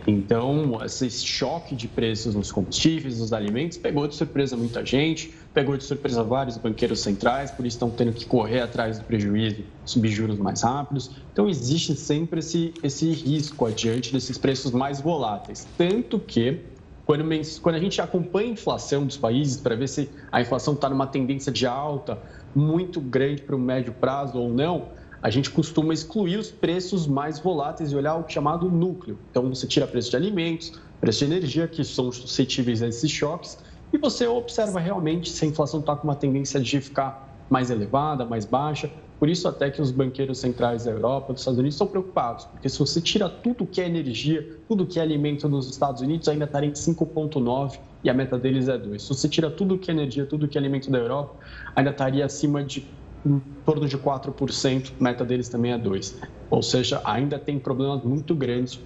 Então, 0.06 0.78
esse 0.82 1.10
choque 1.10 1.74
de 1.74 1.86
preços 1.86 2.34
nos 2.34 2.50
combustíveis, 2.50 3.18
nos 3.18 3.32
alimentos, 3.32 3.76
pegou 3.76 4.08
de 4.08 4.14
surpresa 4.14 4.56
muita 4.56 4.84
gente, 4.84 5.34
pegou 5.52 5.76
de 5.76 5.84
surpresa 5.84 6.22
vários 6.22 6.56
banqueiros 6.56 7.00
centrais, 7.00 7.50
por 7.50 7.66
isso 7.66 7.76
estão 7.76 7.90
tendo 7.90 8.12
que 8.12 8.24
correr 8.24 8.60
atrás 8.60 8.98
do 8.98 9.04
prejuízo, 9.04 9.62
subir 9.84 10.08
juros 10.08 10.38
mais 10.38 10.62
rápidos. 10.62 11.10
Então, 11.32 11.48
existe 11.48 11.94
sempre 11.96 12.40
esse, 12.40 12.72
esse 12.82 13.10
risco 13.10 13.66
adiante 13.66 14.10
desses 14.10 14.38
preços 14.38 14.72
mais 14.72 15.02
voláteis. 15.02 15.66
Tanto 15.76 16.18
que, 16.18 16.60
quando, 17.04 17.24
quando 17.60 17.74
a 17.74 17.80
gente 17.80 18.00
acompanha 18.00 18.48
a 18.48 18.52
inflação 18.52 19.04
dos 19.04 19.18
países 19.18 19.58
para 19.58 19.74
ver 19.74 19.88
se 19.88 20.08
a 20.32 20.40
inflação 20.40 20.72
está 20.72 20.88
numa 20.88 21.06
tendência 21.06 21.52
de 21.52 21.66
alta 21.66 22.18
muito 22.54 23.00
grande 23.00 23.42
para 23.42 23.56
o 23.56 23.58
médio 23.58 23.92
prazo 23.92 24.38
ou 24.38 24.48
não, 24.48 24.88
a 25.22 25.30
gente 25.30 25.50
costuma 25.50 25.94
excluir 25.94 26.36
os 26.36 26.50
preços 26.50 27.06
mais 27.06 27.38
voláteis 27.38 27.90
e 27.90 27.96
olhar 27.96 28.16
o 28.16 28.28
chamado 28.28 28.70
núcleo. 28.70 29.18
Então, 29.30 29.48
você 29.48 29.66
tira 29.66 29.86
preço 29.86 30.10
de 30.10 30.16
alimentos, 30.16 30.78
preço 31.00 31.24
de 31.24 31.32
energia, 31.32 31.66
que 31.66 31.82
são 31.82 32.12
suscetíveis 32.12 32.82
a 32.82 32.88
esses 32.88 33.10
choques, 33.10 33.58
e 33.92 33.96
você 33.96 34.26
observa 34.26 34.78
realmente 34.78 35.30
se 35.30 35.44
a 35.44 35.48
inflação 35.48 35.80
está 35.80 35.96
com 35.96 36.06
uma 36.06 36.14
tendência 36.14 36.60
de 36.60 36.80
ficar 36.80 37.26
mais 37.48 37.70
elevada, 37.70 38.24
mais 38.24 38.44
baixa. 38.44 38.90
Por 39.18 39.28
isso, 39.28 39.48
até 39.48 39.70
que 39.70 39.80
os 39.80 39.90
banqueiros 39.90 40.38
centrais 40.38 40.84
da 40.84 40.90
Europa, 40.90 41.32
dos 41.32 41.40
Estados 41.40 41.58
Unidos, 41.58 41.74
estão 41.74 41.86
preocupados, 41.86 42.44
porque 42.44 42.68
se 42.68 42.78
você 42.78 43.00
tira 43.00 43.28
tudo 43.28 43.64
que 43.64 43.80
é 43.80 43.86
energia, 43.86 44.58
tudo 44.68 44.84
que 44.84 44.98
é 44.98 45.02
alimento 45.02 45.48
nos 45.48 45.70
Estados 45.70 46.02
Unidos, 46.02 46.28
ainda 46.28 46.44
estaria 46.44 46.68
em 46.68 46.72
5,9 46.72 47.78
e 48.04 48.10
a 48.10 48.14
meta 48.14 48.38
deles 48.38 48.68
é 48.68 48.76
2. 48.76 49.02
Se 49.02 49.08
você 49.08 49.28
tira 49.28 49.50
tudo 49.50 49.78
que 49.78 49.90
é 49.90 49.94
energia, 49.94 50.26
tudo 50.26 50.46
que 50.46 50.56
é 50.56 50.60
alimento 50.60 50.90
da 50.90 50.98
Europa, 50.98 51.34
ainda 51.74 51.90
estaria 51.90 52.24
acima 52.24 52.62
de 52.62 52.86
em 53.26 53.40
torno 53.64 53.88
de 53.88 53.96
4%, 53.96 54.92
a 55.00 55.02
meta 55.02 55.24
deles 55.24 55.48
também 55.48 55.72
é 55.72 55.78
2. 55.78 56.20
Ou 56.50 56.62
seja, 56.62 57.00
ainda 57.04 57.38
tem 57.38 57.58
problemas 57.58 58.04
muito 58.04 58.34
grandes 58.34 58.78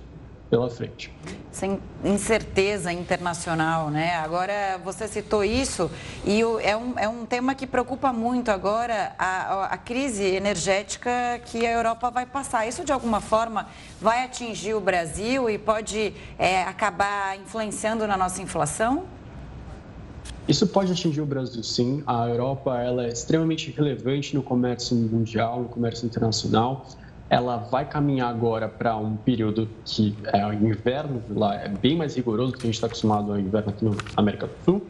pela 0.51 0.71
frente. 0.71 1.13
Sem 1.53 1.79
incerteza 2.05 2.93
internacional, 2.93 3.91
né? 3.91 4.15
Agora, 4.17 4.81
você 4.85 5.07
citou 5.07 5.45
isso 5.45 5.91
e 6.25 6.41
é 6.63 6.77
um, 6.77 6.99
é 6.99 7.09
um 7.09 7.27
tema 7.27 7.55
que 7.55 7.67
preocupa 7.67 8.13
muito 8.13 8.51
agora 8.51 9.13
a, 9.19 9.65
a 9.67 9.77
crise 9.77 10.25
energética 10.25 11.11
que 11.45 11.67
a 11.67 11.71
Europa 11.71 12.11
vai 12.11 12.25
passar. 12.25 12.67
Isso, 12.67 12.85
de 12.85 12.93
alguma 12.93 13.21
forma, 13.21 13.69
vai 14.01 14.25
atingir 14.25 14.75
o 14.75 14.81
Brasil 14.81 15.51
e 15.51 15.59
pode 15.59 16.15
é, 16.39 16.63
acabar 16.63 17.39
influenciando 17.39 18.07
na 18.07 18.17
nossa 18.17 18.41
inflação? 18.41 19.05
Isso 20.47 20.67
pode 20.67 20.93
atingir 20.93 21.21
o 21.21 21.27
Brasil, 21.27 21.63
sim. 21.63 22.03
A 22.07 22.27
Europa 22.27 22.81
ela 22.81 23.05
é 23.05 23.09
extremamente 23.09 23.71
relevante 23.71 24.35
no 24.35 24.43
comércio 24.43 24.97
mundial, 24.97 25.61
no 25.61 25.69
comércio 25.69 26.07
internacional 26.07 26.87
ela 27.31 27.57
vai 27.57 27.85
caminhar 27.85 28.31
agora 28.31 28.69
para 28.69 28.97
um 28.97 29.17
período 29.17 29.69
que 29.85 30.17
é 30.33 30.47
o 30.47 30.53
inverno, 30.53 31.23
lá 31.31 31.55
é 31.57 31.69
bem 31.69 31.97
mais 31.97 32.15
rigoroso 32.17 32.53
do 32.53 32.59
que 32.59 32.65
a 32.65 32.67
gente 32.67 32.75
está 32.75 32.87
acostumado 32.87 33.33
ao 33.33 33.39
inverno 33.39 33.71
aqui 33.71 33.85
na 33.85 33.93
América 34.17 34.47
do 34.47 34.53
Sul. 34.65 34.87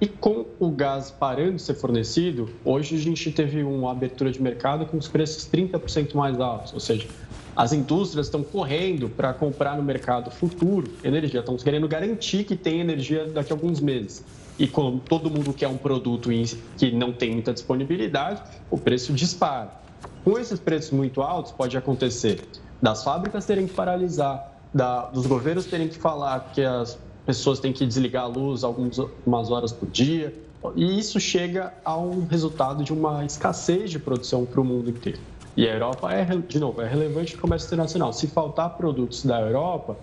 E 0.00 0.06
com 0.06 0.46
o 0.58 0.70
gás 0.70 1.10
parando 1.10 1.56
de 1.56 1.62
ser 1.62 1.74
fornecido, 1.74 2.48
hoje 2.64 2.96
a 2.96 2.98
gente 2.98 3.30
teve 3.30 3.62
uma 3.62 3.92
abertura 3.92 4.32
de 4.32 4.42
mercado 4.42 4.86
com 4.86 4.96
os 4.96 5.06
preços 5.06 5.46
30% 5.46 6.14
mais 6.14 6.40
altos, 6.40 6.72
ou 6.72 6.80
seja, 6.80 7.06
as 7.54 7.72
indústrias 7.74 8.26
estão 8.26 8.42
correndo 8.42 9.10
para 9.10 9.34
comprar 9.34 9.76
no 9.76 9.82
mercado 9.82 10.30
futuro 10.30 10.90
energia, 11.04 11.40
estão 11.40 11.56
querendo 11.56 11.86
garantir 11.86 12.44
que 12.44 12.56
tem 12.56 12.80
energia 12.80 13.26
daqui 13.26 13.52
a 13.52 13.56
alguns 13.56 13.80
meses. 13.80 14.24
E 14.58 14.66
como 14.66 15.00
todo 15.00 15.30
mundo 15.30 15.52
quer 15.52 15.68
um 15.68 15.76
produto 15.76 16.30
que 16.78 16.90
não 16.92 17.12
tem 17.12 17.32
muita 17.32 17.52
disponibilidade, 17.52 18.42
o 18.70 18.78
preço 18.78 19.12
dispara. 19.12 19.70
Com 20.24 20.38
esses 20.38 20.60
preços 20.60 20.90
muito 20.90 21.22
altos, 21.22 21.52
pode 21.52 21.76
acontecer 21.76 22.46
das 22.80 23.02
fábricas 23.02 23.46
terem 23.46 23.66
que 23.66 23.74
paralisar, 23.74 24.52
da, 24.72 25.06
dos 25.06 25.26
governos 25.26 25.66
terem 25.66 25.88
que 25.88 25.98
falar 25.98 26.52
que 26.52 26.62
as 26.62 26.98
pessoas 27.24 27.58
têm 27.58 27.72
que 27.72 27.86
desligar 27.86 28.24
a 28.24 28.26
luz 28.26 28.64
algumas 28.64 29.50
horas 29.50 29.72
por 29.72 29.88
dia, 29.88 30.34
e 30.76 30.98
isso 30.98 31.18
chega 31.18 31.72
a 31.84 31.96
um 31.96 32.26
resultado 32.26 32.84
de 32.84 32.92
uma 32.92 33.24
escassez 33.24 33.90
de 33.90 33.98
produção 33.98 34.44
para 34.44 34.60
o 34.60 34.64
mundo 34.64 34.90
inteiro. 34.90 35.18
E 35.56 35.66
a 35.66 35.72
Europa 35.72 36.12
é, 36.12 36.24
de 36.24 36.58
novo, 36.60 36.80
é 36.82 36.88
relevante 36.88 37.34
no 37.34 37.40
comércio 37.40 37.66
internacional. 37.66 38.12
Se 38.12 38.26
faltar 38.26 38.76
produtos 38.76 39.24
da 39.24 39.40
Europa, 39.40 39.96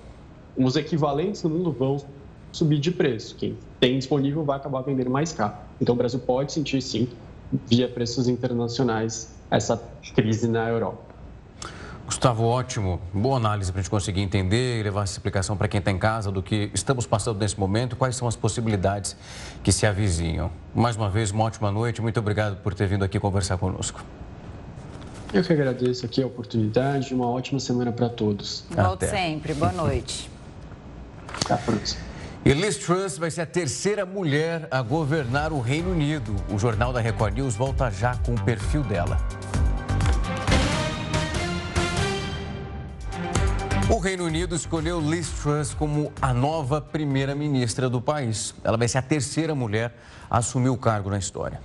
os 0.56 0.76
equivalentes 0.76 1.44
no 1.44 1.50
mundo 1.50 1.72
vão 1.72 2.04
subir 2.52 2.80
de 2.80 2.92
preço. 2.92 3.36
Quem 3.36 3.58
tem 3.80 3.98
disponível 3.98 4.44
vai 4.44 4.58
acabar 4.58 4.82
vendendo 4.82 5.10
mais 5.10 5.32
caro. 5.32 5.54
Então 5.80 5.94
o 5.94 5.98
Brasil 5.98 6.20
pode 6.20 6.52
sentir 6.52 6.82
sim, 6.82 7.08
via 7.68 7.88
preços 7.88 8.28
internacionais, 8.28 9.37
essa 9.50 9.82
crise 10.16 10.48
na 10.48 10.68
Europa. 10.70 11.08
Gustavo, 12.06 12.46
ótimo. 12.46 13.02
Boa 13.14 13.36
análise 13.36 13.70
para 13.70 13.80
a 13.80 13.84
gente 13.84 13.90
conseguir 13.90 14.22
entender 14.22 14.80
e 14.80 14.84
levar 14.84 15.04
essa 15.04 15.12
explicação 15.12 15.58
para 15.58 15.68
quem 15.68 15.80
está 15.80 15.92
em 15.92 15.98
casa 15.98 16.32
do 16.32 16.42
que 16.42 16.72
estamos 16.74 17.06
passando 17.06 17.38
nesse 17.38 17.60
momento, 17.60 17.98
quais 17.98 18.16
são 18.16 18.30
as 18.30 18.36
possibilidades 18.36 19.18
que 19.62 19.74
se 19.74 19.86
avizinham. 19.86 20.50
Mais 20.74 20.96
uma 20.96 21.10
vez, 21.10 21.32
uma 21.32 21.44
ótima 21.44 21.70
noite. 21.70 22.02
Muito 22.02 22.18
obrigado 22.18 22.56
por 22.64 22.74
ter 22.74 22.88
vindo 22.88 23.04
aqui 23.04 23.20
conversar 23.20 23.58
conosco. 23.58 24.02
Eu 25.34 25.44
que 25.44 25.52
agradeço 25.52 26.06
aqui 26.06 26.24
a 26.24 26.28
oportunidade. 26.28 27.14
Uma 27.14 27.28
ótima 27.28 27.60
semana 27.60 27.92
para 27.92 28.08
todos. 28.08 28.64
Volte 28.72 29.08
sempre. 29.08 29.54
Boa 29.54 29.74
noite. 29.74 30.30
Até 31.44 31.56
a 31.56 31.58
próxima. 31.58 32.07
E 32.48 32.54
Liz 32.54 32.78
Truss 32.78 33.18
vai 33.18 33.30
ser 33.30 33.42
a 33.42 33.46
terceira 33.46 34.06
mulher 34.06 34.70
a 34.72 34.82
governar 34.82 35.52
o 35.52 35.60
Reino 35.60 35.92
Unido. 35.92 36.34
O 36.50 36.58
Jornal 36.58 36.94
da 36.94 37.02
Record 37.02 37.34
News 37.34 37.58
volta 37.58 37.92
já 37.92 38.16
com 38.16 38.36
o 38.36 38.42
perfil 38.42 38.84
dela. 38.84 39.18
O 43.94 44.00
Reino 44.00 44.24
Unido 44.24 44.56
escolheu 44.56 45.02
Liz 45.02 45.30
Truss 45.30 45.74
como 45.74 46.10
a 46.22 46.34
nova 46.34 46.80
primeira-ministra 46.80 47.90
do 47.90 48.00
país. 48.00 48.56
Ela 48.64 48.78
vai 48.78 48.88
ser 48.88 49.00
a 49.00 49.02
terceira 49.02 49.54
mulher 49.54 49.94
a 50.30 50.38
assumir 50.38 50.70
o 50.70 50.78
cargo 50.78 51.10
na 51.10 51.18
história. 51.18 51.60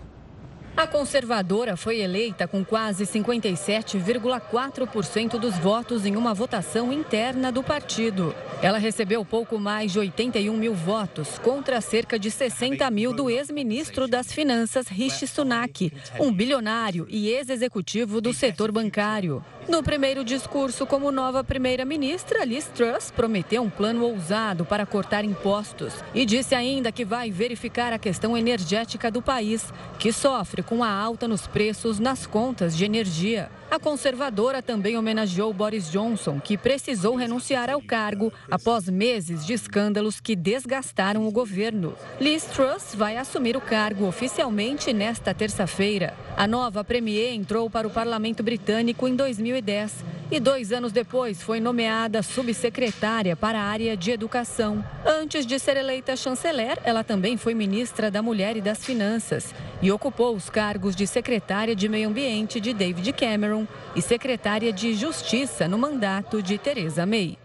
A 0.75 0.87
conservadora 0.87 1.77
foi 1.77 2.01
eleita 2.01 2.49
com 2.49 2.64
quase 2.64 3.05
57,4% 3.05 5.39
dos 5.39 5.59
votos 5.59 6.07
em 6.07 6.16
uma 6.16 6.33
votação 6.33 6.91
interna 6.91 7.53
do 7.53 7.62
partido. 7.62 8.35
Ela 8.62 8.79
recebeu 8.79 9.23
pouco 9.23 9.59
mais 9.59 9.93
de 9.93 9.99
81 9.99 10.57
mil 10.57 10.75
votos, 10.75 11.39
contra 11.41 11.79
cerca 11.83 12.18
de 12.18 12.31
60 12.31 12.91
mil 12.91 13.12
do 13.12 13.29
ex-ministro 13.29 14.09
das 14.09 14.33
Finanças, 14.33 14.89
Rishi 14.89 15.27
Sunak, 15.27 15.93
um 16.18 16.33
bilionário 16.33 17.07
e 17.11 17.29
ex-executivo 17.29 18.23
do 18.23 18.33
setor 18.33 18.73
bancário. 18.73 19.45
No 19.68 19.83
primeiro 19.83 20.25
discurso 20.25 20.87
como 20.87 21.12
nova 21.12 21.45
primeira-ministra, 21.45 22.45
Liz 22.45 22.64
Truss 22.66 23.11
prometeu 23.11 23.62
um 23.62 23.70
plano 23.70 24.05
ousado 24.05 24.64
para 24.64 24.87
cortar 24.87 25.25
impostos 25.25 25.95
e 26.14 26.27
disse 26.27 26.55
ainda 26.55 26.91
que 26.91 27.05
vai 27.05 27.31
verificar 27.31 27.93
a 27.93 27.99
questão 27.99 28.37
energética 28.37 29.11
do 29.11 29.23
país, 29.23 29.73
que 30.01 30.12
sofre 30.12 30.62
com 30.63 30.83
a 30.83 30.91
alta 30.91 31.27
nos 31.29 31.47
preços 31.47 31.99
nas 31.99 32.27
contas 32.27 32.77
de 32.77 32.85
energia. 32.85 33.51
A 33.73 33.79
conservadora 33.79 34.61
também 34.61 34.99
homenageou 34.99 35.51
Boris 35.51 35.91
Johnson, 35.91 36.39
que 36.39 36.59
precisou 36.59 37.16
renunciar 37.16 37.70
ao 37.70 37.81
cargo 37.81 38.31
após 38.51 38.87
meses 38.87 39.47
de 39.47 39.55
escândalos 39.55 40.20
que 40.20 40.37
desgastaram 40.37 41.27
o 41.27 41.31
governo. 41.33 41.95
Liz 42.20 42.45
Truss 42.45 42.95
vai 42.95 43.16
assumir 43.16 43.57
o 43.57 43.62
cargo 43.62 44.07
oficialmente 44.07 44.93
nesta 44.93 45.33
terça-feira. 45.33 46.14
A 46.37 46.47
nova 46.47 46.85
premier 46.85 47.33
entrou 47.33 47.70
para 47.70 47.87
o 47.89 47.91
parlamento 47.91 48.43
britânico 48.43 49.09
em 49.09 49.16
2010 49.16 50.05
e 50.33 50.41
dois 50.41 50.73
anos 50.73 50.93
depois 50.93 51.43
foi 51.43 51.61
nomeada 51.61 52.23
subsecretária 52.23 53.37
para 53.37 53.59
a 53.59 53.64
área 53.64 53.95
de 53.95 54.11
educação. 54.11 54.83
Antes 55.05 55.45
de 55.45 55.59
ser 55.59 55.77
eleita 55.77 56.16
chanceler, 56.16 56.79
ela 56.85 57.05
também 57.05 57.37
foi 57.37 57.53
ministra 57.53 58.11
da 58.11 58.23
Mulher 58.23 58.57
e 58.57 58.62
das 58.62 58.83
Finanças 58.83 59.55
e 59.83 59.93
ocupou 59.93 60.35
os 60.35 60.49
cargos 60.49 60.97
de 60.97 61.07
secretária 61.07 61.77
de 61.77 61.87
Meio 61.87 62.09
Ambiente 62.09 62.61
de 62.61 62.73
David 62.73 63.12
Cameron 63.12 63.62
e 63.95 64.03
secretária 64.03 64.73
de 64.73 64.95
Justiça 64.95 65.67
no 65.67 65.79
mandato 65.79 66.43
de 66.43 66.59
Theresa 66.59 67.07
May. 67.07 67.39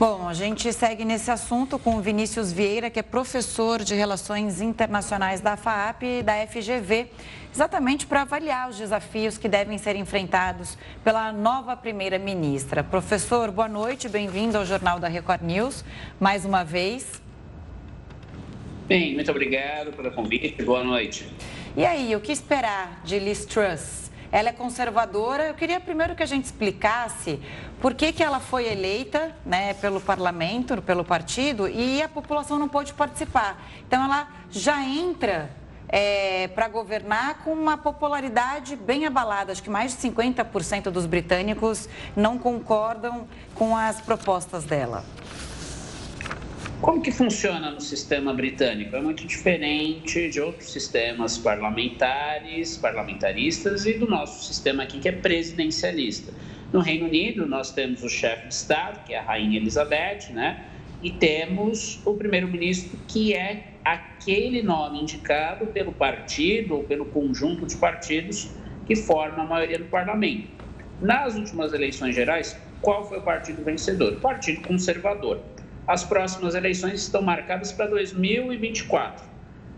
Bom, 0.00 0.26
a 0.26 0.32
gente 0.32 0.72
segue 0.72 1.04
nesse 1.04 1.30
assunto 1.30 1.78
com 1.78 1.96
o 1.96 2.00
Vinícius 2.00 2.50
Vieira, 2.50 2.88
que 2.88 2.98
é 2.98 3.02
professor 3.02 3.84
de 3.84 3.94
Relações 3.94 4.62
Internacionais 4.62 5.42
da 5.42 5.58
FAAP 5.58 6.02
e 6.04 6.22
da 6.22 6.46
FGV, 6.46 7.08
exatamente 7.52 8.06
para 8.06 8.22
avaliar 8.22 8.70
os 8.70 8.78
desafios 8.78 9.36
que 9.36 9.46
devem 9.46 9.76
ser 9.76 9.96
enfrentados 9.96 10.78
pela 11.04 11.30
nova 11.32 11.76
primeira-ministra. 11.76 12.82
Professor, 12.82 13.50
boa 13.50 13.68
noite, 13.68 14.08
bem-vindo 14.08 14.56
ao 14.56 14.64
Jornal 14.64 14.98
da 14.98 15.06
Record 15.06 15.42
News, 15.42 15.84
mais 16.18 16.46
uma 16.46 16.64
vez. 16.64 17.20
Bem, 18.88 19.12
muito 19.14 19.30
obrigado 19.30 19.92
pelo 19.92 20.10
convite, 20.12 20.62
boa 20.62 20.82
noite. 20.82 21.30
E 21.76 21.84
aí, 21.84 22.16
o 22.16 22.20
que 22.20 22.32
esperar 22.32 23.02
de 23.04 23.18
Liz 23.18 23.44
Truss? 23.44 24.09
Ela 24.32 24.50
é 24.50 24.52
conservadora. 24.52 25.48
Eu 25.48 25.54
queria 25.54 25.80
primeiro 25.80 26.14
que 26.14 26.22
a 26.22 26.26
gente 26.26 26.44
explicasse 26.44 27.40
por 27.80 27.94
que, 27.94 28.12
que 28.12 28.22
ela 28.22 28.40
foi 28.40 28.66
eleita 28.66 29.34
né, 29.44 29.74
pelo 29.74 30.00
parlamento, 30.00 30.80
pelo 30.82 31.04
partido, 31.04 31.68
e 31.68 32.02
a 32.02 32.08
população 32.08 32.58
não 32.58 32.68
pôde 32.68 32.92
participar. 32.92 33.60
Então, 33.86 34.04
ela 34.04 34.28
já 34.50 34.82
entra 34.82 35.50
é, 35.88 36.48
para 36.48 36.68
governar 36.68 37.38
com 37.42 37.52
uma 37.52 37.76
popularidade 37.76 38.76
bem 38.76 39.06
abalada. 39.06 39.50
Acho 39.50 39.62
que 39.62 39.70
mais 39.70 39.96
de 39.96 40.08
50% 40.08 40.84
dos 40.84 41.06
britânicos 41.06 41.88
não 42.14 42.38
concordam 42.38 43.26
com 43.54 43.76
as 43.76 44.00
propostas 44.00 44.64
dela. 44.64 45.04
Como 46.80 47.02
que 47.02 47.12
funciona 47.12 47.70
no 47.70 47.80
sistema 47.80 48.32
britânico? 48.32 48.96
É 48.96 49.02
muito 49.02 49.26
diferente 49.26 50.30
de 50.30 50.40
outros 50.40 50.72
sistemas 50.72 51.36
parlamentares, 51.36 52.78
parlamentaristas 52.78 53.84
e 53.84 53.98
do 53.98 54.08
nosso 54.08 54.46
sistema 54.46 54.84
aqui 54.84 54.98
que 54.98 55.06
é 55.06 55.12
presidencialista. 55.12 56.32
No 56.72 56.80
Reino 56.80 57.04
Unido, 57.04 57.44
nós 57.44 57.70
temos 57.70 58.02
o 58.02 58.08
chefe 58.08 58.48
de 58.48 58.54
Estado, 58.54 59.04
que 59.04 59.12
é 59.12 59.18
a 59.18 59.22
Rainha 59.22 59.58
Elizabeth, 59.58 60.30
né? 60.30 60.64
E 61.02 61.10
temos 61.10 62.00
o 62.06 62.14
primeiro-ministro, 62.14 62.98
que 63.06 63.34
é 63.34 63.74
aquele 63.84 64.62
nome 64.62 65.02
indicado 65.02 65.66
pelo 65.66 65.92
partido 65.92 66.76
ou 66.76 66.84
pelo 66.84 67.04
conjunto 67.04 67.66
de 67.66 67.76
partidos 67.76 68.48
que 68.86 68.96
forma 68.96 69.42
a 69.42 69.46
maioria 69.46 69.78
do 69.78 69.84
parlamento. 69.84 70.48
Nas 70.98 71.34
últimas 71.34 71.74
eleições 71.74 72.14
gerais, 72.14 72.58
qual 72.80 73.06
foi 73.06 73.18
o 73.18 73.22
partido 73.22 73.62
vencedor? 73.62 74.14
O 74.14 74.20
Partido 74.20 74.62
Conservador 74.62 75.42
as 75.86 76.04
próximas 76.04 76.54
eleições 76.54 77.02
estão 77.02 77.22
marcadas 77.22 77.72
para 77.72 77.86
2024. 77.86 79.24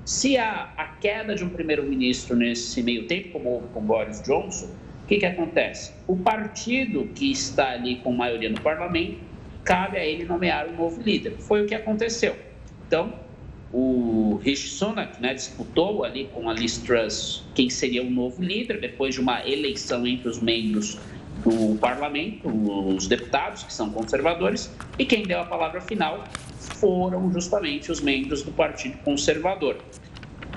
Se 0.05 0.37
há 0.37 0.73
a 0.77 0.85
queda 0.85 1.35
de 1.35 1.45
um 1.45 1.49
primeiro-ministro 1.49 2.37
nesse 2.37 2.83
meio 2.83 3.07
tempo, 3.07 3.31
como 3.31 3.51
houve 3.51 3.69
com 3.69 3.81
Boris 3.81 4.21
Johnson, 4.23 4.67
o 4.67 5.07
que, 5.07 5.19
que 5.19 5.27
acontece? 5.27 5.93
O 6.07 6.17
partido 6.17 7.09
que 7.15 7.31
está 7.31 7.71
ali 7.71 7.97
com 7.97 8.13
maioria 8.13 8.51
no 8.51 8.61
parlamento, 8.61 9.19
cabe 9.65 9.97
a 9.97 10.05
ele 10.05 10.25
nomear 10.25 10.69
um 10.69 10.77
novo 10.77 11.01
líder. 11.01 11.37
Foi 11.39 11.63
o 11.63 11.67
que 11.67 11.75
aconteceu. 11.75 12.37
Então, 12.87 13.13
o 13.73 14.41
Rishi 14.43 14.69
Sunak 14.69 15.21
né, 15.21 15.35
disputou 15.35 16.05
ali 16.05 16.29
com 16.35 16.49
a 16.49 16.53
Liz 16.53 16.79
Truss 16.79 17.43
quem 17.55 17.71
seria 17.71 18.03
o 18.03 18.11
novo 18.11 18.43
líder, 18.43 18.81
depois 18.81 19.15
de 19.15 19.21
uma 19.21 19.47
eleição 19.49 20.07
entre 20.07 20.29
os 20.29 20.41
membros 20.41 20.99
do 21.45 21.77
parlamento, 21.79 22.49
os 22.49 23.07
deputados, 23.07 23.63
que 23.63 23.73
são 23.73 23.91
conservadores, 23.91 24.71
e 24.99 25.05
quem 25.05 25.25
deu 25.25 25.41
a 25.41 25.45
palavra 25.45 25.81
final 25.81 26.25
foram 26.59 27.33
justamente 27.33 27.91
os 27.91 28.01
membros 28.01 28.43
do 28.43 28.53
Partido 28.53 28.99
Conservador. 28.99 29.79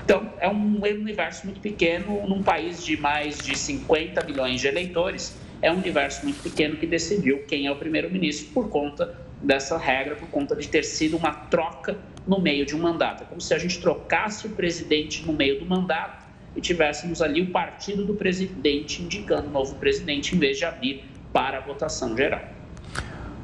Então, 0.04 0.30
é 0.38 0.48
um 0.48 0.80
universo 0.80 1.46
muito 1.46 1.60
pequeno, 1.60 2.26
num 2.28 2.42
país 2.42 2.84
de 2.84 2.96
mais 2.96 3.38
de 3.38 3.58
50 3.58 4.24
milhões 4.24 4.60
de 4.60 4.68
eleitores, 4.68 5.36
é 5.60 5.72
um 5.72 5.76
universo 5.76 6.24
muito 6.24 6.42
pequeno 6.42 6.76
que 6.76 6.86
decidiu 6.86 7.42
quem 7.44 7.66
é 7.66 7.72
o 7.72 7.76
primeiro-ministro 7.76 8.52
por 8.52 8.68
conta 8.68 9.18
dessa 9.42 9.76
regra, 9.76 10.14
por 10.14 10.28
conta 10.28 10.54
de 10.54 10.68
ter 10.68 10.82
sido 10.82 11.16
uma 11.16 11.32
troca 11.32 11.96
no 12.26 12.40
meio 12.40 12.64
de 12.64 12.76
um 12.76 12.78
mandato. 12.78 13.22
É 13.22 13.26
como 13.26 13.40
se 13.40 13.52
a 13.54 13.58
gente 13.58 13.80
trocasse 13.80 14.46
o 14.46 14.50
presidente 14.50 15.24
no 15.26 15.32
meio 15.32 15.58
do 15.58 15.66
mandato 15.66 16.25
e 16.56 16.60
tivéssemos 16.60 17.20
ali 17.20 17.42
o 17.42 17.50
partido 17.50 18.04
do 18.04 18.14
presidente 18.14 19.02
indicando 19.02 19.48
o 19.48 19.50
novo 19.50 19.74
presidente, 19.76 20.34
em 20.34 20.38
vez 20.38 20.58
de 20.58 20.64
abrir 20.64 21.04
para 21.32 21.58
a 21.58 21.60
votação 21.60 22.16
geral. 22.16 22.40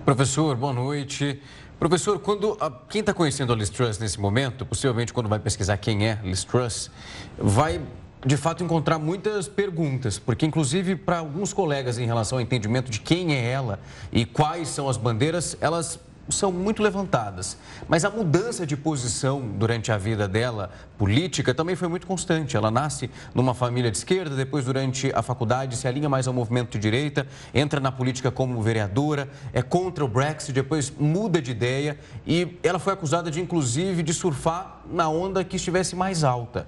Professor, 0.05 0.57
boa 0.57 0.73
noite. 0.73 1.41
Professor, 1.79 2.19
quando 2.19 2.57
a, 2.61 2.71
quem 2.89 3.01
está 3.01 3.13
conhecendo 3.13 3.53
a 3.53 3.57
Liz 3.57 3.69
Truss 3.69 3.99
nesse 3.99 4.19
momento, 4.19 4.65
possivelmente 4.65 5.13
quando 5.13 5.29
vai 5.29 5.39
pesquisar 5.39 5.77
quem 5.77 6.09
é 6.09 6.19
Liz 6.25 6.45
Truss, 6.45 6.91
vai 7.37 7.81
de 8.25 8.37
fato 8.37 8.63
encontrar 8.63 8.99
muitas 8.99 9.49
perguntas, 9.49 10.19
porque 10.19 10.47
inclusive 10.47 10.95
para 10.95 11.19
alguns 11.19 11.53
colegas 11.53 11.99
em 11.99 12.07
relação 12.07 12.39
ao 12.39 12.43
entendimento 12.43 12.91
de 12.91 13.01
quem 13.01 13.35
é 13.35 13.51
ela 13.51 13.81
e 14.13 14.25
quais 14.25 14.69
são 14.69 14.89
as 14.89 14.97
bandeiras, 14.97 15.57
elas 15.61 15.99
são 16.35 16.51
muito 16.51 16.83
levantadas. 16.83 17.57
Mas 17.89 18.05
a 18.05 18.11
mudança 18.11 18.67
de 18.67 18.77
posição 18.77 19.41
durante 19.41 19.93
a 19.93 19.99
vida 19.99 20.27
dela, 20.27 20.71
política, 20.99 21.55
também 21.55 21.77
foi 21.77 21.89
muito 21.89 22.07
constante. 22.07 22.57
Ela 22.57 22.71
nasce 22.71 23.11
numa 23.35 23.55
família 23.55 23.91
de 23.91 23.99
esquerda, 23.99 24.35
depois, 24.35 24.65
durante 24.65 25.13
a 25.15 25.23
faculdade, 25.23 25.77
se 25.77 25.87
alinha 25.87 26.09
mais 26.09 26.27
ao 26.27 26.35
movimento 26.35 26.73
de 26.73 26.79
direita, 26.79 27.27
entra 27.55 27.81
na 27.81 27.93
política 27.93 28.31
como 28.31 28.61
vereadora, 28.63 29.29
é 29.53 29.63
contra 29.63 30.05
o 30.05 30.09
Brexit, 30.09 30.53
depois 30.53 30.91
muda 30.91 31.41
de 31.41 31.51
ideia 31.51 31.99
e 32.27 32.59
ela 32.63 32.79
foi 32.79 32.93
acusada 32.93 33.31
de, 33.31 33.41
inclusive, 33.41 34.03
de 34.03 34.13
surfar 34.13 34.83
na 34.91 35.09
onda 35.09 35.45
que 35.45 35.57
estivesse 35.57 35.95
mais 35.95 36.25
alta. 36.25 36.67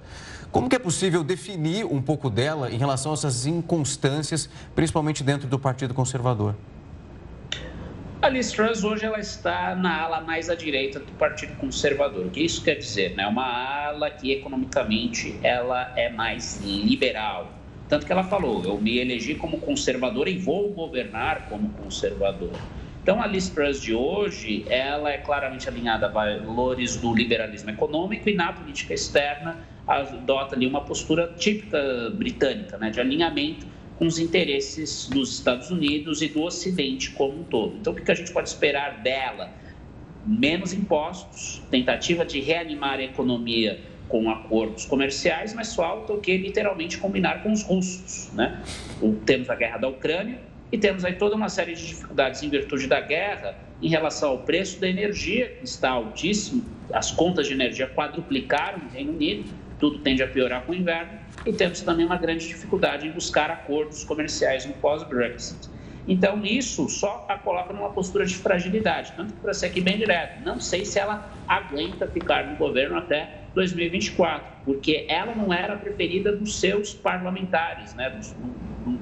Como 0.51 0.69
que 0.69 0.75
é 0.75 0.79
possível 0.79 1.23
definir 1.23 1.85
um 1.85 2.01
pouco 2.01 2.29
dela 2.29 2.71
em 2.71 2.77
relação 2.77 3.11
a 3.11 3.15
essas 3.15 3.45
inconstâncias, 3.45 4.49
principalmente 4.73 5.23
dentro 5.23 5.47
do 5.47 5.59
Partido 5.59 5.93
Conservador? 5.93 6.55
A 8.25 8.29
Liz 8.29 8.51
Truss 8.51 8.83
hoje 8.83 9.05
ela 9.05 9.19
está 9.19 9.75
na 9.75 10.01
ala 10.01 10.19
mais 10.19 10.49
à 10.49 10.55
direita 10.55 10.99
do 10.99 11.11
Partido 11.11 11.55
Conservador. 11.57 12.25
O 12.25 12.31
que 12.31 12.39
isso 12.39 12.63
quer 12.63 12.73
dizer? 12.73 13.15
Né? 13.15 13.27
Uma 13.27 13.45
ala 13.85 14.09
que 14.09 14.31
economicamente 14.31 15.39
ela 15.43 15.93
é 15.95 16.09
mais 16.09 16.59
liberal. 16.59 17.51
Tanto 17.87 18.03
que 18.03 18.11
ela 18.11 18.23
falou, 18.23 18.63
eu 18.63 18.81
me 18.81 18.97
elegi 18.97 19.35
como 19.35 19.59
conservadora 19.59 20.27
e 20.27 20.39
vou 20.39 20.71
governar 20.71 21.47
como 21.49 21.69
conservador. 21.73 22.49
Então 23.03 23.21
a 23.21 23.27
Liz 23.27 23.47
Truss 23.47 23.79
de 23.79 23.93
hoje, 23.93 24.65
ela 24.71 25.11
é 25.11 25.19
claramente 25.19 25.69
alinhada 25.69 26.07
a 26.07 26.09
valores 26.09 26.95
do 26.95 27.13
liberalismo 27.13 27.69
econômico 27.69 28.27
e 28.27 28.33
na 28.33 28.51
política 28.51 28.95
externa 28.95 29.59
adota 29.87 30.55
ali 30.55 30.65
uma 30.65 30.81
postura 30.81 31.31
típica 31.37 32.09
britânica, 32.15 32.75
né, 32.79 32.89
de 32.89 32.99
alinhamento 32.99 33.67
com 33.97 34.05
os 34.05 34.19
interesses 34.19 35.07
dos 35.07 35.33
Estados 35.33 35.71
Unidos 35.71 36.21
e 36.21 36.27
do 36.27 36.43
Ocidente 36.43 37.11
como 37.11 37.41
um 37.41 37.43
todo. 37.43 37.77
Então, 37.77 37.93
o 37.93 37.95
que 37.95 38.11
a 38.11 38.15
gente 38.15 38.31
pode 38.31 38.49
esperar 38.49 39.01
dela? 39.01 39.49
Menos 40.25 40.73
impostos, 40.73 41.61
tentativa 41.69 42.25
de 42.25 42.39
reanimar 42.41 42.99
a 42.99 43.03
economia 43.03 43.79
com 44.07 44.29
acordos 44.29 44.85
comerciais, 44.85 45.53
mas 45.53 45.75
falta 45.75 46.13
o 46.13 46.19
que 46.19 46.37
literalmente 46.37 46.97
combinar 46.97 47.41
com 47.41 47.51
os 47.51 47.63
russos. 47.63 48.31
Né? 48.33 48.61
Temos 49.25 49.49
a 49.49 49.55
guerra 49.55 49.77
da 49.77 49.87
Ucrânia 49.87 50.39
e 50.71 50.77
temos 50.77 51.05
aí 51.05 51.13
toda 51.13 51.35
uma 51.35 51.49
série 51.49 51.73
de 51.73 51.85
dificuldades 51.85 52.41
em 52.43 52.49
virtude 52.49 52.87
da 52.87 52.99
guerra 52.99 53.57
em 53.81 53.89
relação 53.89 54.29
ao 54.29 54.39
preço 54.39 54.79
da 54.79 54.87
energia, 54.87 55.49
que 55.49 55.65
está 55.65 55.91
altíssimo, 55.91 56.63
as 56.91 57.11
contas 57.11 57.47
de 57.47 57.53
energia 57.53 57.87
quadruplicaram 57.87 58.79
no 58.79 58.89
Reino 58.89 59.11
Unido, 59.11 59.49
tudo 59.79 59.99
tende 59.99 60.23
a 60.23 60.27
piorar 60.27 60.63
com 60.65 60.71
o 60.71 60.75
inverno 60.75 61.24
e 61.45 61.53
temos 61.53 61.81
também 61.81 62.05
uma 62.05 62.17
grande 62.17 62.47
dificuldade 62.47 63.07
em 63.07 63.11
buscar 63.11 63.51
acordos 63.51 64.03
comerciais 64.03 64.65
no 64.65 64.73
pós-Brexit. 64.73 65.69
Então, 66.07 66.43
isso 66.45 66.87
só 66.87 67.25
a 67.27 67.37
coloca 67.37 67.73
numa 67.73 67.89
postura 67.89 68.25
de 68.25 68.35
fragilidade. 68.35 69.13
Tanto 69.15 69.33
para 69.35 69.53
ser 69.53 69.67
aqui 69.67 69.81
bem 69.81 69.97
direto, 69.97 70.43
não 70.43 70.59
sei 70.59 70.85
se 70.85 70.99
ela 70.99 71.31
aguenta 71.47 72.07
ficar 72.07 72.45
no 72.45 72.55
governo 72.57 72.97
até 72.97 73.41
2024, 73.55 74.45
porque 74.63 75.05
ela 75.09 75.33
não 75.33 75.51
era 75.51 75.73
a 75.73 75.77
preferida 75.77 76.35
dos 76.35 76.59
seus 76.59 76.93
parlamentares, 76.93 77.95
né, 77.95 78.09
dos, 78.11 78.35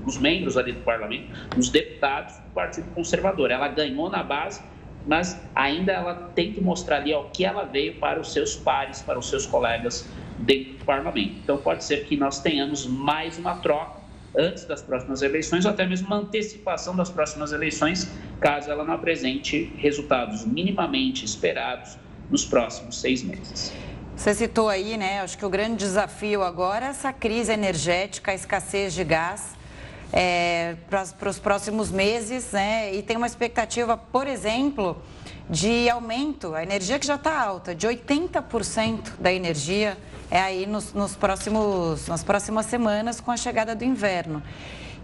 dos 0.06 0.18
membros 0.18 0.56
ali 0.56 0.72
do 0.72 0.82
parlamento, 0.82 1.28
dos 1.56 1.70
deputados 1.70 2.38
do 2.38 2.52
Partido 2.54 2.90
Conservador. 2.94 3.52
Ela 3.52 3.68
ganhou 3.68 4.10
na 4.10 4.24
base, 4.24 4.62
mas 5.06 5.42
ainda 5.54 5.92
ela 5.92 6.32
tem 6.34 6.54
que 6.54 6.62
mostrar 6.62 6.98
ali 6.98 7.14
o 7.14 7.26
que 7.26 7.44
ela 7.44 7.66
veio 7.66 7.96
para 7.96 8.20
os 8.20 8.32
seus 8.32 8.56
pares, 8.56 9.02
para 9.02 9.20
os 9.20 9.28
seus 9.30 9.46
colegas 9.46 10.10
dentro 10.40 10.74
do 10.74 10.86
parlamento. 10.86 11.36
Então, 11.44 11.58
pode 11.58 11.84
ser 11.84 12.06
que 12.06 12.18
nós 12.18 12.40
tenhamos 12.40 12.86
mais 12.86 13.38
uma 13.38 13.56
troca 13.56 14.04
antes 14.36 14.66
das 14.66 14.82
próximas 14.82 15.22
eleições, 15.22 15.66
ou 15.66 15.72
até 15.72 15.86
mesmo 15.86 16.08
uma 16.08 16.18
antecipação 16.18 16.96
das 16.96 17.10
próximas 17.10 17.52
eleições, 17.52 18.10
caso 18.40 18.70
ela 18.70 18.84
não 18.84 18.94
apresente 18.94 19.72
resultados 19.78 20.46
minimamente 20.46 21.24
esperados 21.24 21.98
nos 22.30 22.44
próximos 22.44 23.00
seis 23.00 23.22
meses. 23.24 23.72
Você 24.16 24.34
citou 24.34 24.70
aí, 24.70 24.98
né? 24.98 25.22
Acho 25.22 25.38
que 25.38 25.46
o 25.46 25.50
grande 25.50 25.78
desafio 25.78 26.44
agora 26.44 26.86
é 26.86 26.90
essa 26.90 27.12
crise 27.12 27.52
energética, 27.52 28.32
a 28.32 28.36
escassez 28.36 28.94
de 28.94 29.04
gás. 29.04 29.56
É, 30.16 30.76
para 30.88 31.28
os 31.28 31.40
próximos 31.40 31.90
meses, 31.90 32.52
né? 32.52 32.94
E 32.94 33.02
tem 33.02 33.18
uma 33.18 33.26
expectativa, 33.26 33.98
por 33.98 34.28
exemplo, 34.28 35.02
de 35.50 35.90
aumento, 35.90 36.54
a 36.54 36.62
energia 36.62 37.00
que 37.00 37.08
já 37.08 37.16
está 37.16 37.42
alta, 37.42 37.74
de 37.74 37.88
80% 37.88 39.14
da 39.20 39.34
energia 39.34 39.98
é 40.34 40.42
aí 40.42 40.66
nos, 40.66 40.94
nos 40.94 41.16
próximos, 41.16 42.08
nas 42.08 42.24
próximas 42.24 42.66
semanas 42.66 43.22
com 43.22 43.30
a 43.30 43.38
chegada 43.38 43.76
do 43.76 43.84
inverno. 43.84 44.42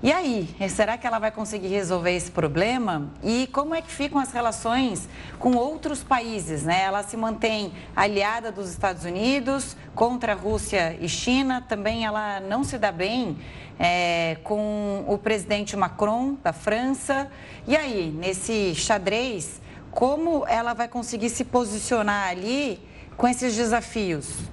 E 0.02 0.12
aí, 0.12 0.50
será 0.70 0.98
que 0.98 1.06
ela 1.06 1.20
vai 1.20 1.30
conseguir 1.30 1.68
resolver 1.68 2.16
esse 2.16 2.32
problema? 2.32 3.12
E 3.24 3.46
como 3.54 3.76
é 3.76 3.82
que 3.84 3.92
ficam 3.92 4.20
as 4.20 4.32
relações 4.32 5.08
com 5.38 5.52
outros 5.56 6.02
países? 6.02 6.64
Né? 6.64 6.82
Ela 6.82 7.04
se 7.04 7.16
mantém 7.16 7.72
aliada 7.96 8.52
dos 8.52 8.72
Estados 8.72 9.06
Unidos 9.06 9.78
contra 9.94 10.34
a 10.34 10.36
Rússia 10.36 10.98
e 11.00 11.08
China. 11.08 11.62
Também 11.62 12.08
ela 12.08 12.40
não 12.40 12.64
se 12.64 12.80
dá 12.80 12.92
bem 12.92 13.38
é, 13.78 14.38
com 14.44 15.06
o 15.08 15.16
presidente 15.16 15.78
Macron 15.78 16.38
da 16.44 16.54
França. 16.54 17.30
E 17.68 17.78
aí, 17.78 18.10
nesse 18.18 18.74
xadrez, 18.74 19.62
como 19.92 20.44
ela 20.48 20.74
vai 20.74 20.88
conseguir 20.88 21.30
se 21.30 21.46
posicionar 21.46 22.30
ali 22.30 22.80
com 23.16 23.28
esses 23.28 23.56
desafios? 23.56 24.50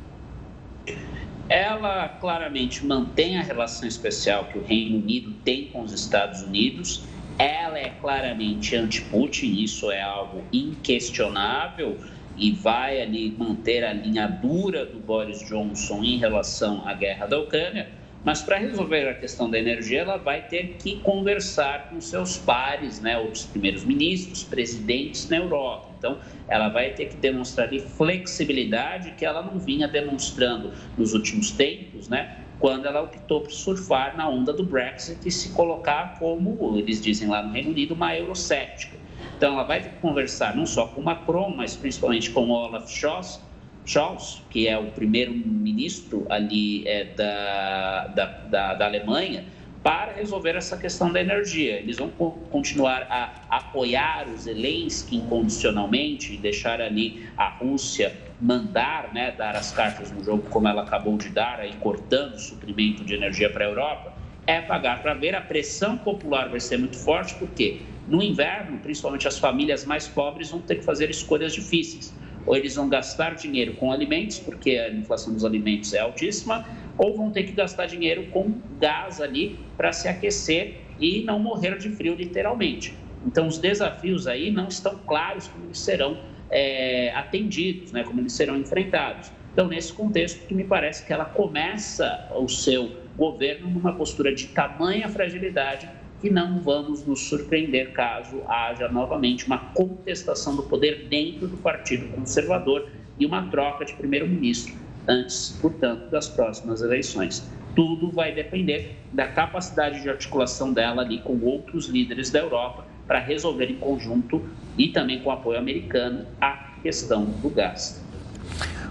Ela 1.49 2.09
claramente 2.09 2.85
mantém 2.85 3.39
a 3.39 3.43
relação 3.43 3.87
especial 3.87 4.47
que 4.47 4.59
o 4.59 4.65
Reino 4.65 4.99
Unido 4.99 5.33
tem 5.45 5.67
com 5.67 5.83
os 5.83 5.93
Estados 5.93 6.43
Unidos. 6.43 7.05
Ela 7.39 7.79
é 7.79 7.91
claramente 8.01 8.75
anti-Putin, 8.75 9.63
isso 9.63 9.91
é 9.91 10.03
algo 10.03 10.43
inquestionável 10.53 11.99
e 12.37 12.51
vai 12.51 13.01
ali 13.01 13.35
manter 13.37 13.85
a 13.85 13.93
linha 13.93 14.27
dura 14.27 14.85
do 14.85 14.99
Boris 14.99 15.41
Johnson 15.47 16.03
em 16.03 16.19
relação 16.19 16.87
à 16.87 16.93
guerra 16.95 17.27
da 17.27 17.39
Ucrânia. 17.39 17.89
Mas 18.25 18.43
para 18.43 18.57
resolver 18.57 19.09
a 19.09 19.15
questão 19.15 19.49
da 19.49 19.59
energia, 19.59 20.01
ela 20.01 20.17
vai 20.17 20.43
ter 20.49 20.77
que 20.79 20.99
conversar 21.01 21.89
com 21.89 22.01
seus 22.01 22.37
pares, 22.37 23.01
né, 23.01 23.19
os 23.21 23.45
primeiros 23.45 23.85
ministros, 23.85 24.43
presidentes 24.43 25.29
na 25.29 25.37
Europa. 25.37 25.91
Então, 25.99 26.19
ela 26.49 26.69
vai 26.69 26.91
ter 26.91 27.07
que 27.07 27.17
demonstrar 27.17 27.69
flexibilidade 27.97 29.13
que 29.13 29.25
ela 29.25 29.43
não 29.43 29.59
vinha 29.59 29.87
demonstrando 29.87 30.73
nos 30.99 31.15
últimos 31.15 31.51
tempos, 31.51 32.09
né? 32.09 32.39
Quando 32.59 32.87
ela 32.87 33.03
optou 33.03 33.43
por 33.43 33.53
surfar 33.53 34.17
na 34.17 34.29
onda 34.29 34.53
do 34.53 34.65
Brexit 34.65 35.21
e 35.27 35.31
se 35.31 35.51
colocar 35.51 36.19
como, 36.19 36.77
eles 36.79 37.01
dizem 37.01 37.29
lá 37.29 37.43
no 37.43 37.53
Reino 37.53 37.71
Unido, 37.71 37.95
uma 37.95 38.17
eurocéptica. 38.17 38.97
Então, 39.37 39.55
ela 39.55 39.65
vai 39.65 39.83
ter 39.83 39.91
que 39.91 40.01
conversar 40.01 40.57
não 40.57 40.65
só 40.65 40.87
com 40.87 41.03
Macron, 41.03 41.51
mas 41.55 41.77
principalmente 41.77 42.31
com 42.31 42.49
Olaf 42.49 42.89
Scholz, 42.91 43.41
Scholz, 43.87 44.43
que 44.51 44.67
é 44.67 44.77
o 44.77 44.91
primeiro-ministro 44.91 46.27
ali 46.29 46.87
é, 46.89 47.05
da, 47.05 48.07
da, 48.09 48.27
da, 48.27 48.75
da, 48.75 48.85
Alemanha, 48.85 49.45
para 49.81 50.13
resolver 50.15 50.57
essa 50.57 50.77
questão 50.77 51.13
da 51.13 51.21
energia. 51.21 51.79
Eles 51.79 51.97
vão 51.97 52.11
continuar 52.11 53.07
a 53.09 53.43
apoiar 53.49 54.27
os 54.29 54.43
Zelensky 54.43 55.17
incondicionalmente 55.17 56.35
e 56.35 56.37
deixar 56.37 56.81
ali 56.81 57.29
a 57.37 57.49
Rússia 57.49 58.13
mandar, 58.41 59.15
né, 59.15 59.31
dar 59.31 59.55
as 59.55 59.71
cartas 59.71 60.11
no 60.11 60.23
jogo 60.23 60.51
como 60.51 60.67
ela 60.67 60.83
acabou 60.83 61.17
de 61.17 61.29
dar, 61.29 61.61
aí 61.61 61.73
cortando 61.75 62.35
o 62.35 62.41
suprimento 62.41 63.05
de 63.05 63.15
energia 63.15 63.49
para 63.49 63.65
a 63.65 63.69
Europa, 63.69 64.13
é 64.49 64.61
pagar 64.61 65.01
para 65.01 65.15
ver. 65.15 65.37
A 65.37 65.41
pressão 65.41 65.97
popular 65.97 66.49
vai 66.49 66.59
ser 66.59 66.77
muito 66.77 66.97
forte, 66.97 67.37
porque 67.37 67.83
no 68.09 68.21
inverno, 68.21 68.79
principalmente 68.81 69.29
as 69.29 69.39
famílias 69.39 69.85
mais 69.85 70.09
pobres 70.09 70.51
vão 70.51 70.61
ter 70.61 70.75
que 70.75 70.85
fazer 70.85 71.09
escolhas 71.09 71.55
difíceis 71.55 72.17
ou 72.47 72.57
eles 72.57 72.75
vão 72.77 72.89
gastar 72.89 73.35
dinheiro 73.35 73.75
com 73.75 73.91
alimentos, 73.91 74.39
porque 74.39 74.71
a 74.71 74.91
inflação 74.91 75.33
dos 75.33 75.45
alimentos 75.45 75.93
é 75.93 75.99
altíssima, 75.99 76.65
ou 76.97 77.17
vão 77.17 77.31
ter 77.31 77.43
que 77.43 77.53
gastar 77.53 77.87
dinheiro 77.87 78.29
com 78.31 78.61
gás 78.79 79.21
ali 79.21 79.67
para 79.77 79.93
se 79.93 80.09
aquecer 80.09 80.95
e 80.99 81.23
não 81.25 81.39
morrer 81.39 81.77
de 81.79 81.91
frio, 81.91 82.15
literalmente. 82.15 82.97
Então, 83.25 83.47
os 83.49 83.59
desafios 83.59 84.27
aí 84.27 84.51
não 84.51 84.69
estão 84.69 84.99
claros 85.07 85.49
como 85.49 85.65
eles 85.67 85.81
serão 85.81 86.17
é, 86.49 87.11
atendidos, 87.15 87.93
né, 87.93 88.05
como 88.05 88.21
eles 88.21 88.33
serão 88.33 88.57
enfrentados. 88.57 89.31
Então, 89.53 89.69
nesse 89.69 89.93
contexto, 89.93 90.47
que 90.47 90.55
me 90.55 90.65
parece 90.65 91.05
que 91.05 91.13
ela 91.13 91.25
começa 91.25 92.29
o 92.35 92.49
seu 92.49 93.05
governo 93.17 93.69
numa 93.69 93.95
postura 93.95 94.35
de 94.35 94.49
tamanha 94.49 95.09
fragilidade 95.09 95.89
que 96.21 96.31
não 96.31 96.61
vamos 96.61 97.05
nos 97.07 97.29
surpreender 97.29 97.93
caso 97.93 98.43
haja 98.49 98.89
novamente 98.89 99.47
uma 99.47 99.59
contestação 99.59 100.57
do 100.57 100.63
poder 100.63 101.07
dentro 101.09 101.47
do 101.47 101.57
Partido 101.57 102.09
Conservador 102.09 102.89
e 103.19 103.27
uma 103.27 103.49
troca 103.51 103.85
de 103.85 103.95
primeiro-ministro 103.95 104.75
antes, 105.09 105.57
portanto, 105.61 106.11
das 106.11 106.29
próximas 106.29 106.83
eleições. 106.83 107.49
Tudo 107.75 108.11
vai 108.11 108.33
depender 108.33 108.97
da 109.13 109.29
capacidade 109.29 110.03
de 110.03 110.09
articulação 110.09 110.73
dela 110.73 111.03
ali 111.03 111.21
com 111.21 111.39
outros 111.41 111.89
líderes 111.89 112.31
da 112.31 112.41
Europa 112.41 112.87
para 113.07 113.19
resolver 113.19 113.71
em 113.71 113.77
conjunto 113.77 114.49
e 114.77 114.89
também 114.89 115.21
com 115.23 115.31
apoio 115.31 115.59
americano 115.59 116.27
a 116.41 116.79
questão 116.83 117.25
do 117.25 117.51
gás. 117.51 118.06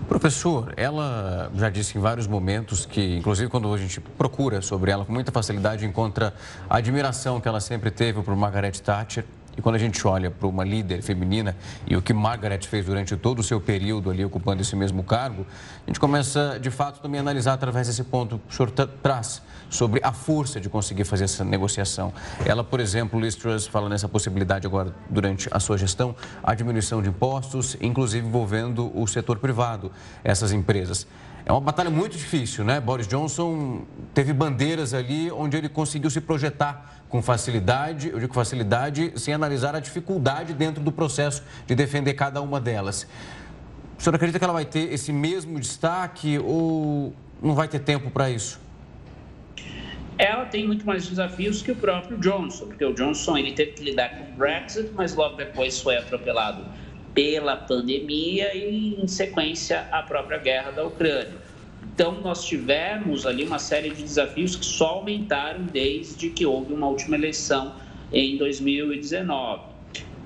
Professor, 0.08 0.74
ela 0.78 1.52
já 1.56 1.70
disse 1.70 1.98
em 1.98 2.02
vários 2.02 2.28
momentos 2.28 2.86
que, 2.86 3.18
inclusive 3.18 3.50
quando 3.50 3.74
a 3.74 3.78
gente 3.78 4.00
procura 4.00 4.62
sobre 4.62 4.92
ela 4.92 5.04
com 5.04 5.12
muita 5.12 5.32
facilidade, 5.32 5.86
encontra 5.86 6.34
a 6.70 6.78
admiração 6.78 7.42
que 7.42 7.48
ela 7.48 7.60
sempre 7.60 7.90
teve 7.90 8.22
por 8.22 8.36
Margaret 8.36 8.72
Thatcher 8.72 9.26
e 9.58 9.62
quando 9.62 9.76
a 9.76 9.80
gente 9.80 10.06
olha 10.08 10.30
para 10.30 10.48
uma 10.48 10.64
líder 10.64 11.02
feminina 11.02 11.56
e 11.88 11.96
o 11.96 12.02
que 12.02 12.14
Margaret 12.14 12.62
fez 12.62 12.86
durante 12.86 13.16
todo 13.16 13.40
o 13.40 13.44
seu 13.44 13.60
período 13.62 14.10
ali 14.10 14.24
ocupando 14.24 14.62
esse 14.62 14.76
mesmo 14.76 15.04
cargo, 15.04 15.46
a 15.86 15.90
gente 15.90 16.00
começa 16.00 16.60
de 16.62 16.70
fato 16.70 17.02
também 17.02 17.20
a 17.20 17.22
analisar 17.22 17.54
através 17.54 17.88
desse 17.88 18.04
ponto 18.04 18.40
que 18.40 18.54
o 18.54 18.56
senhor 18.56 18.72
traz 18.72 19.42
sobre 19.70 20.00
a 20.04 20.12
força 20.12 20.60
de 20.60 20.70
conseguir 20.70 21.06
fazer 21.06 21.26
essa 21.26 21.44
negociação. 21.44 22.14
Ela, 22.46 22.64
por 22.64 22.80
exemplo, 22.80 23.20
Liz 23.20 23.36
Truss 23.36 23.68
fala 23.68 23.90
nessa 23.90 24.08
possibilidade 24.08 24.68
agora 24.68 24.94
durante 25.10 25.50
a 25.52 25.60
sua 25.60 25.78
gestão, 25.78 26.16
a 26.44 26.54
diminuição 26.54 27.02
de 27.02 27.10
impostos, 27.10 27.76
inclusive 27.82 28.28
envolvendo 28.28 28.92
o 28.98 29.08
setor 29.08 29.40
privado, 29.40 29.92
essas 30.24 30.52
empresas. 30.52 31.08
É 31.48 31.52
uma 31.52 31.62
batalha 31.62 31.92
muito 31.92 32.18
difícil, 32.18 32.64
né? 32.66 32.80
Boris 32.80 33.08
Johnson 33.08 33.84
teve 34.16 34.34
bandeiras 34.34 34.96
ali 34.96 35.32
onde 35.32 35.56
ele 35.56 35.70
conseguiu 35.70 36.10
se 36.10 36.20
projetar 36.20 37.04
com 37.08 37.22
facilidade, 37.22 38.10
eu 38.10 38.20
digo 38.20 38.34
facilidade, 38.34 39.14
sem 39.16 39.32
analisar 39.32 39.76
a 39.76 39.80
dificuldade 39.80 40.56
dentro 40.56 40.84
do 40.84 40.92
processo 40.92 41.44
de 41.68 41.76
defender 41.76 42.16
cada 42.16 42.42
uma 42.42 42.60
delas. 42.60 43.08
O 43.96 44.02
senhor 44.02 44.16
acredita 44.16 44.40
que 44.40 44.44
ela 44.44 44.54
vai 44.54 44.66
ter 44.66 44.92
esse 44.92 45.14
mesmo 45.14 45.60
destaque 45.60 46.40
ou 46.40 47.14
não 47.40 47.54
vai 47.54 47.68
ter 47.68 47.80
tempo 47.80 48.10
para 48.10 48.28
isso? 48.28 48.60
Ela 50.18 50.46
tem 50.46 50.66
muito 50.66 50.84
mais 50.84 51.08
desafios 51.08 51.62
que 51.62 51.72
o 51.72 51.76
próprio 51.76 52.18
Johnson, 52.18 52.68
porque 52.68 52.84
o 52.84 52.94
Johnson 52.94 53.38
ele 53.38 53.52
teve 53.52 53.74
que 53.74 53.84
lidar 53.84 54.18
com 54.18 54.24
o 54.32 54.36
Brexit, 54.36 54.90
mas 54.96 55.14
logo 55.14 55.36
depois 55.36 55.80
foi 55.80 55.96
atropelado 55.96 56.66
pela 57.16 57.56
pandemia 57.56 58.54
e, 58.54 59.02
em 59.02 59.08
sequência, 59.08 59.88
a 59.90 60.04
própria 60.04 60.38
guerra 60.38 60.72
da 60.72 60.86
Ucrânia. 60.86 61.46
Então, 61.82 62.20
nós 62.20 62.46
tivemos 62.46 63.26
ali 63.26 63.46
uma 63.46 63.58
série 63.58 63.90
de 63.90 64.04
desafios 64.04 64.58
que 64.58 64.66
só 64.66 64.88
aumentaram 64.88 65.64
desde 65.64 66.30
que 66.30 66.46
houve 66.46 66.74
uma 66.74 66.88
última 66.88 67.16
eleição 67.16 67.74
em 68.12 68.38
2019. 68.38 69.76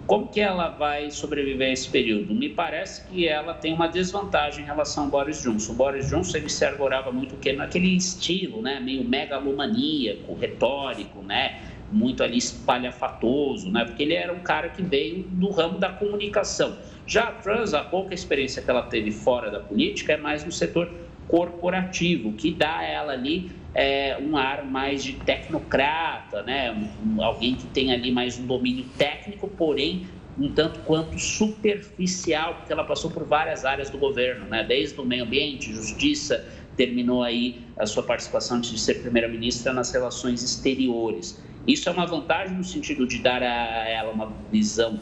Como 0.07 0.27
que 0.27 0.41
ela 0.41 0.69
vai 0.69 1.11
sobreviver 1.11 1.69
a 1.69 1.71
esse 1.71 1.87
período? 1.87 2.33
Me 2.33 2.49
parece 2.49 3.05
que 3.05 3.27
ela 3.27 3.53
tem 3.53 3.71
uma 3.71 3.85
desvantagem 3.85 4.63
em 4.63 4.65
relação 4.65 5.03
ao 5.03 5.09
Boris 5.11 5.43
Johnson. 5.43 5.73
O 5.73 5.75
Boris 5.75 6.09
Johnson 6.09 6.37
ele 6.37 6.49
se 6.49 6.65
arvorava 6.65 7.11
muito 7.11 7.35
que 7.35 7.53
naquele 7.53 7.95
estilo, 7.95 8.59
né, 8.63 8.79
meio 8.79 9.03
megalomaníaco, 9.03 10.33
retórico, 10.33 11.21
né, 11.21 11.61
muito 11.91 12.23
ali 12.23 12.37
espalhafatoso, 12.37 13.71
né? 13.71 13.85
Porque 13.85 14.03
ele 14.03 14.13
era 14.13 14.31
um 14.31 14.39
cara 14.39 14.69
que 14.69 14.81
veio 14.81 15.23
do 15.23 15.49
ramo 15.49 15.77
da 15.77 15.89
comunicação. 15.89 16.77
Já 17.05 17.29
a 17.29 17.31
Trans, 17.31 17.73
a 17.73 17.83
pouca 17.83 18.13
experiência 18.13 18.61
que 18.61 18.69
ela 18.69 18.83
teve 18.83 19.11
fora 19.11 19.49
da 19.49 19.59
política 19.59 20.13
é 20.13 20.17
mais 20.17 20.45
no 20.45 20.51
setor 20.51 20.91
corporativo, 21.27 22.33
que 22.33 22.51
dá 22.51 22.77
a 22.77 22.83
ela 22.83 23.13
ali 23.13 23.51
é, 23.73 24.17
um 24.19 24.35
ar 24.35 24.65
mais 24.65 25.03
de 25.03 25.13
tecnocrata, 25.13 26.41
né? 26.43 26.71
Um, 26.71 27.21
alguém 27.23 27.55
que 27.55 27.67
tem 27.67 27.91
ali 27.91 28.11
mais 28.11 28.37
um 28.39 28.45
domínio 28.45 28.85
técnico, 28.97 29.47
porém 29.47 30.07
um 30.37 30.53
tanto 30.53 30.79
quanto 30.81 31.19
superficial, 31.19 32.55
porque 32.55 32.71
ela 32.71 32.83
passou 32.83 33.11
por 33.11 33.25
várias 33.25 33.65
áreas 33.65 33.89
do 33.89 33.97
governo, 33.97 34.45
né? 34.45 34.63
Desde 34.63 34.99
o 34.99 35.05
meio 35.05 35.23
ambiente, 35.23 35.73
justiça, 35.73 36.47
terminou 36.77 37.21
aí 37.21 37.61
a 37.77 37.85
sua 37.85 38.03
participação 38.03 38.57
antes 38.57 38.71
de 38.71 38.79
ser 38.79 39.01
primeira-ministra 39.01 39.73
nas 39.73 39.91
relações 39.91 40.41
exteriores. 40.41 41.43
Isso 41.69 41.87
é 41.87 41.91
uma 41.91 42.07
vantagem 42.07 42.57
no 42.57 42.63
sentido 42.63 43.05
de 43.05 43.19
dar 43.19 43.43
a 43.43 43.87
ela 43.87 44.11
uma 44.11 44.33
visão 44.51 44.99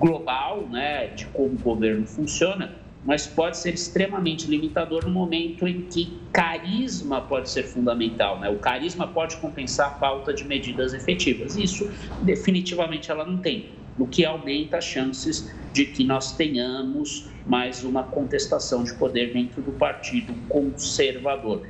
global 0.00 0.66
né, 0.68 1.06
de 1.06 1.26
como 1.26 1.50
o 1.54 1.58
governo 1.58 2.04
funciona, 2.08 2.74
mas 3.04 3.24
pode 3.28 3.56
ser 3.56 3.74
extremamente 3.74 4.48
limitador 4.48 5.04
no 5.04 5.12
momento 5.12 5.64
em 5.64 5.82
que 5.82 6.20
carisma 6.32 7.20
pode 7.20 7.48
ser 7.48 7.62
fundamental. 7.62 8.40
Né? 8.40 8.50
O 8.50 8.58
carisma 8.58 9.06
pode 9.06 9.36
compensar 9.36 9.90
a 9.90 9.90
falta 9.92 10.34
de 10.34 10.42
medidas 10.42 10.92
efetivas. 10.92 11.56
Isso, 11.56 11.88
definitivamente, 12.22 13.08
ela 13.08 13.24
não 13.24 13.38
tem, 13.38 13.68
o 13.96 14.04
que 14.04 14.24
aumenta 14.24 14.78
as 14.78 14.84
chances 14.84 15.54
de 15.72 15.86
que 15.86 16.02
nós 16.02 16.32
tenhamos 16.36 17.28
mais 17.46 17.84
uma 17.84 18.02
contestação 18.02 18.82
de 18.82 18.92
poder 18.94 19.32
dentro 19.32 19.62
do 19.62 19.70
Partido 19.70 20.34
Conservador. 20.48 21.64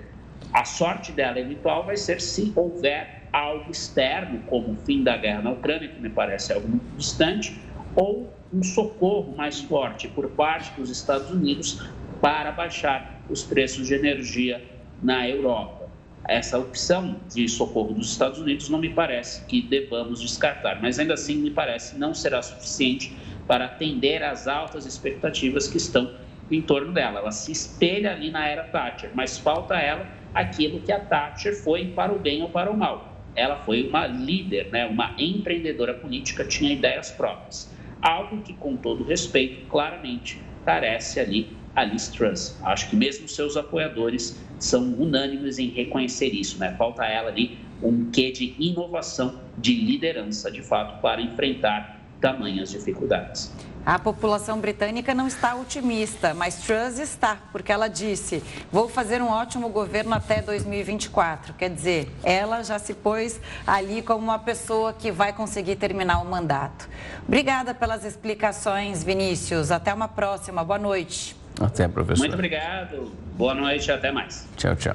A 0.55 0.65
sorte 0.65 1.13
dela 1.13 1.39
eventual 1.39 1.85
vai 1.85 1.99
ser 1.99 2.19
se 2.19 2.51
houver 2.57 3.22
algo 3.33 3.71
externo, 3.71 4.43
como 4.47 4.73
o 4.73 4.77
fim 4.77 5.03
da 5.03 5.17
guerra 5.17 5.43
na 5.43 5.51
Ucrânia, 5.53 5.89
que 5.89 6.01
me 6.01 6.11
parece 6.11 6.53
algo 6.53 6.69
muito 6.69 6.97
distante, 6.97 7.61
ou 7.97 8.33
um 8.53 8.63
socorro 8.63 9.35
mais 9.37 9.61
forte 9.61 10.09
por 10.09 10.29
parte 10.31 10.79
dos 10.79 10.91
Estados 10.91 11.31
Unidos 11.31 11.83
para 12.21 12.53
baixar 12.53 13.21
os 13.29 13.43
preços 13.43 13.87
de 13.87 13.95
energia 13.95 14.63
na 15.03 15.29
Europa. 15.29 15.83
essa 16.29 16.57
opção 16.57 17.17
de 17.35 17.49
socorro 17.49 17.95
dos 17.95 18.13
Estados 18.13 18.39
Unidos 18.39 18.69
não 18.69 18.79
me 18.79 18.91
parece 18.91 19.45
que 19.47 19.61
devamos 19.61 20.21
descartar, 20.21 20.81
mas 20.81 21.01
ainda 21.01 21.15
assim 21.15 21.35
me 21.35 21.51
parece 21.51 21.99
não 21.99 22.15
será 22.15 22.41
suficiente 22.41 23.17
para 23.49 23.65
atender 23.65 24.23
às 24.23 24.47
altas 24.47 24.87
expectativas 24.87 25.67
que 25.67 25.79
estão 25.79 26.15
em 26.49 26.63
torno 26.63 26.93
dela. 26.93 27.19
Ela 27.19 27.33
se 27.33 27.51
espelha 27.51 28.13
ali 28.13 28.31
na 28.31 28.47
era 28.47 28.63
Thatcher, 28.63 29.11
mas 29.15 29.37
falta 29.37 29.75
ela 29.75 30.07
aquilo 30.33 30.81
que 30.81 30.93
a 30.93 31.01
Thatcher 31.01 31.57
foi 31.61 31.87
para 31.89 32.13
o 32.13 32.19
bem 32.21 32.41
ou 32.41 32.49
para 32.49 32.71
o 32.71 32.77
mal. 32.77 33.12
Ela 33.35 33.57
foi 33.57 33.89
uma 33.89 34.07
líder, 34.07 34.71
né, 34.71 34.87
uma 34.87 35.15
empreendedora 35.19 35.95
política, 35.95 36.45
tinha 36.45 36.73
ideias 36.73 37.11
próprias. 37.11 37.73
Algo 38.01 38.43
que, 38.43 38.53
com 38.55 38.77
todo 38.77 39.05
respeito, 39.05 39.67
claramente 39.69 40.43
carece 40.65 41.21
ali 41.21 41.57
a 41.75 41.85
Liz 41.85 42.09
Truss. 42.09 42.59
Acho 42.63 42.91
que 42.91 42.97
mesmo 42.97 43.29
seus 43.29 43.57
apoiadores 43.57 44.41
são 44.59 44.93
unânimes 44.95 45.59
em 45.59 45.69
reconhecer 45.69 46.29
isso, 46.29 46.59
né? 46.59 46.75
Falta 46.77 47.05
ela 47.05 47.29
ali 47.29 47.59
um 47.83 48.11
quê 48.11 48.31
de 48.31 48.55
inovação, 48.59 49.41
de 49.57 49.75
liderança, 49.75 50.51
de 50.51 50.63
fato, 50.63 51.01
para 51.01 51.21
enfrentar 51.21 52.01
tamanhas 52.21 52.71
dificuldades. 52.71 53.53
A 53.85 53.99
população 53.99 54.61
britânica 54.61 55.13
não 55.13 55.27
está 55.27 55.57
otimista, 55.57 56.33
mas 56.35 56.57
Truss 56.59 57.01
está, 57.01 57.39
porque 57.51 57.73
ela 57.73 57.89
disse: 57.89 58.43
vou 58.71 58.89
fazer 58.89 59.21
um 59.21 59.29
ótimo 59.29 59.69
governo 59.69 60.15
até 60.15 60.41
2024. 60.41 61.55
Quer 61.55 61.71
dizer, 61.71 62.09
ela 62.23 62.63
já 62.63 62.79
se 62.79 62.95
pôs 62.95 63.41
ali 63.67 64.01
como 64.01 64.23
uma 64.23 64.39
pessoa 64.39 64.93
que 64.93 65.11
vai 65.11 65.33
conseguir 65.33 65.77
terminar 65.77 66.21
o 66.21 66.25
mandato. 66.25 66.89
Obrigada 67.27 67.75
pelas 67.75 68.05
explicações, 68.05 69.03
Vinícius. 69.03 69.73
Até 69.73 69.93
uma 69.93 70.07
próxima. 70.07 70.63
Boa 70.63 70.79
noite. 70.79 71.37
Até, 71.61 71.89
professor. 71.89 72.21
Muito 72.21 72.35
obrigado. 72.35 73.13
Boa 73.37 73.55
noite. 73.55 73.91
Até 73.91 74.13
mais. 74.13 74.47
Tchau, 74.57 74.77
tchau. 74.77 74.95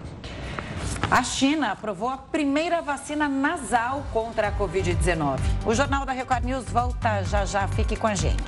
A 1.12 1.24
China 1.24 1.72
aprovou 1.72 2.10
a 2.10 2.18
primeira 2.18 2.82
vacina 2.82 3.28
nasal 3.28 4.06
contra 4.12 4.48
a 4.48 4.52
Covid-19. 4.52 5.40
O 5.66 5.74
Jornal 5.74 6.06
da 6.06 6.12
Record 6.12 6.44
News 6.44 6.66
volta 6.66 7.24
já 7.24 7.46
já. 7.46 7.68
Fique 7.68 7.96
com 7.96 8.08
a 8.08 8.16
gente. 8.16 8.44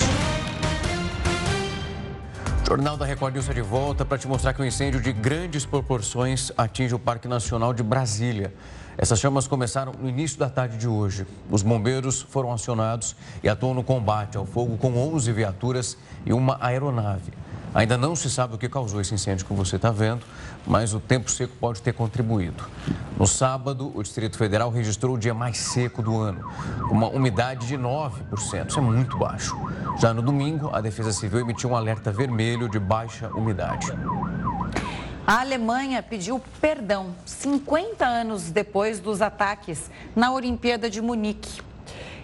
Jornal 2.70 2.96
da 2.96 3.04
Record 3.04 3.34
News 3.34 3.46
está 3.46 3.54
de 3.56 3.64
volta 3.64 4.06
para 4.06 4.16
te 4.20 4.28
mostrar 4.28 4.54
que 4.54 4.62
um 4.62 4.66
incêndio 4.66 5.02
de 5.02 5.12
grandes 5.12 5.66
proporções 5.66 6.52
atinge 6.56 6.94
o 6.94 7.00
Parque 7.00 7.28
Nacional 7.28 7.74
de 7.74 7.82
Brasília. 7.82 8.54
Essas 8.96 9.20
chamas 9.20 9.48
começaram 9.48 9.92
no 10.00 10.08
início 10.08 10.38
da 10.38 10.52
tarde 10.52 10.78
de 10.78 10.88
hoje. 10.88 11.26
Os 11.50 11.64
bombeiros 11.64 12.22
foram 12.22 12.54
acionados 12.54 13.16
e 13.42 13.50
atuam 13.50 13.74
no 13.74 13.84
combate 13.84 14.38
ao 14.38 14.46
fogo 14.46 14.78
com 14.78 14.96
11 14.96 15.32
viaturas 15.32 15.98
e 16.24 16.32
uma 16.32 16.60
aeronave. 16.62 17.34
Ainda 17.74 17.98
não 17.98 18.16
se 18.16 18.30
sabe 18.30 18.54
o 18.54 18.58
que 18.60 18.70
causou 18.70 19.02
esse 19.02 19.16
incêndio 19.16 19.48
que 19.48 19.54
você 19.54 19.78
está 19.78 19.90
vendo, 19.90 20.24
mas 20.70 20.94
o 20.94 21.00
tempo 21.00 21.32
seco 21.32 21.54
pode 21.60 21.82
ter 21.82 21.94
contribuído. 21.94 22.64
No 23.18 23.26
sábado, 23.26 23.92
o 23.96 24.04
Distrito 24.04 24.38
Federal 24.38 24.70
registrou 24.70 25.16
o 25.16 25.18
dia 25.18 25.34
mais 25.34 25.58
seco 25.58 26.04
do 26.04 26.16
ano, 26.16 26.48
com 26.88 26.94
uma 26.94 27.08
umidade 27.10 27.66
de 27.66 27.76
9%. 27.76 28.70
Isso 28.70 28.78
é 28.78 28.82
muito 28.82 29.18
baixo. 29.18 29.58
Já 30.00 30.14
no 30.14 30.22
domingo, 30.22 30.70
a 30.72 30.80
Defesa 30.80 31.12
Civil 31.12 31.40
emitiu 31.40 31.72
um 31.72 31.76
alerta 31.76 32.12
vermelho 32.12 32.70
de 32.70 32.80
baixa 32.80 33.30
umidade. 33.30 33.92
A 35.26 35.42
Alemanha 35.42 36.04
pediu 36.04 36.40
perdão 36.62 37.16
50 37.26 38.06
anos 38.06 38.52
depois 38.52 39.00
dos 39.00 39.24
ataques 39.24 39.90
na 40.16 40.32
Olimpíada 40.32 40.88
de 40.88 41.02
Munique. 41.02 41.62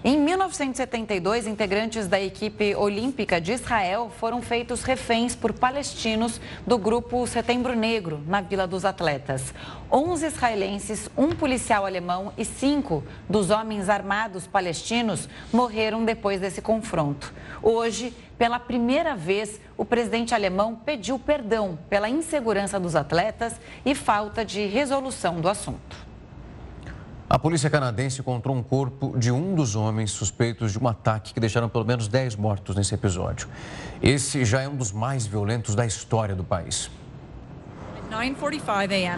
Em 0.03 0.19
1972, 0.19 1.47
integrantes 1.47 2.07
da 2.07 2.21
equipe 2.21 2.75
olímpica 2.75 3.41
de 3.41 3.53
Israel 3.53 4.11
foram 4.19 4.41
feitos 4.41 4.83
reféns 4.83 5.35
por 5.35 5.51
palestinos 5.53 6.39
do 6.65 6.77
grupo 6.77 7.25
Setembro 7.25 7.75
Negro, 7.75 8.21
na 8.27 8.41
Vila 8.41 8.67
dos 8.67 8.85
Atletas. 8.85 9.53
11 9.91 10.25
israelenses, 10.27 11.09
um 11.17 11.29
policial 11.29 11.85
alemão 11.85 12.31
e 12.37 12.45
cinco 12.45 13.03
dos 13.27 13.49
homens 13.49 13.89
armados 13.89 14.45
palestinos 14.45 15.27
morreram 15.51 16.05
depois 16.05 16.39
desse 16.39 16.61
confronto. 16.61 17.33
Hoje, 17.63 18.13
pela 18.37 18.59
primeira 18.59 19.15
vez, 19.15 19.59
o 19.77 19.85
presidente 19.85 20.35
alemão 20.35 20.75
pediu 20.75 21.17
perdão 21.17 21.79
pela 21.89 22.09
insegurança 22.09 22.79
dos 22.79 22.95
atletas 22.95 23.59
e 23.85 23.95
falta 23.95 24.45
de 24.45 24.65
resolução 24.65 25.41
do 25.41 25.49
assunto. 25.49 26.05
A 27.28 27.39
polícia 27.39 27.71
canadense 27.71 28.21
encontrou 28.21 28.55
um 28.55 28.61
corpo 28.61 29.17
de 29.17 29.32
um 29.32 29.55
dos 29.55 29.76
homens 29.76 30.11
suspeitos 30.11 30.71
de 30.71 30.78
um 30.78 30.88
ataque 30.88 31.34
que 31.34 31.39
deixaram 31.39 31.67
pelo 31.67 31.84
menos 31.84 32.07
10 32.07 32.36
mortos 32.36 32.76
nesse 32.76 32.93
episódio. 32.93 33.47
Esse 33.99 34.45
já 34.45 34.61
é 34.61 34.69
um 34.69 34.76
dos 34.76 34.91
mais 34.91 35.26
violentos 35.26 35.73
da 35.73 35.88
história 35.88 36.36
do 36.36 36.43
país. 36.43 36.91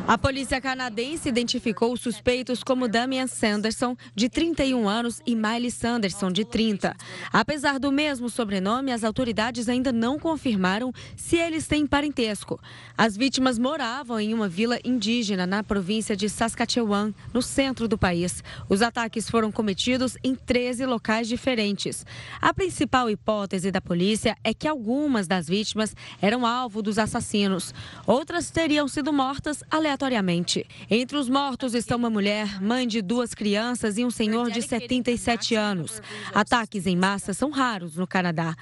A 0.07 0.17
polícia 0.17 0.59
canadense 0.59 1.29
identificou 1.29 1.93
os 1.93 2.01
suspeitos 2.01 2.63
como 2.63 2.87
Damian 2.87 3.27
Sanderson, 3.27 3.95
de 4.15 4.27
31 4.27 4.89
anos, 4.89 5.21
e 5.23 5.35
Miley 5.35 5.69
Sanderson, 5.69 6.31
de 6.31 6.43
30. 6.43 6.95
Apesar 7.31 7.77
do 7.77 7.91
mesmo 7.91 8.27
sobrenome, 8.27 8.91
as 8.91 9.03
autoridades 9.03 9.69
ainda 9.69 9.91
não 9.91 10.17
confirmaram 10.17 10.91
se 11.15 11.35
eles 11.35 11.67
têm 11.67 11.85
parentesco. 11.85 12.59
As 12.97 13.15
vítimas 13.15 13.59
moravam 13.59 14.19
em 14.19 14.33
uma 14.33 14.49
vila 14.49 14.79
indígena 14.83 15.45
na 15.45 15.61
província 15.61 16.17
de 16.17 16.27
Saskatchewan, 16.27 17.13
no 17.31 17.43
centro 17.43 17.87
do 17.87 17.99
país. 17.99 18.43
Os 18.67 18.81
ataques 18.81 19.29
foram 19.29 19.51
cometidos 19.51 20.17
em 20.23 20.33
13 20.33 20.87
locais 20.87 21.27
diferentes. 21.27 22.03
A 22.41 22.51
principal 22.51 23.11
hipótese 23.11 23.69
da 23.69 23.79
polícia 23.79 24.35
é 24.43 24.55
que 24.55 24.67
algumas 24.67 25.27
das 25.27 25.47
vítimas 25.47 25.95
eram 26.19 26.47
alvo 26.47 26.81
dos 26.81 26.97
assassinos. 26.97 27.75
Outras 28.07 28.49
teriam 28.49 28.86
teriam 28.87 28.89
sido 28.89 29.13
mortas 29.13 29.63
aleatoriamente. 29.69 30.65
Entre 30.89 31.17
os 31.17 31.29
mortos 31.29 31.73
estão 31.73 31.97
uma 31.97 32.09
mulher, 32.09 32.61
mãe 32.61 32.87
de 32.87 33.01
duas 33.01 33.33
crianças 33.33 33.97
e 33.97 34.05
um 34.05 34.09
senhor 34.09 34.49
de 34.49 34.61
77 34.61 35.55
anos. 35.55 36.01
Ataques 36.33 36.87
em 36.87 36.95
massa 36.95 37.33
são 37.33 37.51
raros 37.51 37.97
no 37.97 38.07
Canadá. 38.07 38.55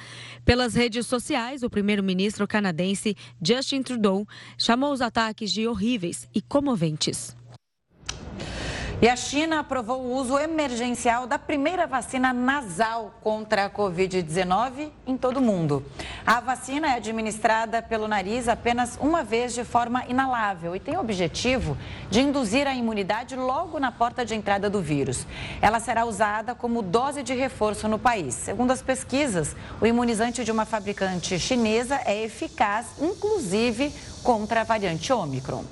Pelas 0.44 0.74
redes 0.74 1.06
sociais, 1.06 1.64
o 1.64 1.70
primeiro-ministro 1.70 2.48
canadense 2.48 3.16
Justin 3.42 3.84
Trudeau 3.84 4.28
chamou 4.58 4.92
os 4.92 5.02
ataques 5.02 5.52
de 5.52 5.68
horríveis 5.68 6.28
e 6.34 6.42
comoventes. 6.42 7.36
E 9.02 9.10
a 9.10 9.16
China 9.18 9.60
aprovou 9.60 10.02
o 10.02 10.14
uso 10.16 10.39
emergencial 10.39 11.28
da 11.28 11.38
primeira 11.38 11.86
vacina 11.86 12.32
nasal 12.32 13.14
contra 13.22 13.66
a 13.66 13.70
Covid-19 13.70 14.89
em 15.06 15.18
todo 15.18 15.38
o 15.38 15.41
mundo. 15.41 15.86
A 16.26 16.39
vacina 16.39 16.88
é 16.88 16.96
administrada 16.96 17.82
pelo 17.82 18.08
nariz 18.08 18.48
apenas 18.48 18.98
uma 19.02 19.22
vez 19.22 19.54
de 19.54 19.66
forma 19.66 20.06
inalável 20.08 20.74
e 20.78 20.80
tem 20.80 20.96
o 20.96 21.02
objetivo 21.02 21.78
de 22.10 22.22
induzir 22.22 22.68
a 22.68 22.74
imunidade 22.74 23.36
logo 23.36 23.82
na 23.82 23.91
porta 23.91 24.24
de 24.24 24.34
entrada 24.34 24.70
do 24.70 24.82
vírus. 24.82 25.28
Ela 25.62 25.82
será 25.82 26.06
usada 26.06 26.56
como 26.56 26.82
dose 26.82 27.22
de 27.22 27.34
reforço 27.34 27.89
no 27.89 28.00
país. 28.00 28.34
Segundo 28.34 28.72
as 28.72 28.82
pesquisas, 28.82 29.58
o 29.82 29.86
imunizante 29.86 30.46
de 30.46 30.52
uma 30.54 30.64
fabricante 30.64 31.38
chinesa 31.38 32.00
é 32.06 32.24
eficaz, 32.24 32.88
inclusive 33.02 33.93
contra 34.24 34.62
a 34.62 34.64
variante 34.64 35.12
Ômicron. 35.12 35.66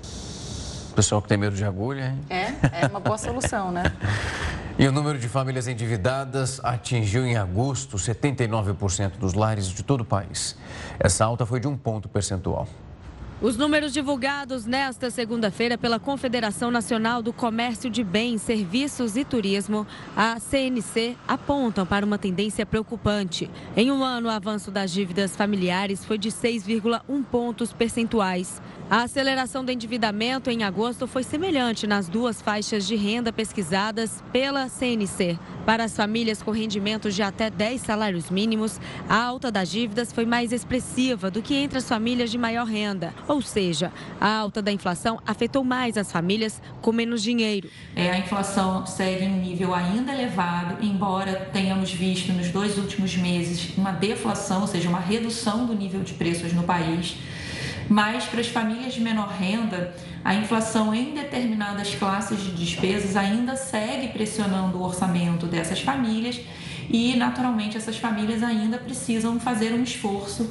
Pessoal 0.96 1.22
que 1.22 1.28
tem 1.28 1.38
medo 1.38 1.56
de 1.56 1.66
agulha, 1.66 2.08
hein? 2.08 2.20
É, 2.30 2.84
é 2.84 2.88
uma 2.88 3.00
boa 3.00 3.18
solução, 3.18 3.72
né? 3.72 3.84
E 4.76 4.88
o 4.88 4.92
número 4.92 5.20
de 5.20 5.30
famílias 5.30 5.68
endividadas 5.68 6.60
atingiu 6.64 7.28
em 7.28 7.38
agosto 7.38 7.96
79% 7.96 9.20
dos 9.20 9.36
lares 9.36 9.68
de 9.68 9.84
todo 9.84 10.02
o 10.02 10.06
país. 10.06 10.58
Essa 11.00 11.26
alta 11.26 11.46
foi 11.46 11.60
de 11.60 11.68
um 11.68 11.78
ponto 11.78 12.10
percentual. 12.10 12.68
Os 13.44 13.58
números 13.58 13.92
divulgados 13.92 14.66
nesta 14.66 15.12
segunda-feira 15.12 15.78
pela 15.78 16.00
Confederação 16.00 16.72
Nacional 16.72 17.22
do 17.22 17.34
Comércio 17.34 17.90
de 17.90 18.02
Bens, 18.02 18.42
Serviços 18.42 19.18
e 19.18 19.26
Turismo, 19.26 19.86
a 20.16 20.40
CNC, 20.40 21.18
apontam 21.28 21.86
para 21.86 22.06
uma 22.06 22.18
tendência 22.18 22.66
preocupante. 22.66 23.52
Em 23.76 23.92
um 23.92 24.02
ano, 24.02 24.30
o 24.30 24.32
avanço 24.32 24.72
das 24.72 24.92
dívidas 24.92 25.36
familiares 25.36 26.06
foi 26.06 26.18
de 26.18 26.30
6,1 26.30 27.24
pontos 27.26 27.74
percentuais. 27.74 28.62
A 28.94 29.06
aceleração 29.06 29.66
do 29.66 29.72
endividamento 29.72 30.52
em 30.52 30.64
agosto 30.64 31.08
foi 31.08 31.24
semelhante 31.24 31.88
nas 31.88 32.08
duas 32.08 32.40
faixas 32.40 32.86
de 32.86 32.96
renda 32.96 33.34
pesquisadas 33.34 34.24
pela 34.32 34.70
CNC. 34.70 35.40
Para 35.66 35.86
as 35.86 35.96
famílias 35.96 36.44
com 36.44 36.52
rendimentos 36.52 37.16
de 37.16 37.24
até 37.24 37.50
10 37.50 37.82
salários 37.82 38.30
mínimos, 38.30 38.80
a 39.10 39.20
alta 39.20 39.52
das 39.52 39.72
dívidas 39.72 40.14
foi 40.14 40.28
mais 40.28 40.52
expressiva 40.52 41.32
do 41.32 41.42
que 41.42 41.56
entre 41.56 41.80
as 41.80 41.90
famílias 41.90 42.30
de 42.30 42.38
maior 42.38 42.68
renda. 42.68 43.16
Ou 43.28 43.42
seja, 43.42 43.92
a 44.22 44.32
alta 44.32 44.62
da 44.62 44.72
inflação 44.72 45.20
afetou 45.26 45.64
mais 45.64 45.98
as 45.98 46.12
famílias 46.12 46.62
com 46.80 46.92
menos 46.92 47.24
dinheiro. 47.24 47.68
É, 47.96 48.12
a 48.12 48.20
inflação 48.20 48.86
segue 48.86 49.26
em 49.26 49.34
um 49.34 49.42
nível 49.42 49.74
ainda 49.74 50.14
elevado, 50.14 50.86
embora 50.86 51.50
tenhamos 51.52 51.92
visto 51.92 52.32
nos 52.32 52.50
dois 52.50 52.78
últimos 52.78 53.18
meses 53.18 53.76
uma 53.76 53.92
deflação, 53.92 54.62
ou 54.62 54.68
seja, 54.68 54.88
uma 54.88 55.00
redução 55.00 55.66
do 55.66 55.74
nível 55.74 56.04
de 56.04 56.14
preços 56.14 56.54
no 56.54 56.62
país. 56.62 57.18
Mas 57.90 58.26
para 58.26 58.42
as 58.42 58.48
famílias 58.48 58.94
de 58.94 59.02
menor 59.02 59.30
renda, 59.30 59.94
a 60.24 60.34
inflação 60.36 60.94
em 60.94 61.14
determinadas 61.14 61.94
classes 61.96 62.42
de 62.42 62.52
despesas 62.52 63.16
ainda 63.16 63.56
segue 63.56 64.08
pressionando 64.10 64.78
o 64.78 64.84
orçamento 64.84 65.46
dessas 65.46 65.82
famílias 65.82 66.40
e, 66.90 67.16
naturalmente, 67.16 67.78
essas 67.78 67.98
famílias 67.98 68.42
ainda 68.44 68.78
precisam 68.78 69.40
fazer 69.40 69.74
um 69.74 69.84
esforço 69.84 70.50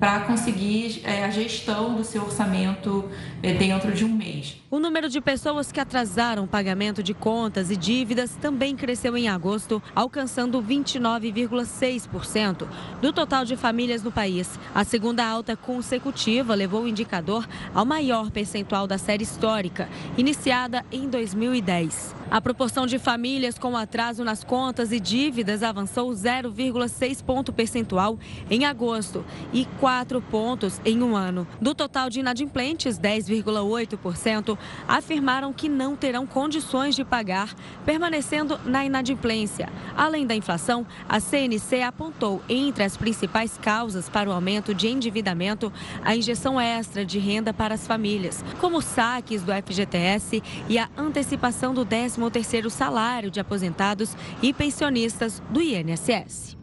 para 0.00 0.20
conseguir 0.20 1.02
é, 1.04 1.24
a 1.24 1.30
gestão 1.30 1.94
do 1.94 2.02
seu 2.02 2.22
orçamento 2.22 3.06
é, 3.42 3.52
dentro 3.52 3.92
de 3.92 4.02
um 4.02 4.08
mês. 4.08 4.56
O 4.70 4.78
número 4.78 5.10
de 5.10 5.20
pessoas 5.20 5.70
que 5.70 5.78
atrasaram 5.78 6.44
o 6.44 6.48
pagamento 6.48 7.02
de 7.02 7.12
contas 7.12 7.70
e 7.70 7.76
dívidas 7.76 8.34
também 8.36 8.74
cresceu 8.74 9.14
em 9.14 9.28
agosto, 9.28 9.82
alcançando 9.94 10.62
29,6% 10.62 12.66
do 13.02 13.12
total 13.12 13.44
de 13.44 13.56
famílias 13.56 14.02
no 14.02 14.10
país. 14.10 14.58
A 14.74 14.84
segunda 14.84 15.26
alta 15.26 15.54
consecutiva 15.54 16.54
levou 16.54 16.84
o 16.84 16.88
indicador 16.88 17.46
ao 17.74 17.84
maior 17.84 18.30
percentual 18.30 18.86
da 18.86 18.96
série 18.96 19.24
histórica, 19.24 19.86
iniciada 20.16 20.82
em 20.90 21.10
2010. 21.10 22.19
A 22.30 22.40
proporção 22.40 22.86
de 22.86 22.96
famílias 22.96 23.58
com 23.58 23.76
atraso 23.76 24.22
nas 24.22 24.44
contas 24.44 24.92
e 24.92 25.00
dívidas 25.00 25.64
avançou 25.64 26.12
0,6 26.12 27.24
ponto 27.24 27.52
percentual 27.52 28.16
em 28.48 28.64
agosto 28.64 29.24
e 29.52 29.64
4 29.80 30.22
pontos 30.22 30.80
em 30.84 31.02
um 31.02 31.16
ano. 31.16 31.44
Do 31.60 31.74
total 31.74 32.08
de 32.08 32.20
inadimplentes, 32.20 33.00
10,8% 33.00 34.56
afirmaram 34.86 35.52
que 35.52 35.68
não 35.68 35.96
terão 35.96 36.24
condições 36.24 36.94
de 36.94 37.04
pagar, 37.04 37.52
permanecendo 37.84 38.60
na 38.64 38.84
inadimplência. 38.84 39.68
Além 39.96 40.24
da 40.24 40.36
inflação, 40.36 40.86
a 41.08 41.18
CNC 41.18 41.82
apontou 41.82 42.40
entre 42.48 42.84
as 42.84 42.96
principais 42.96 43.58
causas 43.58 44.08
para 44.08 44.30
o 44.30 44.32
aumento 44.32 44.72
de 44.72 44.86
endividamento 44.86 45.72
a 46.04 46.14
injeção 46.14 46.60
extra 46.60 47.04
de 47.04 47.18
renda 47.18 47.52
para 47.52 47.74
as 47.74 47.88
famílias, 47.88 48.44
como 48.60 48.80
saques 48.80 49.42
do 49.42 49.50
FGTS 49.52 50.40
e 50.68 50.78
a 50.78 50.88
antecipação 50.96 51.74
do 51.74 51.84
13 51.84 52.19
13º 52.28 52.68
salário 52.68 53.30
de 53.30 53.38
aposentados 53.38 54.16
e 54.42 54.52
pensionistas 54.52 55.40
do 55.50 55.62
INSS. 55.62 56.58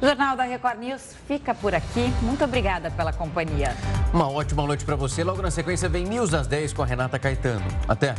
O 0.00 0.06
Jornal 0.06 0.36
da 0.36 0.44
Record 0.44 0.78
News 0.78 1.16
fica 1.26 1.54
por 1.54 1.74
aqui. 1.74 2.12
Muito 2.22 2.44
obrigada 2.44 2.90
pela 2.90 3.12
companhia. 3.12 3.74
Uma 4.12 4.30
ótima 4.30 4.66
noite 4.66 4.84
para 4.84 4.94
você. 4.94 5.24
Logo 5.24 5.40
na 5.40 5.50
sequência 5.50 5.88
vem 5.88 6.04
News 6.04 6.34
às 6.34 6.46
10 6.46 6.74
com 6.74 6.82
a 6.82 6.86
Renata 6.86 7.18
Caetano. 7.18 7.64
Até! 7.88 8.14